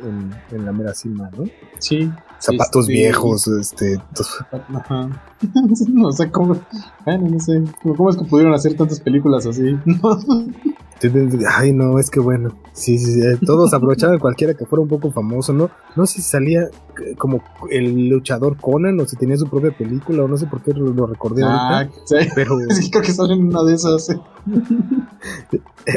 en, 0.51 0.65
la 0.65 0.71
mera 0.71 0.93
cima, 0.93 1.31
¿no? 1.35 1.45
Sí. 1.79 2.10
Zapatos 2.41 2.87
viejos, 2.87 3.47
este. 3.47 4.01
Ajá. 4.73 5.23
no 5.93 6.11
sé 6.11 6.31
cómo. 6.31 6.59
Bueno, 7.05 7.29
no 7.29 7.39
sé. 7.39 7.61
¿Cómo 7.83 8.09
es 8.09 8.17
que 8.17 8.25
pudieron 8.25 8.53
hacer 8.53 8.75
tantas 8.75 8.99
películas 8.99 9.45
así? 9.45 9.77
Ay, 11.55 11.71
no, 11.71 11.99
es 11.99 12.09
que 12.09 12.19
bueno. 12.19 12.51
Sí, 12.73 12.97
sí, 12.97 13.13
sí. 13.13 13.21
Eh, 13.21 13.37
todos 13.45 13.73
aprovechaban 13.75 14.19
cualquiera 14.19 14.53
que 14.53 14.65
fuera 14.65 14.81
un 14.81 14.89
poco 14.89 15.11
famoso, 15.11 15.53
¿no? 15.53 15.69
No 15.95 16.05
sé 16.05 16.15
si 16.15 16.21
salía 16.21 16.69
como 17.17 17.43
el 17.69 18.09
luchador 18.09 18.57
Conan 18.57 18.99
o 18.99 19.05
si 19.05 19.15
tenía 19.15 19.37
su 19.37 19.47
propia 19.47 19.71
película 19.71 20.23
o 20.23 20.27
no 20.27 20.37
sé 20.37 20.47
por 20.47 20.61
qué 20.61 20.73
lo, 20.73 21.05
recordé 21.05 21.43
ah, 21.43 21.79
ahorita. 21.79 21.95
Sí. 22.05 22.15
Pero. 22.35 22.57
Que 22.81 22.89
creo 22.89 23.03
que 23.03 23.13
sale 23.13 23.33
en 23.33 23.45
una 23.47 23.63
de 23.63 23.75
esas. 23.75 24.07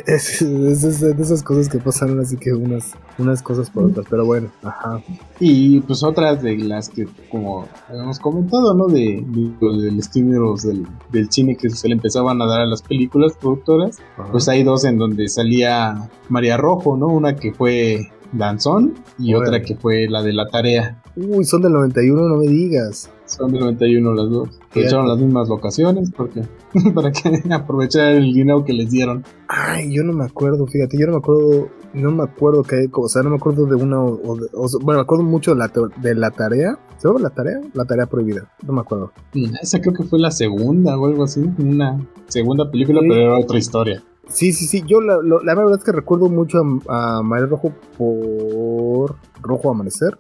Es, 0.07 0.40
de 0.40 1.23
esas 1.23 1.43
cosas 1.43 1.69
que 1.69 1.79
pasaron 1.79 2.19
así 2.19 2.38
que 2.38 2.53
unas, 2.53 2.93
unas 3.19 3.43
cosas 3.43 3.69
por 3.69 3.85
otras, 3.85 4.07
pero 4.09 4.25
bueno, 4.25 4.49
ajá. 4.62 5.03
Y 5.40 5.81
pues 5.81 6.03
otras 6.03 6.43
de 6.43 6.57
las 6.57 6.88
que, 6.88 7.07
como 7.31 7.69
habíamos 7.88 8.19
comentado, 8.19 8.73
¿no? 8.73 8.87
De, 8.87 9.23
del 9.27 9.99
estímulo 9.99 10.55
del, 10.57 10.87
del, 11.12 11.31
cine 11.31 11.57
que 11.57 11.69
se 11.69 11.88
le 11.88 11.95
empezaban 11.95 12.40
a 12.40 12.47
dar 12.47 12.62
a 12.62 12.67
las 12.67 12.83
películas 12.83 13.35
productoras, 13.38 13.99
pues 14.33 14.49
hay 14.49 14.62
dos 14.62 14.85
en 14.85 14.97
donde 14.97 15.29
salía 15.29 16.09
María 16.31 16.57
Rojo, 16.57 16.97
¿no? 16.97 17.09
Una 17.09 17.37
que 17.37 17.53
fue 17.53 18.11
Danzón 18.33 18.95
y 19.19 19.35
otra 19.35 19.63
que 19.63 19.77
fue 19.77 20.09
la 20.09 20.23
de 20.23 20.33
la 20.33 20.49
tarea. 20.49 21.03
Uy, 21.17 21.45
son 21.45 21.63
del 21.63 21.73
91, 21.73 22.29
no 22.29 22.37
me 22.37 22.47
digas. 22.47 23.11
Son 23.27 23.53
del 23.53 23.61
91 23.61 24.15
las 24.15 24.31
dos. 24.31 24.61
Aprovecharon 24.71 25.09
las 25.09 25.19
mismas 25.19 25.49
locaciones 25.49 26.11
porque 26.17 26.43
para 26.95 27.13
que 27.13 27.43
aprovechar 27.53 28.13
el 28.13 28.33
dinero 28.33 28.65
que 28.65 28.73
les 28.73 28.91
dieron. 28.91 29.25
Ay, 29.49 29.95
yo 29.95 30.03
no 30.03 30.13
me 30.13 30.25
acuerdo, 30.25 30.67
fíjate, 30.67 30.99
yo 30.99 31.07
no 31.07 31.13
me 31.13 31.19
acuerdo, 31.19 31.69
no 31.95 32.11
me 32.11 32.25
acuerdo 32.25 32.63
que, 32.63 32.89
o 32.93 33.09
sea, 33.09 33.23
no 33.23 33.31
me 33.31 33.37
acuerdo 33.37 33.67
de 33.67 33.77
una, 33.77 34.01
o, 34.01 34.37
bueno, 34.83 34.99
me 34.99 35.01
acuerdo 35.01 35.25
mucho 35.25 35.53
de 35.55 35.59
la, 35.59 35.73
de 36.01 36.15
la 36.15 36.31
tarea. 36.31 36.79
¿Se 36.99 37.09
llama 37.09 37.21
la 37.21 37.31
tarea? 37.31 37.61
La 37.75 37.85
tarea 37.85 38.07
prohibida, 38.07 38.51
no 38.67 38.73
me 38.73 38.81
acuerdo. 38.81 39.13
Esa 39.61 39.81
creo 39.81 39.95
que 39.95 40.05
fue 40.05 40.19
la 40.19 40.31
segunda 40.31 40.99
o 40.99 41.07
algo 41.07 41.25
así, 41.25 41.41
una 41.59 42.01
segunda 42.27 42.71
película, 42.71 43.01
pero 43.01 43.15
era 43.15 43.39
otra 43.39 43.59
historia. 43.59 44.03
Sí, 44.29 44.53
sí, 44.53 44.67
sí. 44.67 44.83
Yo 44.87 45.01
la, 45.01 45.19
la, 45.23 45.55
verdad 45.55 45.79
es 45.79 45.85
que 45.85 45.93
recuerdo 45.93 46.29
mucho 46.29 46.59
a, 46.89 47.19
a 47.19 47.23
María 47.23 47.47
Rojo 47.47 47.73
por 47.97 49.17
Rojo 49.41 49.71
Amanecer. 49.71 50.17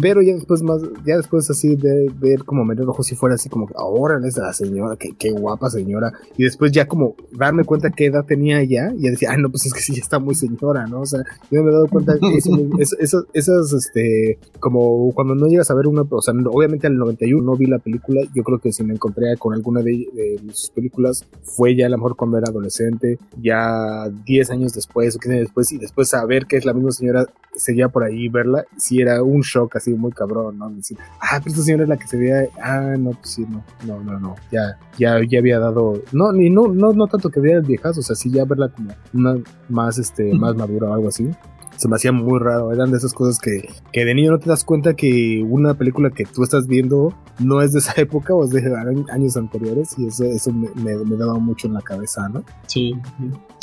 Pero 0.00 0.22
ya 0.22 0.34
después 0.34 0.62
más, 0.62 0.82
ya 1.06 1.16
después 1.16 1.48
así 1.50 1.76
de 1.76 2.10
ver 2.18 2.44
como 2.44 2.64
María 2.64 2.84
Rojo 2.84 3.02
si 3.02 3.14
fuera 3.14 3.34
así 3.34 3.48
como, 3.48 3.68
ahora 3.76 4.18
es 4.26 4.36
la 4.36 4.52
señora, 4.52 4.96
qué, 4.96 5.14
qué, 5.18 5.30
guapa 5.30 5.70
señora. 5.70 6.12
Y 6.36 6.44
después 6.44 6.72
ya 6.72 6.86
como 6.86 7.14
darme 7.32 7.64
cuenta 7.64 7.90
qué 7.90 8.06
edad 8.06 8.24
tenía 8.24 8.62
ya, 8.64 8.92
y 8.96 9.02
ya 9.02 9.10
decía, 9.10 9.30
ay 9.32 9.42
no, 9.42 9.50
pues 9.50 9.66
es 9.66 9.72
que 9.72 9.80
sí, 9.80 9.94
ya 9.94 10.00
está 10.00 10.18
muy 10.18 10.34
señora, 10.34 10.86
¿no? 10.86 11.02
O 11.02 11.06
sea, 11.06 11.20
yo 11.50 11.62
me 11.62 11.70
he 11.70 11.72
dado 11.72 11.86
cuenta 11.88 12.18
que 12.18 12.38
esas, 12.78 13.72
este, 13.72 14.38
como 14.58 15.12
cuando 15.12 15.34
no 15.34 15.46
llegas 15.46 15.70
a 15.70 15.74
ver 15.74 15.86
una, 15.86 16.02
o 16.08 16.22
sea, 16.22 16.34
obviamente 16.50 16.86
al 16.86 16.96
91 16.96 17.42
no 17.42 17.56
vi 17.56 17.66
la 17.66 17.78
película, 17.78 18.22
yo 18.34 18.42
creo 18.42 18.58
que 18.58 18.72
si 18.72 18.82
me 18.84 18.94
encontré 18.94 19.36
con 19.38 19.54
alguna 19.54 19.82
de, 19.82 20.08
de 20.12 20.40
sus 20.52 20.70
películas, 20.70 21.26
fue 21.42 21.76
ya 21.76 21.86
a 21.86 21.88
lo 21.88 21.98
mejor 21.98 22.16
cuando 22.16 22.38
era 22.38 22.48
adolescente, 22.48 23.18
ya 23.40 24.08
10 24.24 24.50
años 24.50 24.72
después 24.72 25.14
o 25.16 25.18
15 25.18 25.34
años 25.36 25.46
después, 25.48 25.72
y 25.72 25.78
después 25.78 26.08
saber 26.08 26.46
que 26.46 26.56
es 26.56 26.64
la 26.64 26.72
misma 26.72 26.90
señora, 26.90 27.26
seguía 27.54 27.88
por 27.88 28.04
ahí 28.04 28.28
verla, 28.28 28.64
si 28.76 29.00
era 29.00 29.22
un 29.22 29.40
shock 29.40 29.67
así 29.76 29.92
muy 29.92 30.12
cabrón, 30.12 30.58
¿no? 30.58 30.70
Decir, 30.70 30.96
ah, 31.20 31.38
pero 31.38 31.50
esta 31.50 31.62
señora 31.62 31.82
es 31.82 31.88
la 31.88 31.96
que 31.98 32.06
se 32.06 32.16
veía, 32.16 32.48
ah, 32.62 32.94
no, 32.98 33.10
pues 33.10 33.30
sí, 33.30 33.46
no, 33.48 33.62
no, 33.86 34.02
no, 34.02 34.18
no, 34.18 34.34
ya, 34.50 34.78
ya, 34.98 35.20
ya 35.28 35.38
había 35.38 35.58
dado, 35.58 36.02
no, 36.12 36.32
ni 36.32 36.48
no, 36.48 36.68
no, 36.68 36.92
no 36.92 37.06
tanto 37.06 37.30
que 37.30 37.40
veía 37.40 37.56
el 37.56 37.62
viejazo, 37.62 38.00
o 38.00 38.02
sea, 38.02 38.16
sí 38.16 38.30
ya 38.30 38.44
verla 38.44 38.70
como 38.70 38.90
una 39.12 39.36
más, 39.68 39.98
este, 39.98 40.32
más 40.34 40.56
madura 40.56 40.88
o 40.88 40.94
algo 40.94 41.08
así 41.08 41.30
se 41.78 41.88
me 41.88 41.94
hacía 41.94 42.12
muy 42.12 42.40
raro. 42.40 42.72
Eran 42.72 42.90
de 42.90 42.98
esas 42.98 43.14
cosas 43.14 43.38
que, 43.38 43.68
que 43.92 44.04
de 44.04 44.14
niño 44.14 44.32
no 44.32 44.38
te 44.38 44.50
das 44.50 44.64
cuenta 44.64 44.94
que 44.94 45.44
una 45.48 45.74
película 45.74 46.10
que 46.10 46.24
tú 46.24 46.42
estás 46.42 46.66
viendo 46.66 47.14
no 47.38 47.62
es 47.62 47.72
de 47.72 47.78
esa 47.78 47.92
época 48.00 48.34
o 48.34 48.44
es 48.44 48.50
de 48.50 48.74
años 49.10 49.36
anteriores 49.36 49.96
y 49.96 50.06
eso, 50.06 50.24
eso 50.24 50.52
me, 50.52 50.68
me, 50.74 51.16
daba 51.16 51.34
mucho 51.34 51.68
en 51.68 51.74
la 51.74 51.80
cabeza, 51.80 52.28
¿no? 52.28 52.42
Sí, 52.66 52.94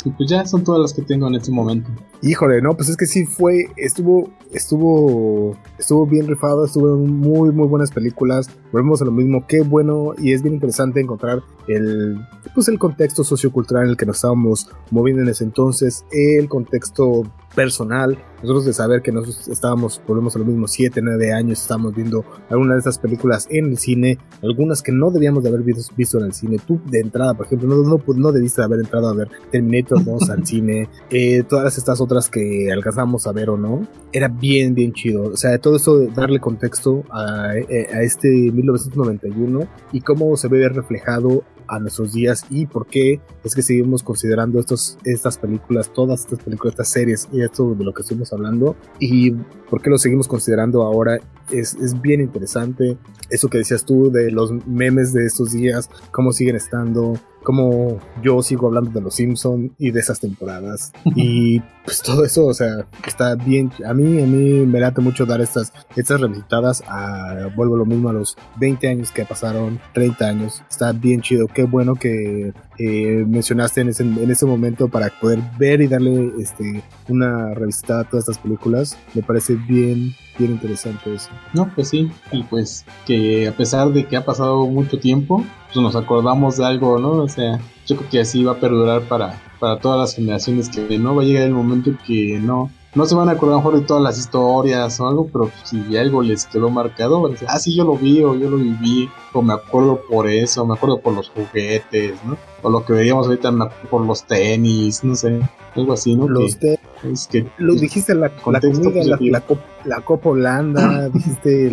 y 0.06 0.10
pues 0.10 0.30
ya 0.30 0.46
son 0.46 0.62
todas 0.62 0.80
las 0.80 0.94
que 0.94 1.02
tengo 1.02 1.26
en 1.26 1.34
este 1.34 1.50
momento. 1.50 1.90
Híjole, 2.22 2.62
no, 2.62 2.76
pues 2.76 2.88
es 2.88 2.96
que 2.96 3.06
sí 3.06 3.26
fue, 3.26 3.66
estuvo, 3.76 4.30
estuvo, 4.52 5.56
estuvo 5.78 6.06
bien 6.06 6.28
rifado, 6.28 6.64
estuvo 6.64 6.96
muy, 6.96 7.50
muy 7.50 7.66
buenas 7.66 7.90
películas. 7.90 8.48
Volvemos 8.70 9.02
a 9.02 9.04
lo 9.04 9.10
mismo, 9.10 9.44
qué 9.48 9.62
bueno 9.62 10.14
y 10.16 10.32
es 10.32 10.42
bien 10.42 10.54
interesante 10.54 11.00
encontrar 11.00 11.42
el, 11.66 12.20
pues 12.54 12.68
el 12.68 12.78
contexto 12.78 13.24
sociocultural 13.24 13.84
en 13.84 13.90
el 13.90 13.96
que 13.96 14.06
nos 14.06 14.16
estábamos 14.16 14.70
moviendo 14.92 15.22
en 15.22 15.28
ese 15.28 15.42
entonces, 15.42 16.04
el 16.12 16.48
contexto 16.48 17.24
personal, 17.56 18.18
nosotros 18.42 18.66
de 18.66 18.72
saber 18.74 19.02
que 19.02 19.10
nosotros 19.10 19.48
estábamos, 19.48 20.00
volvemos 20.06 20.36
a 20.36 20.38
lo 20.38 20.44
mismo, 20.44 20.68
7, 20.68 21.00
9 21.02 21.32
años, 21.32 21.62
estábamos 21.62 21.94
viendo 21.94 22.24
algunas 22.50 22.76
de 22.76 22.78
estas 22.80 22.98
películas 22.98 23.48
en 23.50 23.70
el 23.70 23.78
cine, 23.78 24.18
algunas 24.42 24.82
que 24.82 24.92
no 24.92 25.10
debíamos 25.10 25.42
de 25.42 25.48
haber 25.48 25.62
visto, 25.62 26.18
en 26.18 26.26
el 26.26 26.34
cine. 26.34 26.58
Tú 26.64 26.78
de 26.84 27.00
entrada, 27.00 27.34
por 27.34 27.46
ejemplo, 27.46 27.68
no, 27.68 27.82
no, 27.82 28.14
no 28.14 28.32
debiste 28.32 28.62
haber 28.62 28.80
entrado 28.80 29.08
a 29.08 29.14
ver 29.14 29.30
Terminator 29.50 29.95
2 30.04 30.30
al 30.30 30.46
cine, 30.46 30.88
eh, 31.10 31.42
todas 31.42 31.78
estas 31.78 32.00
otras 32.00 32.28
que 32.28 32.70
alcanzamos 32.72 33.26
a 33.26 33.32
ver 33.32 33.50
o 33.50 33.56
no, 33.56 33.86
era 34.12 34.28
bien, 34.28 34.74
bien 34.74 34.92
chido. 34.92 35.24
O 35.24 35.36
sea, 35.36 35.58
todo 35.58 35.76
eso 35.76 36.06
darle 36.14 36.40
contexto 36.40 37.04
a, 37.10 37.56
eh, 37.56 37.88
a 37.92 38.02
este 38.02 38.28
1991 38.28 39.66
y 39.92 40.00
cómo 40.00 40.36
se 40.36 40.48
ve 40.48 40.68
reflejado 40.68 41.44
a 41.68 41.78
nuestros 41.78 42.12
días 42.12 42.44
y 42.50 42.66
por 42.66 42.86
qué 42.86 43.20
es 43.44 43.54
que 43.54 43.62
seguimos 43.62 44.02
considerando 44.02 44.60
estos, 44.60 44.98
estas 45.04 45.38
películas, 45.38 45.92
todas 45.92 46.20
estas 46.20 46.40
películas, 46.40 46.74
estas 46.74 46.88
series 46.88 47.28
y 47.32 47.42
esto 47.42 47.74
de 47.74 47.84
lo 47.84 47.92
que 47.92 48.02
estuvimos 48.02 48.32
hablando 48.32 48.76
y 48.98 49.32
por 49.70 49.82
qué 49.82 49.90
lo 49.90 49.98
seguimos 49.98 50.28
considerando 50.28 50.82
ahora 50.82 51.18
es, 51.50 51.74
es, 51.74 52.00
bien 52.00 52.20
interesante. 52.20 52.96
Eso 53.30 53.48
que 53.48 53.58
decías 53.58 53.84
tú 53.84 54.10
de 54.10 54.30
los 54.30 54.52
memes 54.66 55.12
de 55.12 55.26
estos 55.26 55.52
días, 55.52 55.90
cómo 56.10 56.32
siguen 56.32 56.56
estando, 56.56 57.18
como 57.46 58.00
yo 58.24 58.42
sigo 58.42 58.66
hablando 58.66 58.90
de 58.90 59.00
los 59.00 59.14
Simpson 59.14 59.72
y 59.78 59.92
de 59.92 60.00
esas 60.00 60.18
temporadas 60.18 60.92
y 61.14 61.60
pues 61.84 62.02
todo 62.02 62.24
eso, 62.24 62.44
o 62.44 62.52
sea, 62.52 62.84
está 63.06 63.36
bien. 63.36 63.70
A 63.86 63.94
mí, 63.94 64.20
a 64.20 64.26
mí 64.26 64.66
me 64.66 64.80
late 64.80 65.00
mucho 65.00 65.24
dar 65.24 65.40
estas, 65.40 65.72
estas 65.94 66.20
revisitadas 66.20 66.82
a, 66.88 67.48
vuelvo 67.54 67.76
lo 67.76 67.86
mismo 67.86 68.08
a 68.08 68.12
los 68.12 68.36
20 68.58 68.88
años 68.88 69.12
que 69.12 69.24
pasaron, 69.24 69.78
30 69.94 70.26
años. 70.26 70.60
Está 70.68 70.90
bien 70.90 71.20
chido. 71.20 71.46
Qué 71.46 71.62
bueno 71.62 71.94
que 71.94 72.52
eh, 72.78 73.24
mencionaste 73.28 73.82
en 73.82 73.90
ese, 73.90 74.02
en 74.02 74.28
ese 74.28 74.44
momento 74.44 74.88
para 74.88 75.08
poder 75.20 75.38
ver 75.56 75.80
y 75.80 75.86
darle 75.86 76.32
este, 76.40 76.82
una 77.08 77.54
revisitada 77.54 78.00
a 78.00 78.04
todas 78.10 78.24
estas 78.24 78.38
películas. 78.38 78.98
Me 79.14 79.22
parece 79.22 79.54
bien, 79.54 80.16
bien 80.38 80.52
interesante 80.52 81.14
eso. 81.14 81.30
No, 81.52 81.70
pues 81.74 81.88
sí, 81.88 82.10
y 82.32 82.42
pues 82.44 82.84
que 83.06 83.48
a 83.48 83.52
pesar 83.52 83.90
de 83.90 84.06
que 84.06 84.16
ha 84.16 84.24
pasado 84.24 84.66
mucho 84.66 84.98
tiempo, 84.98 85.44
pues 85.72 85.82
nos 85.82 85.96
acordamos 85.96 86.56
de 86.56 86.66
algo, 86.66 86.98
¿no? 86.98 87.12
O 87.12 87.28
sea, 87.28 87.60
yo 87.86 87.96
creo 87.96 88.10
que 88.10 88.20
así 88.20 88.44
va 88.44 88.52
a 88.52 88.60
perdurar 88.60 89.02
para, 89.02 89.40
para 89.60 89.78
todas 89.78 89.98
las 89.98 90.14
generaciones 90.14 90.68
que 90.68 90.98
no 90.98 91.14
va 91.14 91.22
a 91.22 91.26
llegar 91.26 91.44
el 91.44 91.54
momento 91.54 91.92
que 92.06 92.38
no 92.40 92.70
no 92.96 93.04
se 93.04 93.14
van 93.14 93.28
a 93.28 93.32
acordar 93.32 93.58
mejor 93.58 93.78
de 93.78 93.86
todas 93.86 94.02
las 94.02 94.18
historias 94.18 94.98
o 95.00 95.06
algo, 95.06 95.28
pero 95.30 95.50
si 95.64 95.96
algo 95.98 96.22
les 96.22 96.46
quedó 96.46 96.70
marcado, 96.70 97.20
van 97.20 97.32
a 97.32 97.34
decir, 97.34 97.46
ah, 97.50 97.58
sí, 97.58 97.76
yo 97.76 97.84
lo 97.84 97.94
vi 97.94 98.22
o 98.22 98.34
yo 98.34 98.48
lo 98.48 98.56
viví, 98.56 99.10
o 99.34 99.42
me 99.42 99.52
acuerdo 99.52 100.00
por 100.08 100.26
eso, 100.26 100.64
me 100.64 100.74
acuerdo 100.74 100.98
por 101.00 101.12
los 101.12 101.28
juguetes, 101.28 102.14
¿no? 102.24 102.38
O 102.62 102.70
lo 102.70 102.86
que 102.86 102.94
veíamos 102.94 103.26
ahorita 103.26 103.52
por 103.90 104.00
los 104.00 104.24
tenis, 104.24 105.04
no 105.04 105.14
sé, 105.14 105.40
algo 105.74 105.92
así, 105.92 106.16
¿no? 106.16 106.26
Los 106.26 106.58
tenis. 106.58 107.28
que, 107.30 107.46
lo 107.58 107.74
dijiste 107.74 108.14
la, 108.14 108.32
la 108.46 108.60
comida, 108.62 109.04
la, 109.04 109.18
la, 109.20 109.40
la, 109.86 110.00
Copa 110.00 110.30
Holanda, 110.30 111.08
dijiste, 111.12 111.70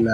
la, 0.00 0.12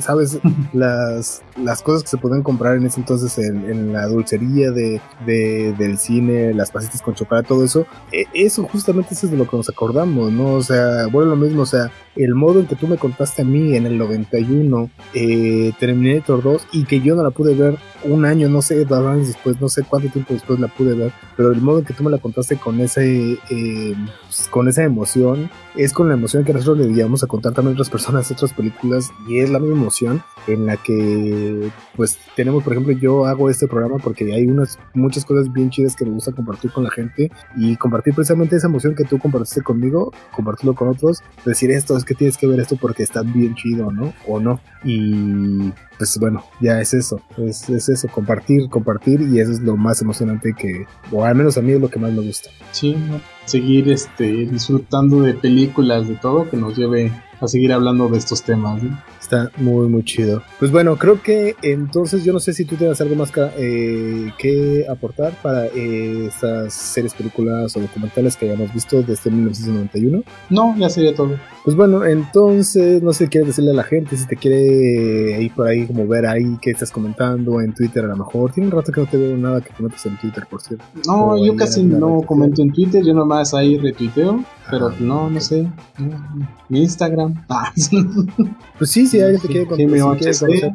¿sabes? 0.00 0.38
las, 0.72 1.42
las 1.62 1.82
cosas 1.82 2.02
que 2.02 2.08
se 2.08 2.16
pueden 2.16 2.42
comprar 2.42 2.76
en 2.76 2.86
ese 2.86 3.00
entonces 3.00 3.38
en, 3.38 3.92
la 3.92 4.06
dulcería 4.06 4.70
de, 4.70 5.00
de, 5.24 5.74
del 5.78 5.98
cine, 5.98 6.52
las 6.54 6.70
pasitas 6.70 7.02
con 7.02 7.14
chocolate, 7.14 7.48
todo 7.48 7.64
eso. 7.64 7.86
E, 8.12 8.26
eso 8.34 8.64
justamente 8.64 9.14
es 9.14 9.30
de 9.30 9.36
lo 9.36 9.48
que 9.48 9.56
nos 9.56 9.68
acordamos, 9.68 10.32
¿no? 10.32 10.54
O 10.54 10.62
sea, 10.62 11.06
bueno, 11.06 11.30
lo 11.30 11.36
mismo, 11.36 11.62
o 11.62 11.66
sea, 11.66 11.90
el 12.16 12.34
modo 12.34 12.60
en 12.60 12.66
que 12.66 12.76
tú 12.76 12.86
me 12.86 12.96
contaste 12.96 13.42
a 13.42 13.44
mí 13.44 13.76
en 13.76 13.86
el 13.86 13.98
91, 13.98 14.90
eh, 15.14 15.72
Terminator 15.78 16.42
2, 16.42 16.68
y 16.72 16.84
que 16.84 17.00
yo 17.00 17.14
no 17.14 17.22
la 17.22 17.30
pude 17.30 17.54
ver 17.54 17.78
un 18.04 18.24
año, 18.24 18.48
no 18.48 18.62
sé, 18.62 18.84
dos 18.84 19.06
años 19.06 19.28
después, 19.28 19.60
no 19.60 19.68
sé 19.68 19.82
cuánto 19.82 20.08
tiempo 20.08 20.34
después 20.34 20.58
la 20.58 20.68
pude 20.68 20.94
ver, 20.94 21.12
pero 21.36 21.52
el 21.52 21.60
modo 21.60 21.80
en 21.80 21.84
que 21.84 21.94
tú 21.94 22.04
me 22.04 22.10
la 22.10 22.18
contaste 22.18 22.56
con 22.56 22.80
ese, 22.80 23.32
eh, 23.50 23.94
pues, 24.24 24.48
con 24.48 24.68
esa 24.68 24.84
emoción, 24.84 25.50
es 25.76 25.92
con 25.92 26.08
la 26.08 26.14
emoción 26.14 26.44
que 26.44 26.52
nosotros 26.52 26.78
le 26.78 26.85
donde 26.86 26.96
digamos 26.96 27.22
a 27.22 27.26
contar 27.26 27.52
también 27.52 27.72
a 27.72 27.74
otras 27.74 27.90
personas 27.90 28.30
otras 28.30 28.52
películas 28.52 29.10
y 29.28 29.38
es 29.38 29.50
la 29.50 29.58
misma 29.58 29.76
emoción 29.76 30.22
en 30.46 30.66
la 30.66 30.76
que 30.76 31.70
pues 31.96 32.18
tenemos 32.34 32.62
por 32.62 32.72
ejemplo 32.72 32.92
yo 32.92 33.26
hago 33.26 33.50
este 33.50 33.66
programa 33.66 33.98
porque 33.98 34.32
hay 34.32 34.46
unas 34.46 34.78
muchas 34.94 35.24
cosas 35.24 35.52
bien 35.52 35.70
chidas 35.70 35.96
que 35.96 36.04
me 36.04 36.12
gusta 36.12 36.32
compartir 36.32 36.70
con 36.70 36.84
la 36.84 36.90
gente 36.90 37.30
y 37.56 37.76
compartir 37.76 38.14
precisamente 38.14 38.56
esa 38.56 38.68
emoción 38.68 38.94
que 38.94 39.04
tú 39.04 39.18
compartiste 39.18 39.62
conmigo 39.62 40.12
compartirlo 40.34 40.74
con 40.74 40.88
otros 40.88 41.22
decir 41.44 41.70
esto 41.70 41.96
es 41.96 42.04
que 42.04 42.14
tienes 42.14 42.36
que 42.36 42.46
ver 42.46 42.60
esto 42.60 42.76
porque 42.76 43.02
está 43.02 43.22
bien 43.22 43.54
chido 43.54 43.86
no 43.90 44.12
o 44.26 44.40
no. 44.40 44.60
Y 44.84 45.72
pues 45.98 46.18
bueno, 46.18 46.44
ya 46.60 46.80
es 46.80 46.94
eso, 46.94 47.20
es, 47.38 47.68
es, 47.68 47.88
eso, 47.88 48.08
compartir, 48.08 48.68
compartir 48.68 49.20
y 49.22 49.40
eso 49.40 49.52
es 49.52 49.60
lo 49.60 49.76
más 49.76 50.02
emocionante 50.02 50.54
que, 50.56 50.86
o 51.10 51.24
al 51.24 51.34
menos 51.34 51.56
a 51.56 51.62
mí 51.62 51.72
es 51.72 51.80
lo 51.80 51.88
que 51.88 51.98
más 51.98 52.12
me 52.12 52.22
gusta. 52.22 52.50
Sí, 52.72 52.96
seguir 53.46 53.90
este, 53.90 54.46
disfrutando 54.46 55.22
de 55.22 55.34
películas, 55.34 56.08
de 56.08 56.14
todo, 56.16 56.48
que 56.48 56.56
nos 56.56 56.76
lleve 56.76 57.12
a 57.40 57.48
seguir 57.48 57.72
hablando 57.72 58.08
de 58.08 58.18
estos 58.18 58.42
temas. 58.42 58.82
Está 59.26 59.50
muy, 59.56 59.88
muy 59.88 60.04
chido. 60.04 60.40
Pues 60.60 60.70
bueno, 60.70 60.94
creo 60.94 61.20
que 61.20 61.56
entonces 61.62 62.22
yo 62.22 62.32
no 62.32 62.38
sé 62.38 62.52
si 62.52 62.64
tú 62.64 62.76
tienes 62.76 63.00
algo 63.00 63.16
más 63.16 63.32
que, 63.32 63.40
eh, 63.56 64.32
que 64.38 64.86
aportar 64.88 65.32
para 65.42 65.66
eh, 65.66 66.26
estas 66.28 66.72
series, 66.72 67.12
películas 67.12 67.76
o 67.76 67.80
documentales 67.80 68.36
que 68.36 68.48
hayamos 68.48 68.72
visto 68.72 69.02
desde 69.02 69.32
1991. 69.32 70.22
No, 70.48 70.76
ya 70.78 70.88
sería 70.88 71.12
todo. 71.12 71.32
Pues 71.64 71.76
bueno, 71.76 72.04
entonces 72.04 73.02
no 73.02 73.12
sé 73.12 73.24
qué 73.24 73.30
quieres 73.30 73.48
decirle 73.48 73.72
a 73.72 73.74
la 73.74 73.82
gente, 73.82 74.16
si 74.16 74.28
te 74.28 74.36
quiere 74.36 75.42
ir 75.42 75.52
por 75.52 75.66
ahí 75.66 75.84
como 75.88 76.06
ver 76.06 76.24
ahí 76.24 76.56
qué 76.62 76.70
estás 76.70 76.92
comentando 76.92 77.60
en 77.60 77.74
Twitter 77.74 78.04
a 78.04 78.08
lo 78.08 78.16
mejor. 78.18 78.52
Tiene 78.52 78.68
un 78.68 78.76
rato 78.76 78.92
que 78.92 79.00
no 79.00 79.06
te 79.08 79.16
veo 79.16 79.36
nada 79.36 79.60
que 79.60 79.74
comentes 79.74 80.06
en 80.06 80.16
Twitter, 80.18 80.46
por 80.48 80.62
cierto. 80.62 80.84
No, 81.04 81.44
yo 81.44 81.56
casi 81.56 81.82
no 81.82 82.22
comento 82.22 82.62
en 82.62 82.72
Twitter, 82.72 83.04
yo 83.04 83.12
nomás 83.12 83.54
ahí 83.54 83.76
retuiteo, 83.76 84.44
pero 84.70 84.92
no, 85.00 85.28
no 85.28 85.40
sé. 85.40 85.66
Mi 86.68 86.82
Instagram. 86.82 87.44
Ah. 87.48 87.72
Pues 88.78 88.90
sí, 88.90 89.06
si 89.16 89.22
alguien 89.22 89.40
te 89.40 89.48
quiere 89.48 89.66
conocer, 89.66 90.72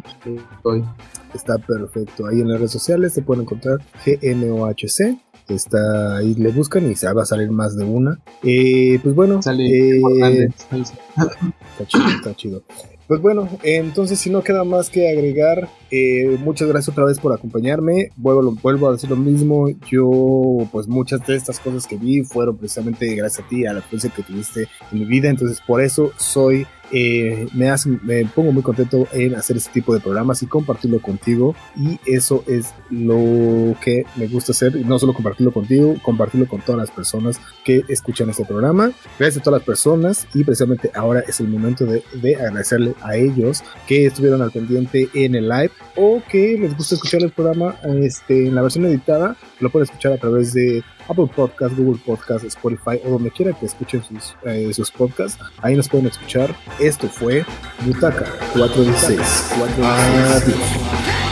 está 1.34 1.58
perfecto. 1.58 2.28
Ahí 2.28 2.42
en 2.42 2.50
las 2.50 2.58
redes 2.60 2.72
sociales 2.72 3.14
se 3.14 3.22
pueden 3.22 3.44
encontrar 3.44 3.80
GMOHC. 4.06 5.18
Está 5.48 6.18
ahí, 6.18 6.34
le 6.36 6.50
buscan 6.50 6.90
y 6.90 6.96
se 6.96 7.12
va 7.12 7.24
a 7.24 7.26
salir 7.26 7.52
más 7.52 7.76
de 7.76 7.84
una. 7.84 8.20
Eh, 8.44 9.00
pues 9.04 9.16
bueno, 9.16 9.42
Sale 9.42 9.98
eh, 9.98 10.50
está 10.72 11.86
chido, 11.88 12.08
está 12.08 12.36
chido. 12.36 12.64
Pues 13.08 13.20
bueno, 13.20 13.50
entonces 13.64 14.20
si 14.20 14.30
no 14.30 14.42
queda 14.42 14.64
más 14.64 14.90
que 14.90 15.10
agregar, 15.10 15.68
eh, 15.90 16.38
muchas 16.40 16.70
gracias 16.70 16.94
otra 16.94 17.04
vez 17.04 17.20
por 17.20 17.34
acompañarme. 17.34 18.12
Vuelvo, 18.16 18.56
vuelvo 18.62 18.88
a 18.88 18.94
decir 18.94 19.10
lo 19.10 19.18
mismo. 19.18 19.68
Yo, 19.90 20.70
pues 20.72 20.88
muchas 20.88 21.26
de 21.28 21.36
estas 21.36 21.60
cosas 21.60 21.86
que 21.86 21.98
vi 21.98 22.24
fueron 22.24 22.56
precisamente 22.56 23.14
gracias 23.14 23.46
a 23.46 23.50
ti, 23.50 23.66
a 23.66 23.74
la 23.74 23.80
influencia 23.80 24.10
que 24.16 24.24
tuviste 24.24 24.70
en 24.94 25.00
mi 25.00 25.04
vida. 25.04 25.28
Entonces 25.28 25.60
por 25.60 25.82
eso 25.82 26.14
soy 26.16 26.66
eh, 26.92 27.48
me, 27.54 28.26
pongo 28.26 28.52
muy 28.52 28.64
contento 28.64 29.08
en 29.12 29.36
hacer 29.36 29.58
este 29.58 29.72
tipo 29.72 29.94
de 29.94 30.00
programas 30.00 30.44
y 30.44 30.48
compartirlo 30.48 31.02
contigo. 31.02 31.56
Y 31.76 32.00
eso 32.06 32.44
es 32.48 32.74
lo 32.90 33.76
que 33.82 34.06
me 34.16 34.28
gusta 34.28 34.52
hacer. 34.52 34.76
Y 34.76 34.84
no 34.84 35.00
solo 35.00 35.14
compartirlo 35.14 35.52
contigo, 35.52 35.96
compartirlo 36.02 36.48
con 36.48 36.62
todas 36.62 36.80
las 36.80 36.92
personas 36.92 37.40
que 37.64 37.84
escuchan 37.88 38.30
este 38.30 38.46
programa. 38.46 38.92
Gracias 39.18 39.42
a 39.42 39.44
todas 39.44 39.60
las 39.62 39.66
personas. 39.66 40.28
Y 40.34 40.44
precisamente 40.44 40.92
ahora 40.94 41.22
es 41.22 41.40
el 41.40 41.48
momento 41.48 41.86
de, 41.86 42.04
de 42.22 42.36
agradecerle 42.36 42.94
a 43.02 43.16
ellos 43.16 43.64
que 43.88 44.06
estuvieron 44.06 44.42
al 44.42 44.52
pendiente 44.52 45.10
en 45.14 45.36
el 45.36 45.48
live 45.48 45.72
o 45.96 46.22
que 46.30 46.58
les 46.58 46.76
gusta 46.76 46.96
escuchar 46.96 47.22
el 47.22 47.32
programa 47.32 47.76
este, 48.02 48.48
en 48.48 48.56
la 48.56 48.62
versión 48.62 48.86
editada. 48.86 49.36
Lo 49.60 49.70
pueden 49.70 49.86
escuchar 49.86 50.14
a 50.14 50.18
través 50.18 50.54
de 50.54 50.84
Apple 51.12 51.28
Podcast, 51.28 51.76
Google 51.76 52.00
Podcast, 52.06 52.46
Spotify 52.46 53.02
o 53.06 53.12
donde 53.12 53.32
quiera 53.32 53.54
que 53.54 53.66
escuchen 53.66 54.02
sus, 54.04 54.36
eh, 54.46 54.72
podcasts. 54.98 55.38
Ahí 55.62 55.76
nos 55.76 55.90
pueden 55.90 56.08
escuchar. 56.08 56.56
Esto 56.80 57.08
fue 57.08 57.46
Butaca 57.86 58.26
416. 58.54 59.54
416. 59.58 60.44
Adiós. 60.44 61.31